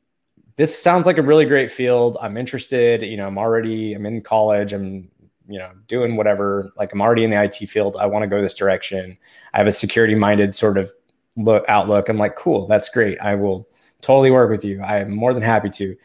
this 0.55 0.77
sounds 0.77 1.05
like 1.05 1.17
a 1.17 1.21
really 1.21 1.45
great 1.45 1.71
field. 1.71 2.17
I'm 2.21 2.37
interested. 2.37 3.03
You 3.03 3.17
know 3.17 3.27
i'm 3.27 3.37
already 3.37 3.93
i'm 3.93 4.05
in 4.05 4.21
college. 4.21 4.73
I'm 4.73 5.09
you 5.47 5.59
know 5.59 5.71
doing 5.87 6.15
whatever. 6.15 6.71
Like 6.77 6.93
i'm 6.93 7.01
already 7.01 7.23
in 7.23 7.29
the 7.29 7.41
it 7.41 7.53
field. 7.53 7.95
I 7.97 8.05
want 8.05 8.23
to 8.23 8.27
go 8.27 8.41
this 8.41 8.53
direction. 8.53 9.17
I 9.53 9.57
have 9.57 9.67
a 9.67 9.71
security 9.71 10.15
minded 10.15 10.55
sort 10.55 10.77
of 10.77 10.91
look 11.37 11.65
outlook. 11.67 12.09
I'm 12.09 12.17
like 12.17 12.35
cool 12.35 12.67
that's 12.67 12.89
great. 12.89 13.19
I 13.19 13.35
will 13.35 13.67
totally 14.01 14.31
work 14.31 14.49
with 14.49 14.65
you. 14.65 14.81
I 14.81 14.99
am 14.99 15.11
more 15.11 15.33
than 15.33 15.43
happy 15.43 15.69
to. 15.69 15.95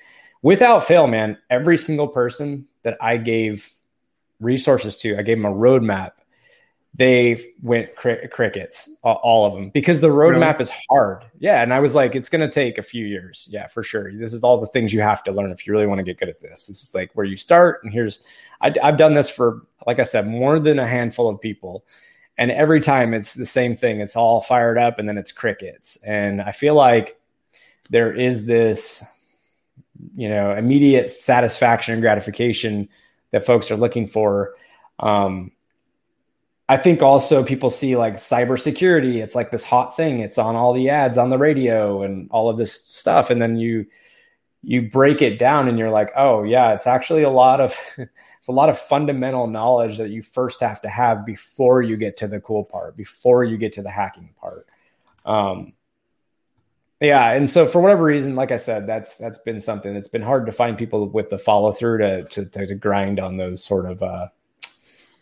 Without 0.43 0.85
fail 0.85 1.07
man 1.07 1.39
every 1.51 1.77
single 1.77 2.07
person 2.07 2.68
that 2.83 2.97
i 3.01 3.16
gave 3.16 3.68
resources 4.39 4.97
to 4.97 5.18
i 5.18 5.22
gave 5.22 5.39
them 5.39 5.45
a 5.45 5.53
roadmap 5.53 6.12
they 6.95 7.39
went 7.62 7.95
cri- 7.95 8.27
crickets 8.29 8.89
all 9.03 9.45
of 9.45 9.53
them 9.53 9.70
because 9.70 10.01
the 10.01 10.09
roadmap 10.09 10.53
really? 10.55 10.62
is 10.62 10.72
hard. 10.89 11.24
Yeah 11.39 11.62
and 11.62 11.74
i 11.74 11.81
was 11.81 11.95
like 11.95 12.14
it's 12.14 12.31
going 12.31 12.41
to 12.41 12.53
take 12.53 12.79
a 12.79 12.83
few 12.83 13.05
years. 13.05 13.47
Yeah 13.51 13.66
for 13.66 13.83
sure. 13.83 14.12
This 14.12 14.33
is 14.33 14.41
all 14.41 14.59
the 14.59 14.66
things 14.68 14.93
you 14.93 15.01
have 15.03 15.22
to 15.24 15.33
learn 15.33 15.51
if 15.51 15.66
you 15.66 15.72
really 15.72 15.87
want 15.87 15.99
to 15.99 16.05
get 16.05 16.18
good 16.18 16.29
at 16.29 16.41
this. 16.41 16.68
This 16.68 16.85
is 16.85 16.95
like 16.95 17.11
where 17.14 17.27
you 17.27 17.37
start 17.37 17.81
and 17.83 17.93
here's 17.93 18.24
I, 18.61 18.74
i've 18.83 18.97
done 18.97 19.14
this 19.14 19.29
for 19.29 19.66
like 19.87 19.99
i 19.99 20.03
said 20.03 20.27
more 20.27 20.59
than 20.59 20.79
a 20.79 20.87
handful 20.87 21.29
of 21.29 21.41
people 21.41 21.85
and 22.39 22.51
every 22.51 22.80
time 22.80 23.14
it's 23.14 23.34
the 23.34 23.47
same 23.47 23.76
thing 23.76 24.01
it's 24.01 24.16
all 24.16 24.41
fired 24.41 24.78
up 24.78 24.99
and 24.99 25.09
then 25.09 25.18
it's 25.18 25.32
crickets 25.32 25.97
and 26.05 26.41
i 26.41 26.53
feel 26.53 26.74
like 26.74 27.18
there 27.91 28.12
is 28.12 28.47
this 28.47 29.05
you 30.14 30.28
know 30.28 30.53
immediate 30.53 31.11
satisfaction 31.11 31.95
and 31.95 32.03
gratification 32.03 32.89
that 33.30 33.45
folks 33.45 33.70
are 33.70 33.76
looking 33.76 34.07
for 34.07 34.55
um, 34.99 35.53
I 36.68 36.76
think 36.76 37.01
also 37.01 37.45
people 37.45 37.70
see 37.70 37.97
like 37.97 38.14
cybersecurity. 38.14 39.22
It's 39.22 39.34
like 39.34 39.51
this 39.51 39.64
hot 39.64 39.97
thing. 39.97 40.20
It's 40.20 40.39
on 40.39 40.57
all 40.57 40.72
the 40.72 40.91
ads 40.91 41.18
on 41.18 41.30
the 41.30 41.39
radio 41.39 42.03
and 42.03 42.28
all 42.30 42.51
of 42.51 42.57
this 42.57 42.72
stuff. 42.72 43.30
And 43.30 43.41
then 43.41 43.57
you 43.57 43.87
you 44.62 44.91
break 44.91 45.22
it 45.22 45.39
down 45.39 45.68
and 45.68 45.78
you're 45.78 45.91
like, 45.91 46.11
oh 46.16 46.43
yeah, 46.43 46.74
it's 46.74 46.89
actually 46.89 47.22
a 47.22 47.30
lot 47.30 47.61
of 47.61 47.78
it's 48.47 48.49
a 48.49 48.53
lot 48.53 48.69
of 48.69 48.79
fundamental 48.79 49.49
knowledge 49.49 49.99
that 49.99 50.11
you 50.11 50.23
first 50.23 50.61
have 50.61 50.81
to 50.83 50.89
have 50.89 51.27
before 51.27 51.83
you 51.83 51.97
get 51.97 52.17
to 52.19 52.29
the 52.29 52.39
cool 52.39 52.63
part, 52.63 52.97
before 52.97 53.43
you 53.43 53.57
get 53.57 53.73
to 53.73 53.83
the 53.83 53.91
hacking 53.91 54.31
part. 54.41 54.69
Um, 55.25 55.73
yeah, 57.01 57.33
and 57.33 57.51
so 57.51 57.67
for 57.67 57.81
whatever 57.83 58.05
reason, 58.05 58.37
like 58.37 58.53
I 58.53 58.57
said, 58.59 58.87
that's 58.87 59.17
that's 59.17 59.39
been 59.39 59.59
something 59.59 59.93
that's 59.93 60.07
been 60.07 60.23
hard 60.23 60.47
to 60.47 60.53
find 60.53 60.79
people 60.79 61.09
with 61.09 61.29
the 61.29 61.39
follow 61.39 61.73
through 61.73 61.99
to, 61.99 62.23
to 62.23 62.45
to, 62.45 62.67
to 62.69 62.75
grind 62.77 63.19
on 63.19 63.37
those 63.37 63.65
sort 63.65 63.91
of 63.91 64.01
uh, 64.01 64.29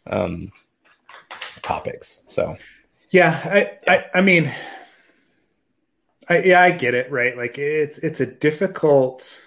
um, 0.07 0.53
topics. 1.63 2.25
So, 2.27 2.59
yeah, 3.09 3.41
I, 3.43 3.91
I, 3.91 4.05
I 4.17 4.21
mean, 4.21 4.53
I, 6.29 6.43
yeah, 6.43 6.61
I 6.61 6.73
get 6.73 6.93
it, 6.93 7.11
right? 7.11 7.35
Like 7.35 7.57
it's 7.57 7.97
it's 7.97 8.21
a 8.21 8.27
difficult 8.27 9.47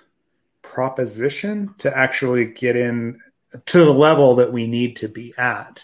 proposition 0.64 1.76
to 1.78 1.96
actually 1.96 2.46
get 2.46 2.76
in 2.76 3.20
to 3.66 3.80
the 3.80 3.93
level 3.93 4.36
that 4.36 4.51
we 4.51 4.68
need 4.68 4.97
to 4.97 5.08
be 5.08 5.34
at 5.38 5.84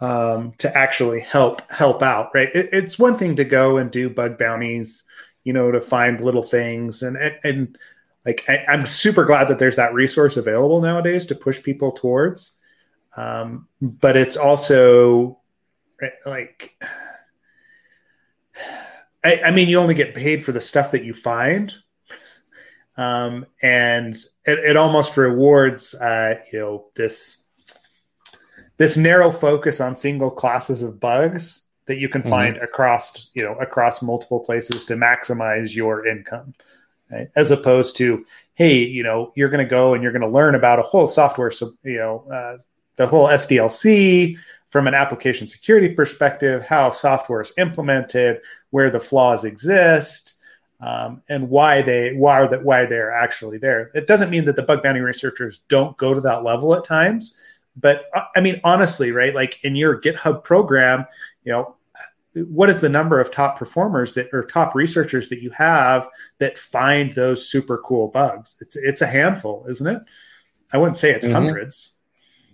um, 0.00 0.52
to 0.58 0.76
actually 0.76 1.20
help 1.20 1.70
help 1.70 2.02
out, 2.02 2.30
right? 2.34 2.48
It, 2.54 2.70
it's 2.72 2.98
one 2.98 3.16
thing 3.16 3.36
to 3.36 3.44
go 3.44 3.78
and 3.78 3.90
do 3.90 4.10
bug 4.10 4.38
bounties, 4.38 5.04
you 5.44 5.52
know, 5.52 5.70
to 5.70 5.80
find 5.80 6.20
little 6.20 6.42
things, 6.42 7.02
and 7.02 7.16
and, 7.16 7.38
and 7.44 7.78
like 8.26 8.44
I, 8.48 8.64
I'm 8.68 8.86
super 8.86 9.24
glad 9.24 9.48
that 9.48 9.58
there's 9.58 9.76
that 9.76 9.94
resource 9.94 10.36
available 10.36 10.80
nowadays 10.80 11.26
to 11.26 11.34
push 11.34 11.62
people 11.62 11.92
towards. 11.92 12.52
Um, 13.16 13.68
but 13.80 14.16
it's 14.16 14.36
also 14.36 15.38
like 16.24 16.82
I, 19.22 19.42
I, 19.46 19.50
mean 19.50 19.68
you 19.68 19.78
only 19.78 19.94
get 19.94 20.14
paid 20.14 20.44
for 20.44 20.52
the 20.52 20.62
stuff 20.62 20.92
that 20.92 21.04
you 21.04 21.12
find 21.12 21.74
um, 22.96 23.46
and 23.62 24.16
it, 24.44 24.58
it, 24.58 24.76
almost 24.76 25.16
rewards 25.16 25.94
uh, 25.94 26.40
you 26.52 26.58
know 26.58 26.84
this 26.94 27.38
this 28.76 28.96
narrow 28.96 29.30
focus 29.30 29.80
on 29.80 29.94
single 29.94 30.30
classes 30.30 30.82
of 30.82 31.00
bugs 31.00 31.66
that 31.86 31.98
you 31.98 32.08
can 32.08 32.22
mm-hmm. 32.22 32.30
find 32.30 32.56
across 32.58 33.30
you 33.34 33.42
know 33.42 33.54
across 33.54 34.02
multiple 34.02 34.40
places 34.40 34.84
to 34.84 34.94
maximize 34.94 35.74
your 35.74 36.06
income 36.06 36.54
right? 37.10 37.28
as 37.36 37.50
opposed 37.50 37.96
to 37.96 38.24
hey 38.54 38.78
you 38.78 39.02
know 39.02 39.32
you're 39.34 39.50
going 39.50 39.64
to 39.64 39.70
go 39.70 39.94
and 39.94 40.02
you're 40.02 40.12
going 40.12 40.22
to 40.22 40.28
learn 40.28 40.54
about 40.54 40.78
a 40.78 40.82
whole 40.82 41.06
software 41.06 41.50
so 41.50 41.72
you 41.84 41.98
know 41.98 42.24
uh, 42.32 42.58
the 42.96 43.06
whole 43.06 43.28
sdlc 43.28 44.36
from 44.72 44.88
an 44.88 44.94
application 44.94 45.46
security 45.46 45.90
perspective, 45.90 46.64
how 46.64 46.90
software 46.90 47.42
is 47.42 47.52
implemented, 47.58 48.40
where 48.70 48.88
the 48.88 48.98
flaws 48.98 49.44
exist, 49.44 50.34
um, 50.82 51.22
and 51.28 51.48
why 51.48 51.80
they 51.80 52.12
why 52.14 52.46
that 52.46 52.64
why 52.64 52.84
they're 52.84 53.12
actually 53.12 53.56
there. 53.56 53.90
It 53.94 54.08
doesn't 54.08 54.30
mean 54.30 54.44
that 54.46 54.56
the 54.56 54.62
bug 54.62 54.82
bounty 54.82 55.00
researchers 55.00 55.60
don't 55.68 55.96
go 55.96 56.12
to 56.12 56.20
that 56.22 56.42
level 56.42 56.74
at 56.74 56.84
times, 56.84 57.36
but 57.76 58.06
uh, 58.14 58.24
I 58.34 58.40
mean 58.40 58.60
honestly, 58.64 59.12
right? 59.12 59.34
Like 59.34 59.62
in 59.64 59.76
your 59.76 60.00
GitHub 60.00 60.42
program, 60.42 61.06
you 61.44 61.52
know, 61.52 61.76
what 62.34 62.68
is 62.68 62.80
the 62.80 62.88
number 62.88 63.20
of 63.20 63.30
top 63.30 63.58
performers 63.58 64.14
that 64.14 64.28
or 64.32 64.44
top 64.44 64.74
researchers 64.74 65.28
that 65.28 65.40
you 65.40 65.50
have 65.50 66.08
that 66.38 66.58
find 66.58 67.14
those 67.14 67.48
super 67.48 67.78
cool 67.78 68.08
bugs? 68.08 68.56
It's 68.60 68.74
it's 68.74 69.02
a 69.02 69.06
handful, 69.06 69.64
isn't 69.68 69.86
it? 69.86 70.02
I 70.72 70.78
wouldn't 70.78 70.96
say 70.96 71.12
it's 71.12 71.24
mm-hmm. 71.24 71.34
hundreds. 71.34 71.92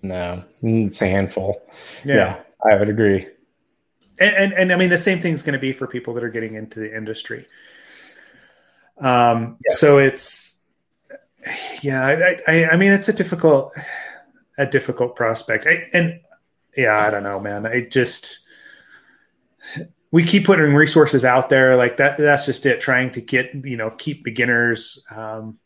No, 0.02 0.44
it's 0.62 1.00
a 1.00 1.06
handful. 1.06 1.62
Yeah, 2.04 2.14
yeah 2.14 2.40
I 2.70 2.76
would 2.76 2.90
agree. 2.90 3.26
And, 4.20 4.36
and, 4.36 4.52
and 4.52 4.72
I 4.72 4.76
mean 4.76 4.90
the 4.90 4.98
same 4.98 5.20
thing 5.20 5.32
is 5.32 5.42
going 5.42 5.54
to 5.54 5.58
be 5.58 5.72
for 5.72 5.86
people 5.86 6.12
that 6.14 6.24
are 6.24 6.28
getting 6.28 6.56
into 6.56 6.78
the 6.78 6.94
industry. 6.94 7.46
Um, 9.00 9.56
yeah. 9.64 9.74
so 9.74 9.98
it's 9.98 10.58
yeah, 11.82 12.04
I, 12.04 12.40
I, 12.46 12.68
I 12.70 12.76
mean 12.76 12.92
it's 12.92 13.08
a 13.08 13.12
difficult 13.12 13.74
a 14.56 14.66
difficult 14.66 15.16
prospect. 15.16 15.66
I, 15.66 15.88
and 15.92 16.20
yeah, 16.76 16.98
I 16.98 17.10
don't 17.10 17.22
know, 17.22 17.40
man. 17.40 17.66
I 17.66 17.82
just 17.82 18.40
we 20.10 20.24
keep 20.24 20.46
putting 20.46 20.74
resources 20.74 21.24
out 21.24 21.48
there 21.48 21.76
like 21.76 21.98
that. 21.98 22.18
That's 22.18 22.46
just 22.46 22.66
it. 22.66 22.80
Trying 22.80 23.12
to 23.12 23.20
get 23.20 23.54
you 23.54 23.76
know 23.76 23.90
keep 23.90 24.24
beginners 24.24 25.02
um, 25.14 25.58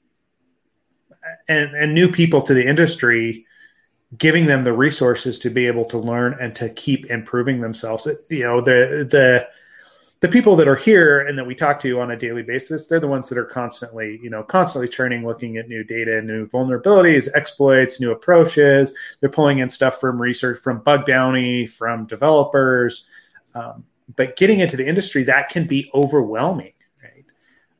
and 1.49 1.75
and 1.75 1.95
new 1.95 2.11
people 2.11 2.43
to 2.43 2.55
the 2.55 2.67
industry 2.67 3.47
giving 4.19 4.47
them 4.47 4.65
the 4.65 4.73
resources 4.73 5.39
to 5.39 5.51
be 5.51 5.67
able 5.67 5.85
to 5.87 5.99
learn 5.99 6.37
and 6.41 6.55
to 6.55 6.69
keep 6.69 7.07
improving 7.07 7.61
themselves. 7.61 8.07
It, 8.07 8.25
you 8.29 8.45
know, 8.45 8.61
the 8.61 9.07
the 9.09 9.49
the 10.23 10.29
people 10.29 10.55
that 10.55 10.69
are 10.69 10.77
here 10.77 11.27
and 11.27 11.37
that 11.37 11.45
we 11.45 11.53
talk 11.53 11.81
to 11.81 12.01
on 12.01 12.13
a 12.13 12.17
daily 12.17 12.45
basis, 12.45 12.87
they're 12.87 13.01
the 13.01 13.09
ones 13.09 13.29
that 13.29 13.37
are 13.37 13.45
constantly, 13.45 14.21
you 14.23 14.31
know, 14.31 14.45
constantly 14.45 14.87
churning, 14.87 15.27
looking 15.27 15.57
at 15.57 15.69
new 15.69 15.83
data, 15.83 16.23
new 16.23 16.47
vulnerabilities, 16.47 17.29
exploits, 17.35 18.01
new 18.01 18.13
approaches. 18.13 18.95
They're 19.19 19.29
pulling 19.29 19.59
in 19.59 19.69
stuff 19.69 19.99
from 19.99 20.23
research, 20.23 20.61
from 20.61 20.79
bug 20.79 21.07
bounty, 21.07 21.67
from 21.67 22.07
developers. 22.07 23.09
Um, 23.57 23.85
but 24.15 24.37
getting 24.37 24.61
into 24.61 24.77
the 24.77 24.87
industry, 24.87 25.25
that 25.25 25.49
can 25.49 25.67
be 25.67 25.91
overwhelming, 25.93 26.75
right? 27.03 27.25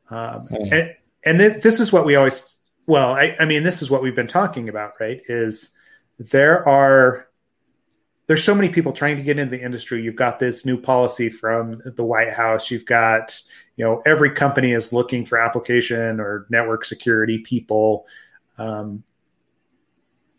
Um, 0.09 0.47
mm. 0.49 0.73
And, 0.73 0.95
and 1.23 1.39
th- 1.39 1.63
this 1.63 1.79
is 1.79 1.93
what 1.93 2.05
we 2.05 2.17
always, 2.17 2.57
well, 2.87 3.13
I, 3.13 3.37
I 3.39 3.45
mean, 3.45 3.63
this 3.63 3.81
is 3.81 3.89
what 3.89 4.03
we've 4.03 4.17
been 4.17 4.27
talking 4.27 4.67
about, 4.67 4.95
right? 4.99 5.21
Is 5.29 5.69
there 6.19 6.67
are 6.67 7.29
there's 8.27 8.43
so 8.43 8.55
many 8.55 8.69
people 8.69 8.93
trying 8.93 9.17
to 9.17 9.23
get 9.23 9.37
into 9.37 9.55
the 9.55 9.63
industry. 9.63 10.01
You've 10.01 10.15
got 10.15 10.39
this 10.39 10.65
new 10.65 10.77
policy 10.77 11.29
from 11.29 11.81
the 11.85 12.05
White 12.05 12.31
House. 12.31 12.71
You've 12.71 12.85
got, 12.85 13.39
you 13.75 13.83
know, 13.83 14.01
every 14.05 14.31
company 14.31 14.71
is 14.71 14.93
looking 14.93 15.25
for 15.25 15.37
application 15.37 16.19
or 16.19 16.45
network 16.49 16.85
security 16.85 17.39
people. 17.39 18.07
Um, 18.57 19.03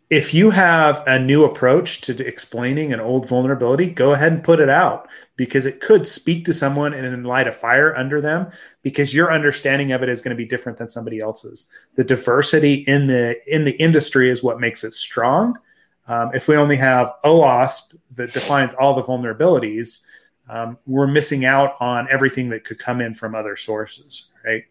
if 0.09 0.33
you 0.33 0.51
have 0.51 1.03
a 1.07 1.19
new 1.19 1.45
approach 1.45 2.01
to 2.01 2.25
explaining 2.25 2.93
an 2.93 2.99
old 2.99 3.27
vulnerability, 3.27 3.87
go 3.87 4.13
ahead 4.13 4.31
and 4.31 4.43
put 4.43 4.59
it 4.59 4.69
out 4.69 5.07
because 5.35 5.65
it 5.65 5.81
could 5.81 6.05
speak 6.05 6.45
to 6.45 6.53
someone 6.53 6.93
and 6.93 7.25
light 7.25 7.47
a 7.47 7.51
fire 7.51 7.95
under 7.95 8.21
them 8.21 8.51
because 8.83 9.15
your 9.15 9.33
understanding 9.33 9.91
of 9.91 10.03
it 10.03 10.09
is 10.09 10.21
going 10.21 10.35
to 10.35 10.41
be 10.41 10.47
different 10.47 10.77
than 10.77 10.89
somebody 10.89 11.19
else's. 11.19 11.67
The 11.95 12.03
diversity 12.03 12.83
in 12.87 13.07
the 13.07 13.37
in 13.53 13.65
the 13.65 13.75
industry 13.77 14.29
is 14.29 14.43
what 14.43 14.59
makes 14.59 14.83
it 14.83 14.93
strong. 14.93 15.57
Um, 16.07 16.31
if 16.33 16.47
we 16.47 16.55
only 16.55 16.75
have 16.75 17.13
OWASP 17.23 17.95
that 18.15 18.31
defines 18.33 18.73
all 18.75 18.95
the 18.95 19.03
vulnerabilities, 19.03 20.01
um, 20.49 20.77
we're 20.85 21.07
missing 21.07 21.45
out 21.45 21.75
on 21.79 22.07
everything 22.11 22.49
that 22.49 22.63
could 22.63 22.77
come 22.77 23.01
in 23.01 23.15
from 23.15 23.33
other 23.33 23.55
sources, 23.55 24.29
right? 24.45 24.63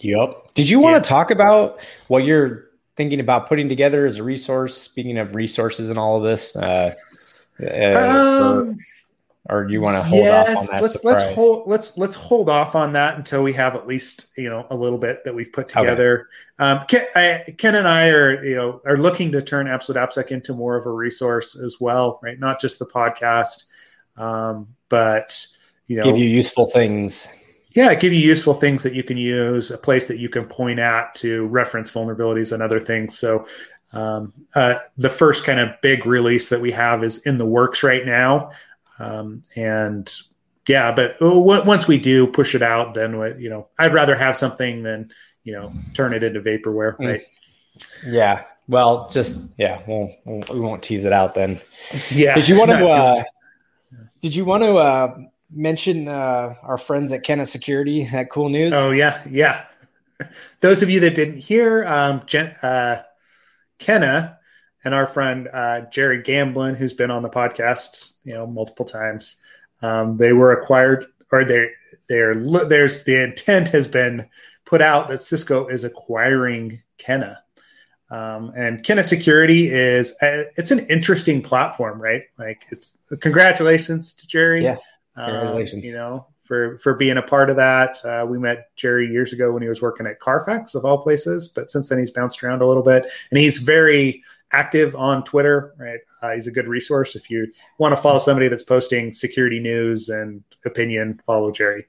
Yep. 0.00 0.54
Did 0.54 0.68
you 0.68 0.80
want 0.80 0.94
yeah. 0.94 1.00
to 1.00 1.08
talk 1.08 1.30
about 1.30 1.80
what 2.08 2.24
you're 2.24 2.70
thinking 2.96 3.20
about 3.20 3.48
putting 3.48 3.68
together 3.68 4.06
as 4.06 4.18
a 4.18 4.22
resource? 4.22 4.76
Speaking 4.76 5.18
of 5.18 5.34
resources 5.34 5.90
and 5.90 5.98
all 5.98 6.16
of 6.16 6.22
this, 6.22 6.56
uh, 6.56 6.94
uh, 7.62 7.66
um, 7.66 8.74
for, 8.76 8.84
or 9.48 9.64
do 9.64 9.72
you 9.72 9.80
want 9.80 9.96
to 9.96 10.02
hold 10.02 10.24
yes, 10.24 10.48
off 10.48 10.58
on 10.58 10.66
that? 10.66 10.82
Let's 10.82 10.92
surprise? 10.92 11.22
let's 11.22 11.34
hold 11.34 11.66
let's 11.66 11.98
let's 11.98 12.14
hold 12.14 12.50
off 12.50 12.74
on 12.74 12.92
that 12.92 13.16
until 13.16 13.42
we 13.42 13.52
have 13.54 13.74
at 13.74 13.86
least 13.86 14.30
you 14.36 14.50
know 14.50 14.66
a 14.70 14.76
little 14.76 14.98
bit 14.98 15.24
that 15.24 15.34
we've 15.34 15.52
put 15.52 15.68
together. 15.68 16.28
Okay. 16.60 16.64
Um, 16.64 16.86
Ken, 16.86 17.06
I, 17.16 17.54
Ken, 17.56 17.74
and 17.74 17.88
I 17.88 18.08
are 18.08 18.44
you 18.44 18.54
know 18.54 18.82
are 18.84 18.98
looking 18.98 19.32
to 19.32 19.42
turn 19.42 19.66
Absolute 19.66 19.98
AppSec 19.98 20.28
into 20.28 20.52
more 20.52 20.76
of 20.76 20.86
a 20.86 20.92
resource 20.92 21.56
as 21.56 21.80
well, 21.80 22.20
right? 22.22 22.38
Not 22.38 22.60
just 22.60 22.78
the 22.78 22.86
podcast, 22.86 23.64
um, 24.16 24.68
but 24.90 25.46
you 25.86 25.96
know, 25.96 26.04
give 26.04 26.18
you 26.18 26.28
useful 26.28 26.66
things. 26.66 27.28
Yeah, 27.72 27.94
give 27.94 28.12
you 28.12 28.20
useful 28.20 28.54
things 28.54 28.82
that 28.82 28.94
you 28.94 29.04
can 29.04 29.16
use, 29.16 29.70
a 29.70 29.78
place 29.78 30.08
that 30.08 30.18
you 30.18 30.28
can 30.28 30.44
point 30.44 30.80
at 30.80 31.14
to 31.16 31.46
reference 31.46 31.88
vulnerabilities 31.90 32.52
and 32.52 32.62
other 32.62 32.80
things. 32.80 33.16
So 33.16 33.46
um, 33.92 34.32
uh, 34.54 34.78
the 34.98 35.10
first 35.10 35.44
kind 35.44 35.60
of 35.60 35.80
big 35.80 36.04
release 36.04 36.48
that 36.48 36.60
we 36.60 36.72
have 36.72 37.04
is 37.04 37.18
in 37.18 37.38
the 37.38 37.46
works 37.46 37.82
right 37.82 38.04
now. 38.04 38.50
Um, 39.00 39.42
and 39.56 40.12
yeah, 40.68 40.92
but 40.92 41.16
once 41.20 41.88
we 41.88 41.98
do 41.98 42.26
push 42.26 42.54
it 42.54 42.62
out, 42.62 42.94
then 42.94 43.18
what, 43.18 43.40
you 43.40 43.48
know, 43.48 43.68
I'd 43.78 43.94
rather 43.94 44.14
have 44.14 44.36
something 44.36 44.82
than, 44.82 45.10
you 45.42 45.54
know, 45.54 45.72
turn 45.94 46.12
it 46.12 46.22
into 46.22 46.40
vaporware. 46.40 46.96
Mm. 46.98 47.12
Right. 47.12 47.20
Yeah. 48.06 48.44
Well, 48.68 49.08
just, 49.08 49.50
yeah, 49.56 49.80
we'll, 49.86 50.10
we 50.26 50.60
won't 50.60 50.82
tease 50.82 51.04
it 51.04 51.12
out 51.12 51.34
then. 51.34 51.58
Yeah. 52.10 52.34
Did 52.34 52.46
you 52.46 52.58
want 52.58 52.70
to, 52.70 52.86
uh, 52.86 53.22
did 54.20 54.34
you 54.34 54.44
want 54.44 54.62
to, 54.62 54.76
uh, 54.76 55.18
mention, 55.50 56.06
uh, 56.06 56.54
our 56.62 56.78
friends 56.78 57.10
at 57.10 57.24
Kenna 57.24 57.46
Security, 57.46 58.04
that 58.12 58.30
cool 58.30 58.50
news? 58.50 58.74
Oh 58.76 58.90
yeah. 58.92 59.22
Yeah. 59.28 59.64
Those 60.60 60.82
of 60.82 60.90
you 60.90 61.00
that 61.00 61.14
didn't 61.14 61.38
hear, 61.38 61.84
um, 61.86 62.22
Jen, 62.26 62.54
uh, 62.62 63.02
Kenna 63.78 64.38
and 64.84 64.94
our 64.94 65.06
friend 65.06 65.48
uh, 65.52 65.82
Jerry 65.90 66.22
Gamblin, 66.22 66.74
who's 66.74 66.94
been 66.94 67.10
on 67.10 67.22
the 67.22 67.28
podcast, 67.28 68.14
you 68.24 68.34
know, 68.34 68.46
multiple 68.46 68.84
times. 68.84 69.36
Um, 69.82 70.16
they 70.16 70.32
were 70.32 70.52
acquired, 70.52 71.06
or 71.32 71.44
they 71.44 71.70
they're 72.08 72.34
there's 72.34 73.04
the 73.04 73.22
intent 73.22 73.68
has 73.70 73.86
been 73.86 74.28
put 74.64 74.82
out 74.82 75.08
that 75.08 75.18
Cisco 75.18 75.66
is 75.66 75.84
acquiring 75.84 76.82
Kenna. 76.98 77.42
Um, 78.10 78.52
and 78.56 78.82
Kenna 78.82 79.02
Security 79.02 79.68
is 79.68 80.12
uh, 80.22 80.44
it's 80.56 80.70
an 80.70 80.86
interesting 80.88 81.42
platform, 81.42 82.00
right? 82.00 82.22
Like 82.38 82.66
it's 82.70 82.98
congratulations 83.20 84.12
to 84.14 84.26
Jerry. 84.26 84.62
Yes, 84.62 84.90
congratulations. 85.16 85.84
Um, 85.84 85.88
you 85.88 85.94
know, 85.94 86.26
for 86.50 86.78
for 86.78 86.94
being 86.94 87.16
a 87.16 87.22
part 87.22 87.48
of 87.48 87.56
that. 87.56 88.04
Uh, 88.04 88.26
we 88.28 88.36
met 88.36 88.74
Jerry 88.74 89.06
years 89.06 89.32
ago 89.32 89.52
when 89.52 89.62
he 89.62 89.68
was 89.68 89.80
working 89.80 90.06
at 90.06 90.18
Carfax 90.18 90.74
of 90.74 90.84
all 90.84 91.00
places, 91.00 91.46
but 91.46 91.70
since 91.70 91.88
then 91.88 92.00
he's 92.00 92.10
bounced 92.10 92.42
around 92.42 92.60
a 92.60 92.66
little 92.66 92.82
bit, 92.82 93.04
and 93.30 93.38
he's 93.38 93.58
very 93.58 94.24
active 94.52 94.94
on 94.96 95.24
Twitter. 95.24 95.74
Right, 95.78 96.00
uh, 96.22 96.32
he's 96.32 96.46
a 96.46 96.50
good 96.50 96.68
resource 96.68 97.16
if 97.16 97.30
you 97.30 97.46
want 97.78 97.92
to 97.92 97.96
follow 98.00 98.18
somebody 98.18 98.48
that's 98.48 98.62
posting 98.62 99.12
security 99.12 99.60
news 99.60 100.08
and 100.08 100.42
opinion. 100.64 101.20
Follow 101.26 101.50
Jerry. 101.50 101.86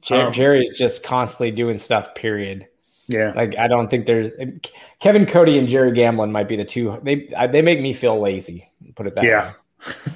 Jer- 0.00 0.26
um, 0.26 0.32
Jerry 0.32 0.62
is 0.62 0.78
just 0.78 1.02
constantly 1.02 1.50
doing 1.50 1.78
stuff. 1.78 2.14
Period. 2.14 2.66
Yeah, 3.08 3.32
like 3.34 3.56
I 3.58 3.66
don't 3.66 3.90
think 3.90 4.06
there's 4.06 4.30
Kevin 5.00 5.26
Cody 5.26 5.58
and 5.58 5.68
Jerry 5.68 5.92
Gamblin 5.92 6.30
might 6.30 6.48
be 6.48 6.56
the 6.56 6.64
two. 6.64 7.00
They 7.02 7.28
they 7.50 7.60
make 7.60 7.80
me 7.80 7.92
feel 7.92 8.20
lazy. 8.20 8.68
Put 8.94 9.08
it 9.08 9.16
that 9.16 9.24
yeah. 9.24 9.52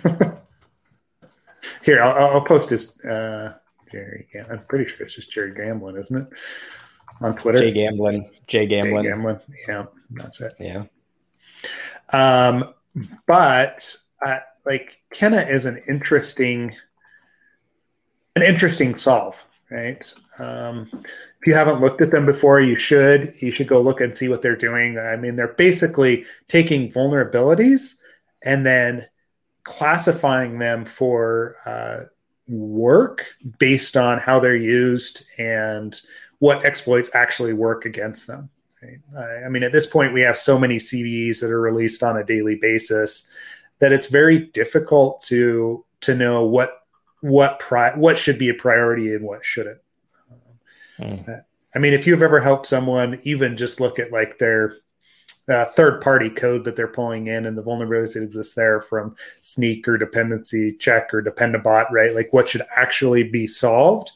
way. 0.05 0.31
Here, 1.85 2.03
I'll, 2.03 2.35
I'll 2.35 2.45
post 2.45 2.69
this. 2.71 2.99
Uh, 3.01 3.55
Jerry, 3.91 4.29
yeah, 4.35 4.45
I'm 4.51 4.61
pretty 4.67 4.89
sure 4.89 5.05
it's 5.05 5.15
just 5.15 5.33
Jerry 5.33 5.53
Gamblin, 5.55 5.97
isn't 5.97 6.17
it? 6.17 6.29
On 7.21 7.37
Twitter, 7.37 7.59
Jay 7.59 7.73
Gamblin, 7.73 8.31
Jay 8.47 8.67
Gamblin, 8.67 9.03
Jay 9.03 9.11
Gamblin. 9.11 9.41
Yeah, 9.69 9.85
that's 10.11 10.41
it. 10.41 10.55
Yeah. 10.59 10.85
Um, 12.15 12.73
but 13.27 13.97
uh, 14.25 14.39
like 14.65 15.01
Kenna 15.13 15.43
is 15.43 15.67
an 15.67 15.83
interesting, 15.89 16.75
an 18.37 18.43
interesting 18.43 18.97
solve, 18.97 19.45
right? 19.69 20.13
Um, 20.39 20.89
if 20.93 21.47
you 21.47 21.55
haven't 21.55 21.81
looked 21.81 22.01
at 22.01 22.13
them 22.13 22.25
before, 22.25 22.61
you 22.61 22.79
should. 22.79 23.35
You 23.41 23.51
should 23.51 23.67
go 23.67 23.81
look 23.81 24.01
and 24.01 24.15
see 24.15 24.29
what 24.29 24.43
they're 24.43 24.55
doing. 24.55 24.97
I 24.99 25.17
mean, 25.17 25.35
they're 25.35 25.55
basically 25.55 26.25
taking 26.47 26.93
vulnerabilities 26.93 27.95
and 28.43 28.65
then 28.65 29.07
classifying 29.65 30.59
them 30.59 30.85
for 30.85 31.57
uh, 31.67 32.05
work 32.47 33.27
based 33.59 33.97
on 33.97 34.19
how 34.19 34.39
they're 34.39 34.55
used 34.55 35.27
and 35.39 36.01
what 36.39 36.65
exploits 36.65 37.11
actually 37.15 37.55
work 37.55 37.87
against 37.87 38.29
them. 38.29 38.51
Right? 38.85 39.45
I 39.45 39.49
mean, 39.49 39.63
at 39.63 39.73
this 39.73 39.87
point, 39.87 40.13
we 40.13 40.21
have 40.23 40.37
so 40.37 40.59
many 40.59 40.77
CVEs 40.77 41.41
that 41.41 41.51
are 41.51 41.61
released 41.61 42.03
on 42.03 42.17
a 42.17 42.25
daily 42.25 42.57
basis 42.57 43.29
that 43.79 43.93
it's 43.93 44.07
very 44.07 44.39
difficult 44.39 45.21
to 45.23 45.85
to 46.03 46.15
know 46.15 46.45
what 46.45 46.83
what 47.21 47.59
pri- 47.59 47.97
what 47.97 48.19
should 48.19 48.39
be 48.39 48.51
a 48.51 48.55
priority 48.55 49.15
and 49.15 49.25
what 49.25 49.45
shouldn't. 49.45 49.81
Mm. 50.99 51.45
I 51.75 51.79
mean, 51.79 51.93
if 51.93 52.07
you've 52.07 52.23
ever 52.23 52.41
helped 52.41 52.67
someone, 52.67 53.21
even 53.25 53.57
just 53.57 53.81
look 53.81 53.99
at 53.99 54.13
like 54.13 54.39
their 54.39 54.77
uh, 55.49 55.65
third 55.65 56.01
party 56.01 56.31
code 56.31 56.65
that 56.65 56.77
they're 56.77 56.89
pulling 56.89 57.27
in 57.27 57.47
and 57.47 57.59
the 57.59 57.63
vulnerabilities 57.63 58.15
that 58.15 58.23
exist 58.23 58.57
there 58.57 58.81
from 58.81 59.15
snyk 59.43 59.87
or 59.89 59.99
dependency 59.99 60.73
check 60.73 61.13
or 61.13 61.23
dependabot, 61.23 61.91
right? 61.91 62.15
Like 62.15 62.33
what 62.33 62.49
should 62.49 62.63
actually 62.77 63.25
be 63.25 63.47
solved 63.47 64.13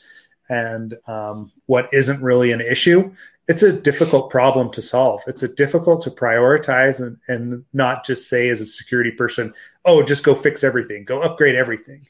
and 0.49 0.97
um, 1.07 1.53
what 1.66 1.89
isn't 1.93 2.23
really 2.23 2.53
an 2.53 2.61
issue. 2.61 3.12
It's 3.49 3.62
a 3.62 3.72
difficult 3.72 4.30
problem 4.30 4.70
to 4.72 4.82
solve. 4.82 5.22
It's 5.26 5.42
a 5.42 5.53
difficult 5.53 6.03
to 6.03 6.11
prioritize 6.11 7.01
and, 7.01 7.16
and 7.28 7.64
not 7.72 8.05
just 8.05 8.28
say 8.28 8.49
as 8.51 8.61
a 8.61 8.66
security 8.66 9.11
person, 9.11 9.55
oh, 9.86 10.03
just 10.03 10.22
go 10.22 10.34
fix 10.34 10.62
everything, 10.62 11.05
go 11.05 11.22
upgrade 11.22 11.55
everything. 11.55 12.07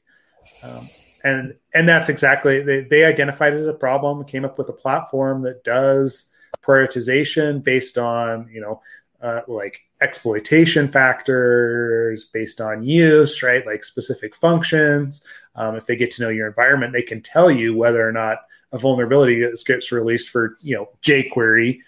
Um, 0.64 0.88
and 1.24 1.54
and 1.74 1.88
that's 1.88 2.08
exactly 2.08 2.62
they, 2.62 2.80
they 2.80 3.04
identified 3.04 3.52
it 3.52 3.60
as 3.60 3.66
a 3.66 3.72
problem, 3.72 4.24
came 4.24 4.44
up 4.44 4.58
with 4.58 4.68
a 4.68 4.72
platform 4.72 5.42
that 5.42 5.64
does 5.64 6.26
prioritization 6.62 7.62
based 7.62 7.98
on 7.98 8.48
you 8.52 8.60
know 8.60 8.82
uh, 9.20 9.42
like 9.48 9.80
exploitation 10.00 10.90
factors 10.90 12.26
based 12.26 12.60
on 12.60 12.82
use, 12.82 13.42
right? 13.42 13.66
Like 13.66 13.82
specific 13.82 14.34
functions. 14.34 15.24
Um, 15.54 15.74
if 15.74 15.86
they 15.86 15.96
get 15.96 16.10
to 16.12 16.22
know 16.22 16.28
your 16.28 16.46
environment, 16.46 16.92
they 16.92 17.02
can 17.02 17.20
tell 17.20 17.50
you 17.50 17.76
whether 17.76 18.06
or 18.06 18.12
not 18.12 18.38
a 18.72 18.78
vulnerability 18.78 19.40
that 19.40 19.62
gets 19.66 19.92
released 19.92 20.30
for 20.30 20.58
you 20.60 20.76
know 20.76 20.88
jQuery 21.02 21.80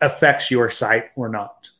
affects 0.00 0.50
your 0.50 0.70
site 0.70 1.06
or 1.16 1.28
not. 1.28 1.70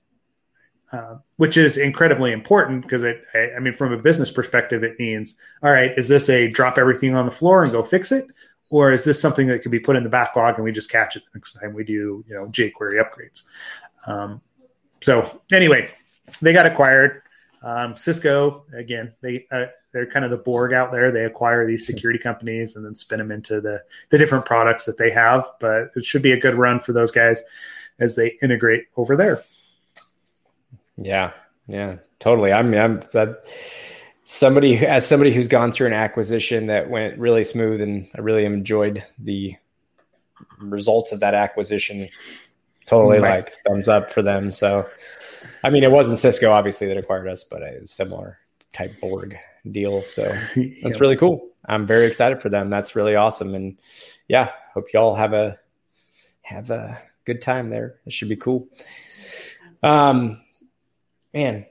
Uh, 0.93 1.17
which 1.37 1.57
is 1.57 1.79
incredibly 1.79 2.31
important 2.31 2.81
because 2.83 3.03
it, 3.03 3.25
I, 3.35 3.59
mean, 3.59 3.73
from 3.73 3.93
a 3.93 3.99
business 3.99 4.31
perspective, 4.31 4.85
it 4.85 4.99
means, 5.01 5.37
all 5.63 5.73
right, 5.73 5.91
is 5.99 6.07
this 6.07 6.29
a 6.31 6.49
drop 6.49 6.79
everything 6.79 7.17
on 7.17 7.27
the 7.27 7.33
floor 7.33 7.65
and 7.65 7.73
go 7.73 7.83
fix 7.83 8.13
it? 8.13 8.25
Or 8.71 8.93
is 8.93 9.05
this 9.05 9.21
something 9.21 9.49
that 9.49 9.63
could 9.63 9.73
be 9.73 9.81
put 9.81 9.97
in 9.97 10.05
the 10.05 10.09
backlog 10.09 10.55
and 10.55 10.65
we 10.65 10.71
just 10.71 10.89
catch 10.89 11.17
it 11.17 11.25
the 11.25 11.39
next 11.39 11.55
time 11.55 11.75
we 11.75 11.83
do, 11.83 12.25
you 12.29 12.35
know, 12.35 12.47
jQuery 12.47 13.03
upgrades? 13.03 13.43
Um, 14.07 14.41
so 15.03 15.43
anyway, 15.53 15.91
they 16.41 16.53
got 16.53 16.67
acquired. 16.67 17.23
Um, 17.67 17.97
Cisco 17.97 18.65
again, 18.73 19.13
they 19.23 19.45
uh, 19.51 19.67
they're 19.93 20.07
kind 20.07 20.25
of 20.25 20.31
the 20.31 20.37
Borg 20.37 20.73
out 20.73 20.93
there. 20.93 21.11
They 21.11 21.25
acquire 21.25 21.67
these 21.67 21.85
security 21.85 22.19
companies 22.19 22.77
and 22.77 22.85
then 22.85 22.95
spin 22.95 23.19
them 23.19 23.33
into 23.33 23.61
the 23.61 23.83
the 24.11 24.19
different 24.19 24.47
products 24.47 24.85
that 24.85 24.99
they 24.99 25.11
have. 25.11 25.51
But 25.59 25.91
it 25.97 26.05
should 26.05 26.23
be 26.23 26.31
a 26.31 26.41
good 26.41 26.55
run 26.55 26.79
for 26.79 26.93
those 26.93 27.11
guys 27.11 27.43
as 27.99 28.15
they 28.15 28.39
integrate 28.41 28.85
over 28.97 29.17
there. 29.17 29.43
Yeah, 30.97 31.33
yeah, 31.67 31.97
totally. 32.21 32.53
I 32.53 32.63
mean, 32.63 32.81
I'm 32.81 33.03
that 33.13 33.45
somebody 34.23 34.87
as 34.87 35.05
somebody 35.05 35.33
who's 35.35 35.49
gone 35.49 35.73
through 35.73 35.89
an 35.89 35.93
acquisition 35.93 36.69
that 36.69 36.89
went 36.89 37.19
really 37.19 37.43
smooth, 37.43 37.81
and 37.81 38.07
I 38.15 38.21
really 38.21 38.45
enjoyed 38.45 39.05
the 39.19 39.57
results 40.61 41.11
of 41.11 41.19
that 41.19 41.35
acquisition 41.35 42.09
totally 42.87 43.19
right. 43.19 43.45
like 43.45 43.55
thumbs 43.67 43.89
up 43.89 44.09
for 44.11 44.23
them. 44.23 44.53
So, 44.53 44.89
I 45.67 45.71
mean, 45.71 45.83
it 45.83 45.91
wasn't 45.91 46.19
Cisco 46.19 46.53
obviously 46.53 46.87
that 46.87 46.97
acquired 46.97 47.27
us, 47.27 47.43
but 47.43 47.61
a 47.61 47.85
similar 47.89 48.39
type 48.73 49.01
Borg 49.01 49.37
deal. 49.69 50.01
So 50.03 50.23
that's 50.81 51.01
really 51.01 51.17
cool. 51.17 51.49
I'm 51.69 51.89
very 51.89 52.07
excited 52.07 52.41
for 52.41 52.49
them. 52.49 52.71
That's 52.71 52.95
really 52.95 53.17
awesome. 53.17 53.53
And 53.57 53.77
yeah, 54.29 54.53
hope 54.75 54.93
y'all 54.93 55.17
have 55.17 55.33
a 55.33 55.59
have 56.43 56.71
a 56.71 57.03
good 57.25 57.43
time 57.43 57.69
there. 57.69 57.97
It 58.07 58.13
should 58.13 58.29
be 58.29 58.37
cool. 58.37 58.69
Um, 59.83 60.41
man, 61.35 61.67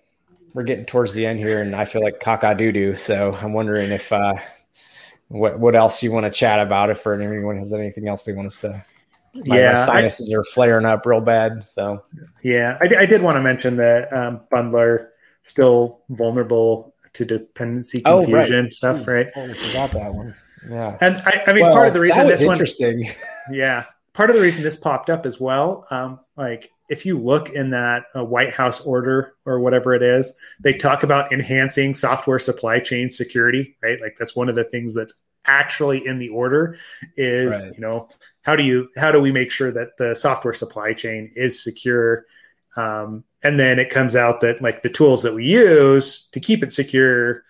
we're 0.53 0.63
getting 0.63 0.85
towards 0.85 1.13
the 1.13 1.25
end 1.25 1.39
here, 1.39 1.61
and 1.61 1.73
I 1.73 1.85
feel 1.85 2.03
like 2.03 2.19
caca 2.19 2.57
doo 2.57 2.73
doo. 2.73 2.95
So 2.95 3.33
I'm 3.41 3.53
wondering 3.53 3.91
if 3.91 4.11
uh, 4.11 4.33
what 5.29 5.57
what 5.57 5.73
else 5.73 6.03
you 6.03 6.11
want 6.11 6.25
to 6.25 6.37
chat 6.37 6.59
about, 6.59 6.89
if 6.89 7.07
anyone 7.07 7.55
has 7.55 7.71
anything 7.71 8.09
else 8.09 8.25
they 8.25 8.33
want 8.33 8.47
us 8.47 8.57
to 8.57 8.83
my, 9.45 9.57
yeah, 9.57 9.71
my 9.71 9.75
sinuses 9.75 10.29
I, 10.29 10.37
are 10.37 10.43
flaring 10.43 10.85
up 10.85 11.05
real 11.05 11.21
bad. 11.21 11.67
So 11.67 12.03
yeah, 12.43 12.77
I, 12.81 13.03
I 13.03 13.05
did 13.05 13.21
want 13.21 13.35
to 13.37 13.41
mention 13.41 13.75
that 13.77 14.11
um, 14.13 14.41
Bundler 14.51 15.09
still 15.43 16.01
vulnerable 16.09 16.93
to 17.13 17.25
dependency 17.25 18.01
confusion 18.01 18.55
oh, 18.55 18.61
right. 18.63 18.73
stuff, 18.73 18.97
Jeez, 18.97 19.07
right? 19.07 19.27
Totally 19.33 19.53
forgot 19.53 19.91
that 19.91 20.13
one. 20.13 20.35
Yeah, 20.69 20.97
and 21.01 21.17
I, 21.17 21.43
I 21.47 21.53
mean, 21.53 21.63
well, 21.63 21.73
part 21.73 21.87
of 21.87 21.93
the 21.93 21.99
reason 21.99 22.27
this 22.27 22.41
interesting. 22.41 23.03
one, 23.03 23.13
yeah, 23.51 23.85
part 24.13 24.29
of 24.29 24.35
the 24.35 24.41
reason 24.41 24.63
this 24.63 24.75
popped 24.75 25.09
up 25.09 25.25
as 25.25 25.39
well, 25.39 25.85
um, 25.91 26.19
like 26.37 26.71
if 26.89 27.05
you 27.05 27.19
look 27.19 27.49
in 27.49 27.71
that 27.71 28.05
uh, 28.15 28.23
White 28.23 28.53
House 28.53 28.81
order 28.81 29.35
or 29.45 29.59
whatever 29.59 29.93
it 29.93 30.03
is, 30.03 30.33
they 30.59 30.73
talk 30.73 31.03
about 31.03 31.31
enhancing 31.31 31.93
software 31.93 32.39
supply 32.39 32.79
chain 32.79 33.09
security, 33.09 33.75
right? 33.81 33.99
Like 34.01 34.17
that's 34.17 34.35
one 34.35 34.49
of 34.49 34.55
the 34.55 34.63
things 34.63 34.93
that's 34.93 35.13
actually 35.47 36.05
in 36.05 36.19
the 36.19 36.29
order 36.29 36.77
is 37.17 37.61
right. 37.61 37.73
you 37.75 37.79
know 37.79 38.07
how 38.45 38.55
do 38.55 38.63
you 38.63 38.89
how 38.95 39.11
do 39.11 39.19
we 39.19 39.31
make 39.31 39.49
sure 39.49 39.71
that 39.71 39.97
the 39.97 40.15
software 40.15 40.53
supply 40.53 40.93
chain 40.93 41.31
is 41.35 41.63
secure? 41.63 42.25
Um, 42.77 43.23
and 43.41 43.59
then 43.59 43.79
it 43.79 43.89
comes 43.89 44.15
out 44.15 44.41
that 44.41 44.61
like 44.61 44.83
the 44.83 44.89
tools 44.89 45.23
that 45.23 45.33
we 45.33 45.45
use 45.45 46.27
to 46.31 46.39
keep 46.39 46.63
it 46.63 46.71
secure 46.73 47.43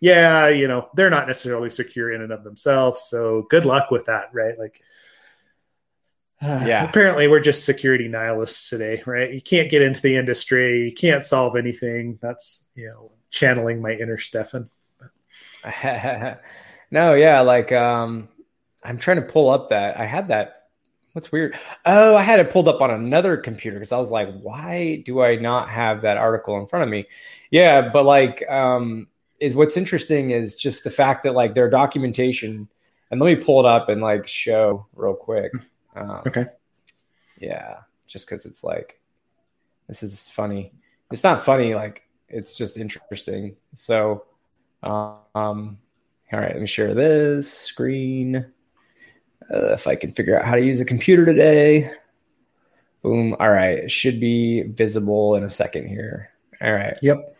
yeah 0.00 0.48
you 0.48 0.66
know 0.66 0.88
they're 0.94 1.10
not 1.10 1.28
necessarily 1.28 1.70
secure 1.70 2.12
in 2.12 2.20
and 2.20 2.32
of 2.32 2.44
themselves. 2.44 3.02
So 3.02 3.46
good 3.48 3.64
luck 3.64 3.90
with 3.90 4.06
that 4.06 4.28
right? 4.34 4.58
Like 4.58 4.82
uh, 6.42 6.64
yeah. 6.66 6.84
apparently 6.84 7.28
we're 7.28 7.40
just 7.40 7.64
security 7.64 8.08
nihilists 8.08 8.68
today 8.68 9.02
right? 9.06 9.32
You 9.32 9.40
can't 9.40 9.70
get 9.70 9.80
into 9.80 10.02
the 10.02 10.16
industry. 10.16 10.84
You 10.84 10.92
can't 10.92 11.24
solve 11.24 11.56
anything. 11.56 12.18
That's 12.20 12.64
you 12.74 12.88
know 12.88 13.12
channeling 13.30 13.80
my 13.80 13.92
inner 13.92 14.18
stefan. 14.18 14.68
No 16.92 17.14
yeah 17.14 17.40
like 17.40 17.72
um 17.72 18.28
I'm 18.82 18.98
trying 18.98 19.18
to 19.18 19.22
pull 19.22 19.50
up 19.50 19.68
that. 19.68 19.98
I 19.98 20.04
had 20.04 20.28
that. 20.28 20.56
What's 21.12 21.30
weird? 21.30 21.56
Oh, 21.84 22.16
I 22.16 22.22
had 22.22 22.40
it 22.40 22.50
pulled 22.50 22.68
up 22.68 22.80
on 22.80 22.90
another 22.90 23.36
computer 23.36 23.76
because 23.76 23.92
I 23.92 23.98
was 23.98 24.10
like, 24.10 24.32
why 24.40 25.02
do 25.04 25.22
I 25.22 25.36
not 25.36 25.68
have 25.68 26.00
that 26.02 26.16
article 26.16 26.58
in 26.58 26.66
front 26.66 26.84
of 26.84 26.88
me? 26.88 27.06
Yeah, 27.50 27.90
but 27.92 28.04
like, 28.04 28.48
um, 28.50 29.08
is 29.38 29.54
what's 29.54 29.76
interesting 29.76 30.30
is 30.30 30.54
just 30.54 30.84
the 30.84 30.90
fact 30.90 31.24
that 31.24 31.34
like 31.34 31.54
their 31.54 31.68
documentation, 31.68 32.68
and 33.10 33.20
let 33.20 33.26
me 33.36 33.44
pull 33.44 33.60
it 33.60 33.66
up 33.66 33.90
and 33.90 34.00
like 34.00 34.26
show 34.26 34.86
real 34.94 35.14
quick. 35.14 35.52
Um, 35.94 36.22
okay. 36.26 36.46
Yeah, 37.38 37.80
just 38.06 38.26
because 38.26 38.46
it's 38.46 38.64
like, 38.64 38.98
this 39.88 40.02
is 40.02 40.28
funny. 40.28 40.72
It's 41.10 41.24
not 41.24 41.44
funny, 41.44 41.74
like 41.74 42.08
it's 42.28 42.56
just 42.56 42.78
interesting. 42.78 43.56
So, 43.74 44.24
um, 44.82 45.28
all 45.34 46.40
right, 46.40 46.52
let 46.52 46.60
me 46.60 46.66
share 46.66 46.94
this 46.94 47.52
screen 47.52 48.46
uh, 49.50 49.72
if 49.72 49.86
I 49.86 49.94
can 49.94 50.12
figure 50.12 50.38
out 50.38 50.44
how 50.44 50.54
to 50.54 50.62
use 50.62 50.80
a 50.80 50.84
computer 50.84 51.24
today. 51.24 51.90
Boom. 53.02 53.34
All 53.40 53.50
right. 53.50 53.78
It 53.78 53.90
should 53.90 54.20
be 54.20 54.62
visible 54.62 55.34
in 55.34 55.42
a 55.42 55.50
second 55.50 55.88
here. 55.88 56.30
All 56.60 56.72
right. 56.72 56.96
Yep. 57.02 57.36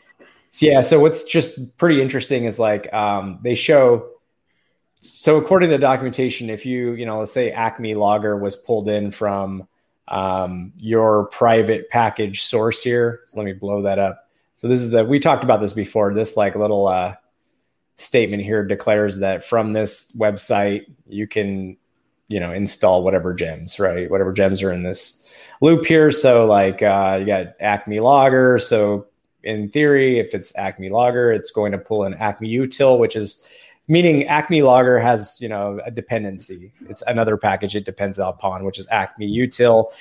So, 0.50 0.66
yeah. 0.66 0.80
So 0.80 1.00
what's 1.00 1.24
just 1.24 1.76
pretty 1.78 2.02
interesting 2.02 2.44
is 2.44 2.58
like 2.58 2.92
um, 2.92 3.38
they 3.42 3.54
show. 3.54 4.08
So 5.00 5.36
according 5.36 5.70
to 5.70 5.76
the 5.76 5.80
documentation, 5.80 6.50
if 6.50 6.66
you 6.66 6.92
you 6.92 7.06
know 7.06 7.20
let's 7.20 7.32
say 7.32 7.52
Acme 7.52 7.94
Logger 7.94 8.36
was 8.36 8.56
pulled 8.56 8.88
in 8.88 9.10
from 9.10 9.68
um, 10.08 10.72
your 10.76 11.26
private 11.28 11.88
package 11.90 12.42
source 12.42 12.82
here. 12.82 13.20
So 13.26 13.38
let 13.38 13.44
me 13.44 13.52
blow 13.52 13.82
that 13.82 13.98
up. 13.98 14.28
So 14.54 14.68
this 14.68 14.80
is 14.80 14.90
the 14.90 15.04
we 15.04 15.20
talked 15.20 15.44
about 15.44 15.60
this 15.60 15.72
before. 15.72 16.12
This 16.12 16.36
like 16.36 16.54
little 16.56 16.88
uh, 16.88 17.14
statement 17.96 18.42
here 18.42 18.64
declares 18.64 19.18
that 19.18 19.44
from 19.44 19.72
this 19.72 20.14
website 20.16 20.86
you 21.06 21.26
can 21.26 21.76
you 22.28 22.40
know 22.40 22.52
install 22.52 23.02
whatever 23.02 23.34
gems, 23.34 23.78
right? 23.78 24.10
Whatever 24.10 24.32
gems 24.32 24.62
are 24.62 24.72
in 24.72 24.82
this 24.82 25.24
loop 25.60 25.84
here. 25.84 26.10
So 26.10 26.46
like 26.46 26.82
uh, 26.82 27.16
you 27.20 27.26
got 27.26 27.54
Acme 27.60 28.00
Logger. 28.00 28.58
So 28.58 29.06
in 29.42 29.68
theory, 29.68 30.18
if 30.18 30.34
it's 30.34 30.56
Acme 30.56 30.90
Logger, 30.90 31.32
it's 31.32 31.50
going 31.50 31.72
to 31.72 31.78
pull 31.78 32.04
an 32.04 32.14
Acme 32.14 32.52
Util, 32.52 32.98
which 32.98 33.16
is 33.16 33.46
meaning 33.88 34.24
Acme 34.24 34.62
Logger 34.62 34.98
has 34.98 35.38
you 35.40 35.48
know 35.48 35.80
a 35.84 35.90
dependency. 35.90 36.72
It's 36.88 37.02
another 37.06 37.36
package 37.36 37.76
it 37.76 37.84
depends 37.84 38.18
upon, 38.18 38.64
which 38.64 38.78
is 38.78 38.86
Acme 38.90 39.28
Util. 39.28 39.92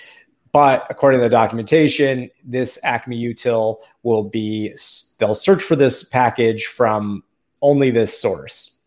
But 0.53 0.85
according 0.89 1.21
to 1.21 1.23
the 1.23 1.29
documentation, 1.29 2.29
this 2.43 2.77
Acme 2.83 3.17
Util 3.23 3.77
will 4.03 4.23
be 4.23 4.75
they'll 5.17 5.33
search 5.33 5.63
for 5.63 5.75
this 5.77 6.03
package 6.03 6.65
from 6.65 7.23
only 7.61 7.91
this 7.91 8.19
source 8.19 8.80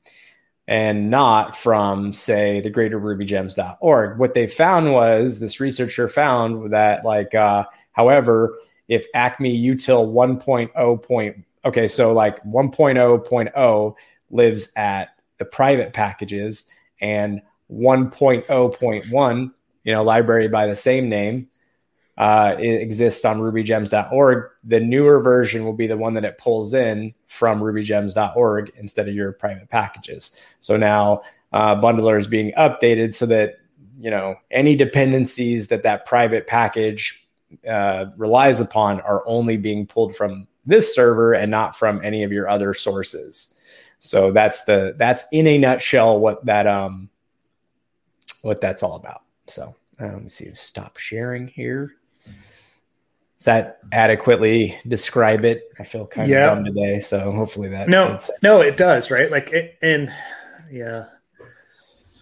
and 0.66 1.10
not 1.10 1.54
from 1.54 2.12
say 2.12 2.60
the 2.60 2.70
greater 2.70 2.98
rubygems.org 2.98 4.18
what 4.18 4.34
they 4.34 4.46
found 4.46 4.92
was 4.92 5.38
this 5.38 5.60
researcher 5.60 6.08
found 6.08 6.72
that 6.72 7.04
like 7.04 7.34
uh, 7.34 7.64
however 7.92 8.58
if 8.88 9.06
acme 9.14 9.62
util 9.62 10.12
1.0 10.12 11.02
point 11.02 11.44
okay 11.64 11.86
so 11.86 12.12
like 12.12 12.42
1.0.0 12.44 13.94
lives 14.30 14.72
at 14.76 15.08
the 15.38 15.44
private 15.44 15.92
packages 15.92 16.70
and 17.00 17.42
1.0.1 17.70 19.52
you 19.84 19.92
know 19.92 20.02
library 20.02 20.48
by 20.48 20.66
the 20.66 20.76
same 20.76 21.08
name 21.08 21.48
uh, 22.16 22.54
it 22.58 22.80
exists 22.80 23.24
on 23.24 23.40
rubygems.org. 23.40 24.50
The 24.64 24.80
newer 24.80 25.20
version 25.20 25.64
will 25.64 25.72
be 25.72 25.86
the 25.86 25.96
one 25.96 26.14
that 26.14 26.24
it 26.24 26.38
pulls 26.38 26.74
in 26.74 27.14
from 27.26 27.60
rubygems.org 27.60 28.72
instead 28.76 29.08
of 29.08 29.14
your 29.14 29.32
private 29.32 29.68
packages. 29.68 30.38
So 30.60 30.76
now 30.76 31.22
uh, 31.52 31.74
Bundler 31.80 32.18
is 32.18 32.26
being 32.26 32.52
updated 32.56 33.14
so 33.14 33.26
that 33.26 33.58
you 33.98 34.10
know 34.10 34.36
any 34.50 34.76
dependencies 34.76 35.68
that 35.68 35.82
that 35.82 36.06
private 36.06 36.46
package 36.46 37.26
uh, 37.68 38.06
relies 38.16 38.60
upon 38.60 39.00
are 39.00 39.22
only 39.26 39.56
being 39.56 39.86
pulled 39.86 40.14
from 40.14 40.46
this 40.66 40.94
server 40.94 41.34
and 41.34 41.50
not 41.50 41.76
from 41.76 42.00
any 42.04 42.22
of 42.22 42.32
your 42.32 42.48
other 42.48 42.74
sources. 42.74 43.58
So 43.98 44.32
that's 44.32 44.64
the 44.64 44.94
that's 44.98 45.24
in 45.32 45.46
a 45.46 45.58
nutshell 45.58 46.18
what 46.18 46.44
that 46.44 46.66
um 46.66 47.08
what 48.42 48.60
that's 48.60 48.82
all 48.82 48.96
about. 48.96 49.22
So 49.46 49.74
uh, 50.00 50.06
let 50.06 50.22
me 50.22 50.28
see. 50.28 50.52
Stop 50.54 50.98
sharing 50.98 51.48
here. 51.48 51.94
Does 53.38 53.46
that 53.46 53.78
adequately 53.92 54.78
describe 54.86 55.44
it? 55.44 55.70
I 55.78 55.84
feel 55.84 56.06
kind 56.06 56.30
yeah. 56.30 56.52
of 56.52 56.58
dumb 56.58 56.64
today, 56.64 57.00
so 57.00 57.30
hopefully 57.32 57.68
that. 57.70 57.88
No, 57.88 58.18
no, 58.42 58.60
it 58.60 58.76
does, 58.76 59.10
right? 59.10 59.30
Like, 59.30 59.50
it, 59.50 59.76
and 59.82 60.12
yeah, 60.70 61.06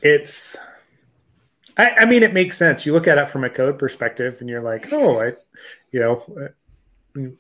it's. 0.01 0.57
I, 1.77 1.91
I 1.91 2.05
mean, 2.07 2.23
it 2.23 2.35
makes 2.35 2.57
sense. 2.57 2.85
You 2.85 2.93
look 2.93 3.07
at 3.07 3.19
it 3.19 3.29
from 3.29 3.45
a 3.45 3.51
code 3.51 3.79
perspective, 3.79 4.39
and 4.41 4.49
you're 4.49 4.63
like, 4.63 4.93
oh, 4.93 5.21
I, 5.21 5.33
you 5.91 6.01
know, 6.01 6.49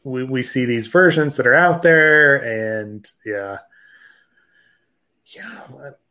we 0.04 0.22
we 0.24 0.42
see 0.42 0.64
these 0.64 0.86
versions 0.86 1.36
that 1.36 1.46
are 1.46 1.54
out 1.54 1.82
there, 1.82 2.36
and 2.36 3.10
yeah, 3.24 3.58
yeah, 5.26 5.60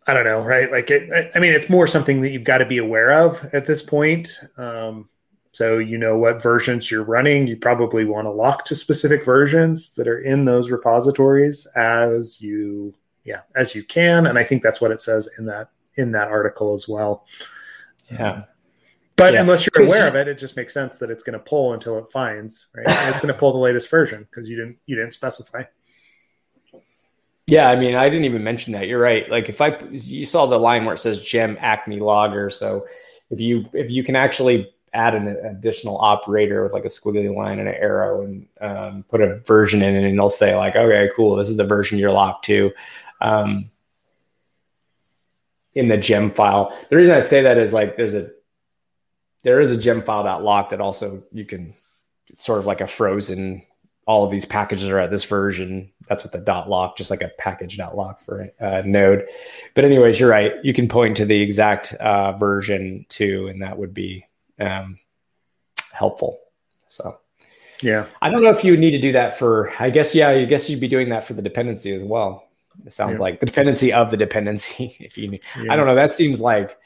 I 0.08 0.14
don't 0.14 0.26
know, 0.26 0.42
right? 0.42 0.72
Like, 0.72 0.90
it, 0.90 1.32
I 1.36 1.40
mean, 1.40 1.54
it's 1.54 1.70
more 1.70 1.88
something 1.88 2.22
that 2.22 2.32
you've 2.32 2.44
got 2.44 2.58
to 2.60 2.66
be 2.66 2.80
aware 2.80 3.12
of 3.12 3.44
at 3.54 3.66
this 3.66 3.82
point. 3.82 4.40
Um, 4.58 5.10
so 5.54 5.80
you 5.80 5.98
know 5.98 6.18
what 6.18 6.42
versions 6.42 6.90
you're 6.90 7.04
running. 7.04 7.48
You 7.48 7.58
probably 7.58 8.06
want 8.06 8.26
to 8.26 8.32
lock 8.32 8.66
to 8.66 8.76
specific 8.76 9.26
versions 9.26 9.94
that 9.96 10.08
are 10.08 10.20
in 10.20 10.46
those 10.46 10.72
repositories 10.72 11.66
as 11.76 12.42
you 12.42 12.94
yeah, 13.24 13.42
as 13.56 13.76
you 13.76 13.84
can. 13.84 14.26
And 14.26 14.38
I 14.38 14.44
think 14.44 14.64
that's 14.64 14.82
what 14.82 14.92
it 14.92 15.00
says 15.00 15.30
in 15.38 15.46
that 15.46 15.70
in 15.96 16.12
that 16.14 16.30
article 16.30 16.74
as 16.74 16.88
well. 16.88 17.26
Yeah. 18.10 18.32
Um, 18.32 18.44
but 19.18 19.34
yeah. 19.34 19.42
unless 19.42 19.68
you're 19.68 19.86
aware 19.86 20.08
of 20.08 20.16
it, 20.16 20.28
it 20.28 20.40
just 20.40 20.56
makes 20.56 20.74
sense 20.74 20.98
that 20.98 21.12
it's 21.12 21.22
going 21.22 21.38
to 21.38 21.40
pull 21.40 21.74
until 21.74 22.00
it 22.00 22.10
finds, 22.12 22.68
right? 22.74 22.88
And 22.88 23.10
it's 23.10 23.20
going 23.20 23.32
to 23.32 23.40
pull 23.40 23.52
the 23.52 23.60
latest 23.60 23.90
version 23.90 24.28
because 24.30 24.50
you 24.50 24.56
didn't 24.56 24.78
you 24.86 24.96
didn't 24.96 25.14
specify. 25.14 25.64
Yeah, 27.46 27.70
I 27.70 27.76
mean, 27.76 27.96
I 27.96 28.10
didn't 28.10 28.26
even 28.26 28.44
mention 28.44 28.74
that. 28.74 28.88
You're 28.88 29.02
right. 29.02 29.30
Like 29.30 29.50
if 29.50 29.60
I 29.62 29.78
you 29.92 30.26
saw 30.26 30.46
the 30.46 30.58
line 30.58 30.86
where 30.86 30.96
it 30.96 31.00
says 31.00 31.20
gem 31.20 31.58
acme 31.60 32.00
logger, 32.00 32.50
so 32.50 32.88
if 33.30 33.40
you 33.40 33.66
if 33.74 33.92
you 33.92 34.04
can 34.04 34.16
actually 34.16 34.74
add 34.94 35.16
an 35.16 35.28
additional 35.28 35.98
operator 36.00 36.64
with 36.64 36.74
like 36.74 36.86
a 36.86 36.90
squiggly 36.90 37.34
line 37.34 37.60
and 37.60 37.70
an 37.70 37.76
arrow 37.76 38.24
and 38.24 38.48
um, 38.60 39.04
put 39.08 39.22
a 39.22 39.38
version 39.40 39.82
in 39.82 39.96
it 39.96 40.04
and 40.04 40.14
it'll 40.14 40.30
say 40.30 40.56
like 40.56 40.76
okay 40.76 41.10
cool 41.16 41.36
this 41.36 41.50
is 41.50 41.58
the 41.58 41.64
version 41.64 41.98
you're 41.98 42.12
locked 42.12 42.46
to 42.46 42.72
um, 43.22 43.66
in 45.74 45.88
the 45.88 45.98
gem 45.98 46.32
file. 46.32 46.78
The 46.90 46.96
reason 46.96 47.16
i 47.16 47.22
say 47.22 47.44
that 47.44 47.58
is 47.58 47.72
like 47.74 47.96
there's 47.96 48.14
a 48.14 48.30
there 49.44 49.60
is 49.60 49.72
a 49.72 49.78
gem 49.78 50.04
file 50.04 50.24
that 50.26 50.44
lock 50.44 50.70
that 50.70 50.82
also 50.82 51.24
you 51.32 51.46
can 51.46 51.74
it's 52.28 52.46
sort 52.46 52.60
of 52.60 52.66
like 52.66 52.82
a 52.82 52.88
frozen 52.88 53.62
all 54.08 54.26
of 54.26 54.32
these 54.32 54.46
packages 54.46 54.90
are 54.90 55.00
at 55.00 55.12
this 55.12 55.24
version. 55.24 55.92
That's 56.10 56.24
what 56.24 56.34
the 56.34 56.40
dot 56.40 56.70
lock 56.70 56.98
just 56.98 57.12
like 57.12 57.22
a 57.22 57.32
package 57.38 57.78
dot 57.78 57.96
lock 57.96 58.20
for 58.26 58.50
a 58.60 58.84
node. 58.84 59.26
But 59.76 59.86
anyways 59.86 60.20
you're 60.20 60.30
right. 60.30 60.54
You 60.64 60.74
can 60.74 60.88
point 60.88 61.18
to 61.18 61.26
the 61.26 61.40
exact 61.40 61.94
uh, 61.94 62.34
version 62.34 63.06
too 63.10 63.48
and 63.48 63.62
that 63.62 63.78
would 63.78 63.94
be 63.94 64.26
um, 64.62 64.98
helpful. 65.92 66.40
So, 66.88 67.20
yeah, 67.82 68.06
I 68.22 68.30
don't 68.30 68.42
know 68.42 68.52
if 68.52 68.64
you 68.64 68.78
need 68.78 68.92
to 68.92 69.02
do 69.02 69.12
that 69.14 69.38
for. 69.38 69.74
I 69.80 69.90
guess 69.90 70.14
yeah, 70.14 70.30
I 70.30 70.46
guess 70.46 70.70
you'd 70.70 70.82
be 70.82 70.88
doing 70.88 71.10
that 71.10 71.24
for 71.24 71.34
the 71.34 71.42
dependency 71.42 71.94
as 71.94 72.04
well. 72.04 72.48
It 72.86 72.94
sounds 72.94 73.20
yeah. 73.20 73.24
like 73.24 73.40
the 73.40 73.46
dependency 73.46 73.92
of 73.94 74.12
the 74.12 74.18
dependency. 74.18 74.96
If 75.00 75.18
you, 75.18 75.40
yeah. 75.62 75.74
I 75.74 75.76
don't 75.76 75.86
know, 75.86 75.96
that 75.96 76.12
seems 76.12 76.40
like 76.40 76.78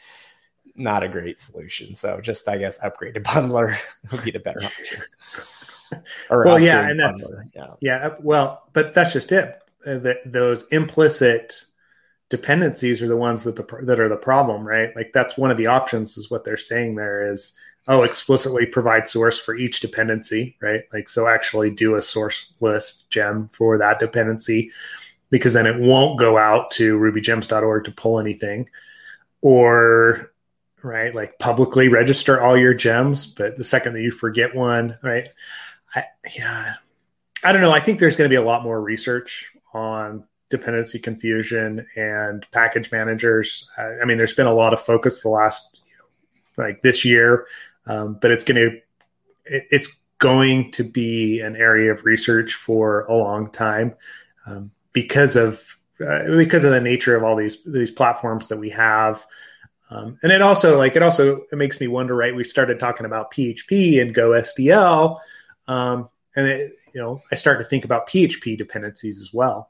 not 0.76 1.04
a 1.04 1.10
great 1.10 1.40
solution. 1.40 1.96
So 1.96 2.20
just 2.22 2.48
I 2.48 2.58
guess 2.58 2.84
upgrade 2.84 3.16
to 3.16 3.22
bundler 3.22 3.78
would 4.12 4.24
be 4.24 4.32
the 4.32 4.40
better 4.40 4.64
option. 4.64 5.04
well, 6.30 6.60
yeah, 6.60 6.90
and 6.90 7.00
that's 7.00 7.30
yeah, 7.54 7.68
yeah. 7.82 8.16
Well, 8.20 8.64
but 8.74 8.94
that's 8.94 9.14
just 9.14 9.32
it. 9.32 9.62
Uh, 9.86 10.00
the, 10.00 10.20
those 10.26 10.68
implicit 10.68 11.66
dependencies 12.30 13.02
are 13.02 13.08
the 13.08 13.18
ones 13.18 13.44
that 13.44 13.56
the 13.56 13.66
that 13.84 14.00
are 14.00 14.10
the 14.10 14.18
problem, 14.18 14.68
right? 14.68 14.96
Like 14.96 15.12
that's 15.14 15.38
one 15.38 15.52
of 15.52 15.58
the 15.58 15.68
options 15.68 16.18
is 16.18 16.30
what 16.30 16.44
they're 16.44 16.58
saying 16.58 16.96
there 16.96 17.32
is 17.32 17.54
oh 17.88 18.04
explicitly 18.04 18.66
provide 18.66 19.08
source 19.08 19.40
for 19.40 19.56
each 19.56 19.80
dependency, 19.80 20.56
right? 20.62 20.84
Like 20.94 21.10
so 21.10 21.28
actually 21.28 21.70
do 21.70 21.96
a 21.96 22.02
source 22.02 22.54
list 22.60 23.10
gem 23.10 23.48
for 23.50 23.78
that 23.78 24.00
dependency 24.00 24.72
because 25.30 25.54
then 25.54 25.66
it 25.66 25.80
won't 25.80 26.20
go 26.20 26.38
out 26.38 26.72
to 26.72 26.98
rubygems.org 26.98 27.86
to 27.86 27.92
pull 27.92 28.20
anything 28.20 28.70
or 29.42 30.32
right 30.84 31.16
like 31.16 31.38
publicly 31.40 31.88
register 31.88 32.40
all 32.40 32.56
your 32.56 32.74
gems 32.74 33.26
but 33.26 33.58
the 33.58 33.64
second 33.64 33.94
that 33.94 34.04
you 34.04 34.12
forget 34.12 34.56
one 34.56 34.96
right 35.02 35.30
I, 35.96 36.06
yeah 36.36 36.76
i 37.44 37.52
don't 37.52 37.62
know 37.62 37.72
i 37.72 37.80
think 37.80 37.98
there's 37.98 38.16
going 38.16 38.30
to 38.30 38.34
be 38.34 38.40
a 38.40 38.46
lot 38.46 38.62
more 38.62 38.80
research 38.80 39.52
on 39.74 40.26
dependency 40.50 41.00
confusion 41.00 41.86
and 41.96 42.46
package 42.52 42.92
managers. 42.92 43.70
Uh, 43.78 43.92
I 44.02 44.06
mean, 44.06 44.18
there's 44.18 44.34
been 44.34 44.48
a 44.48 44.54
lot 44.54 44.74
of 44.74 44.80
focus 44.80 45.22
the 45.22 45.30
last, 45.30 45.82
like 46.58 46.82
this 46.82 47.04
year, 47.04 47.48
um, 47.88 48.18
but 48.22 48.32
it's 48.32 48.44
going 48.44 48.56
to, 48.56 48.78
it, 49.46 49.68
it's 49.72 49.98
going 50.18 50.72
to 50.72 50.84
be 50.84 51.40
an 51.42 51.56
area 51.56 51.92
of 51.92 52.06
research 52.06 52.54
for 52.54 53.06
a 53.06 53.16
long 53.16 53.52
time 53.52 53.96
um, 54.48 54.72
because 54.94 55.36
of 55.36 55.78
uh, 56.06 56.26
because 56.36 56.64
of 56.64 56.72
the 56.72 56.82
nature 56.82 57.16
of 57.16 57.24
all 57.24 57.36
these 57.36 57.64
these 57.64 57.92
platforms 57.92 58.48
that 58.48 58.58
we 58.58 58.70
have. 58.70 59.26
Um, 59.90 60.18
and 60.24 60.32
it 60.32 60.42
also 60.42 60.78
like 60.78 60.96
it 60.96 61.04
also 61.04 61.42
it 61.52 61.56
makes 61.58 61.80
me 61.80 61.88
wonder, 61.88 62.16
right? 62.16 62.36
We 62.36 62.44
started 62.44 62.80
talking 62.80 63.06
about 63.06 63.32
PHP 63.32 64.02
and 64.02 64.14
Go 64.14 64.32
SDL, 64.32 65.20
um, 65.68 66.10
and 66.36 66.48
it, 66.48 66.74
you 66.94 67.02
know, 67.02 67.22
I 67.32 67.36
start 67.36 67.60
to 67.60 67.66
think 67.66 67.86
about 67.86 68.08
PHP 68.10 68.58
dependencies 68.58 69.22
as 69.22 69.34
well. 69.34 69.70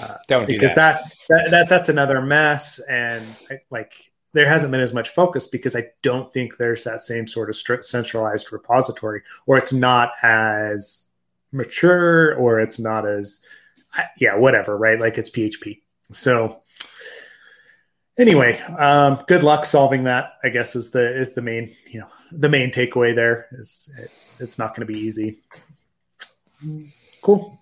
Uh, 0.00 0.16
Don't 0.26 0.46
because 0.46 0.74
that. 0.74 1.00
that's 1.00 1.16
that, 1.28 1.50
that, 1.50 1.68
that's 1.68 1.88
another 1.88 2.20
mess, 2.20 2.78
and 2.80 3.24
I, 3.50 3.60
like 3.70 4.12
there 4.32 4.48
hasn't 4.48 4.70
been 4.70 4.80
as 4.80 4.92
much 4.92 5.10
focus 5.10 5.46
because 5.46 5.74
I 5.74 5.86
don't 6.02 6.32
think 6.32 6.56
there's 6.56 6.84
that 6.84 7.00
same 7.00 7.26
sort 7.26 7.50
of 7.50 7.84
centralized 7.84 8.52
repository, 8.52 9.22
or 9.46 9.56
it's 9.56 9.72
not 9.72 10.12
as 10.22 11.04
mature, 11.52 12.34
or 12.34 12.60
it's 12.60 12.78
not 12.78 13.06
as 13.06 13.40
yeah, 14.18 14.36
whatever, 14.36 14.76
right? 14.76 15.00
Like 15.00 15.18
it's 15.18 15.30
PHP. 15.30 15.80
So 16.10 16.62
anyway, 18.18 18.60
um, 18.78 19.22
good 19.26 19.42
luck 19.42 19.64
solving 19.64 20.04
that. 20.04 20.34
I 20.44 20.50
guess 20.50 20.76
is 20.76 20.90
the 20.90 21.18
is 21.18 21.34
the 21.34 21.42
main 21.42 21.74
you 21.90 22.00
know 22.00 22.08
the 22.32 22.48
main 22.48 22.70
takeaway 22.70 23.14
there 23.14 23.46
is 23.52 23.90
it's 23.98 24.40
it's 24.40 24.58
not 24.58 24.74
going 24.74 24.86
to 24.86 24.92
be 24.92 24.98
easy. 24.98 25.40
Cool. 27.22 27.58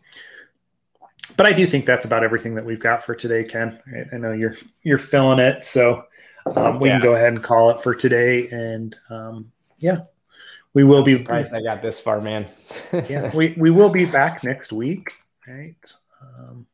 But 1.36 1.46
I 1.46 1.52
do 1.52 1.66
think 1.66 1.84
that's 1.84 2.06
about 2.06 2.24
everything 2.24 2.54
that 2.54 2.64
we've 2.64 2.80
got 2.80 3.04
for 3.04 3.14
today, 3.14 3.44
Ken. 3.44 3.78
I, 3.94 4.16
I 4.16 4.18
know 4.18 4.32
you're 4.32 4.56
you're 4.82 4.98
filling 4.98 5.38
it, 5.38 5.64
so 5.64 6.04
um, 6.54 6.78
we 6.80 6.88
yeah. 6.88 6.96
can 6.96 7.02
go 7.02 7.14
ahead 7.14 7.32
and 7.32 7.42
call 7.42 7.70
it 7.70 7.80
for 7.80 7.94
today. 7.94 8.48
And 8.48 8.96
um, 9.10 9.52
yeah, 9.78 10.02
we 10.74 10.84
will 10.84 10.98
I'm 10.98 11.04
be 11.04 11.18
surprised 11.18 11.54
I 11.54 11.62
got 11.62 11.82
this 11.82 11.98
far, 11.98 12.20
man. 12.20 12.46
yeah, 13.08 13.34
we 13.34 13.54
we 13.56 13.70
will 13.70 13.90
be 13.90 14.04
back 14.04 14.44
next 14.44 14.72
week, 14.72 15.12
right? 15.46 15.92
Um, 16.20 16.66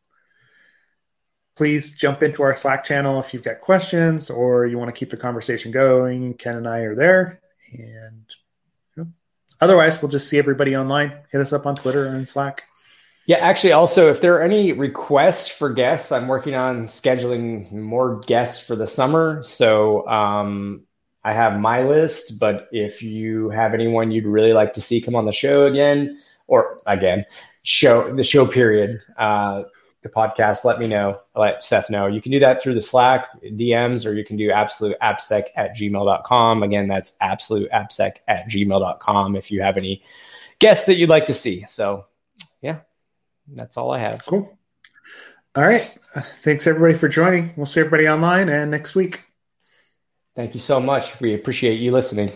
please 1.56 1.96
jump 1.96 2.22
into 2.22 2.42
our 2.42 2.56
Slack 2.56 2.84
channel 2.84 3.20
if 3.20 3.32
you've 3.32 3.44
got 3.44 3.60
questions 3.60 4.30
or 4.30 4.66
you 4.66 4.78
want 4.78 4.88
to 4.88 4.98
keep 4.98 5.10
the 5.10 5.16
conversation 5.16 5.70
going. 5.70 6.34
Ken 6.34 6.56
and 6.56 6.68
I 6.68 6.80
are 6.80 6.94
there. 6.94 7.40
And 7.72 8.24
you 8.96 9.04
know, 9.04 9.10
otherwise, 9.60 10.02
we'll 10.02 10.10
just 10.10 10.28
see 10.28 10.38
everybody 10.38 10.76
online. 10.76 11.12
Hit 11.30 11.40
us 11.40 11.52
up 11.52 11.66
on 11.66 11.74
Twitter 11.74 12.06
and 12.06 12.28
Slack. 12.28 12.64
Yeah, 13.32 13.38
actually, 13.38 13.72
also, 13.72 14.10
if 14.10 14.20
there 14.20 14.34
are 14.34 14.42
any 14.42 14.72
requests 14.72 15.48
for 15.48 15.72
guests, 15.72 16.12
I'm 16.12 16.28
working 16.28 16.54
on 16.54 16.84
scheduling 16.84 17.72
more 17.72 18.20
guests 18.20 18.62
for 18.62 18.76
the 18.76 18.86
summer. 18.86 19.42
So 19.42 20.06
um, 20.06 20.82
I 21.24 21.32
have 21.32 21.58
my 21.58 21.82
list, 21.82 22.38
but 22.38 22.68
if 22.72 23.00
you 23.00 23.48
have 23.48 23.72
anyone 23.72 24.10
you'd 24.10 24.26
really 24.26 24.52
like 24.52 24.74
to 24.74 24.82
see 24.82 25.00
come 25.00 25.14
on 25.14 25.24
the 25.24 25.32
show 25.32 25.64
again, 25.64 26.20
or 26.46 26.76
again, 26.84 27.24
show 27.62 28.14
the 28.14 28.22
show 28.22 28.46
period, 28.46 29.00
uh, 29.16 29.62
the 30.02 30.10
podcast, 30.10 30.66
let 30.66 30.78
me 30.78 30.86
know. 30.86 31.18
let 31.34 31.64
Seth 31.64 31.88
know. 31.88 32.08
You 32.08 32.20
can 32.20 32.32
do 32.32 32.40
that 32.40 32.62
through 32.62 32.74
the 32.74 32.82
Slack 32.82 33.28
DMs, 33.42 34.04
or 34.04 34.12
you 34.12 34.26
can 34.26 34.36
do 34.36 34.50
absoluteappsec 34.50 35.44
at 35.56 35.74
gmail.com. 35.74 36.62
Again, 36.62 36.86
that's 36.86 37.16
absoluteappsec 37.22 38.12
at 38.28 38.50
gmail.com 38.50 39.36
if 39.36 39.50
you 39.50 39.62
have 39.62 39.78
any 39.78 40.02
guests 40.58 40.84
that 40.84 40.96
you'd 40.96 41.08
like 41.08 41.24
to 41.24 41.34
see. 41.34 41.62
So, 41.62 42.04
yeah, 42.60 42.80
that's 43.54 43.76
all 43.76 43.90
I 43.90 43.98
have. 43.98 44.24
Cool. 44.24 44.58
All 45.54 45.64
right. 45.64 45.98
Thanks, 46.42 46.66
everybody, 46.66 46.94
for 46.94 47.08
joining. 47.08 47.52
We'll 47.56 47.66
see 47.66 47.80
everybody 47.80 48.08
online 48.08 48.48
and 48.48 48.70
next 48.70 48.94
week. 48.94 49.22
Thank 50.34 50.54
you 50.54 50.60
so 50.60 50.80
much. 50.80 51.20
We 51.20 51.34
appreciate 51.34 51.78
you 51.78 51.92
listening. 51.92 52.32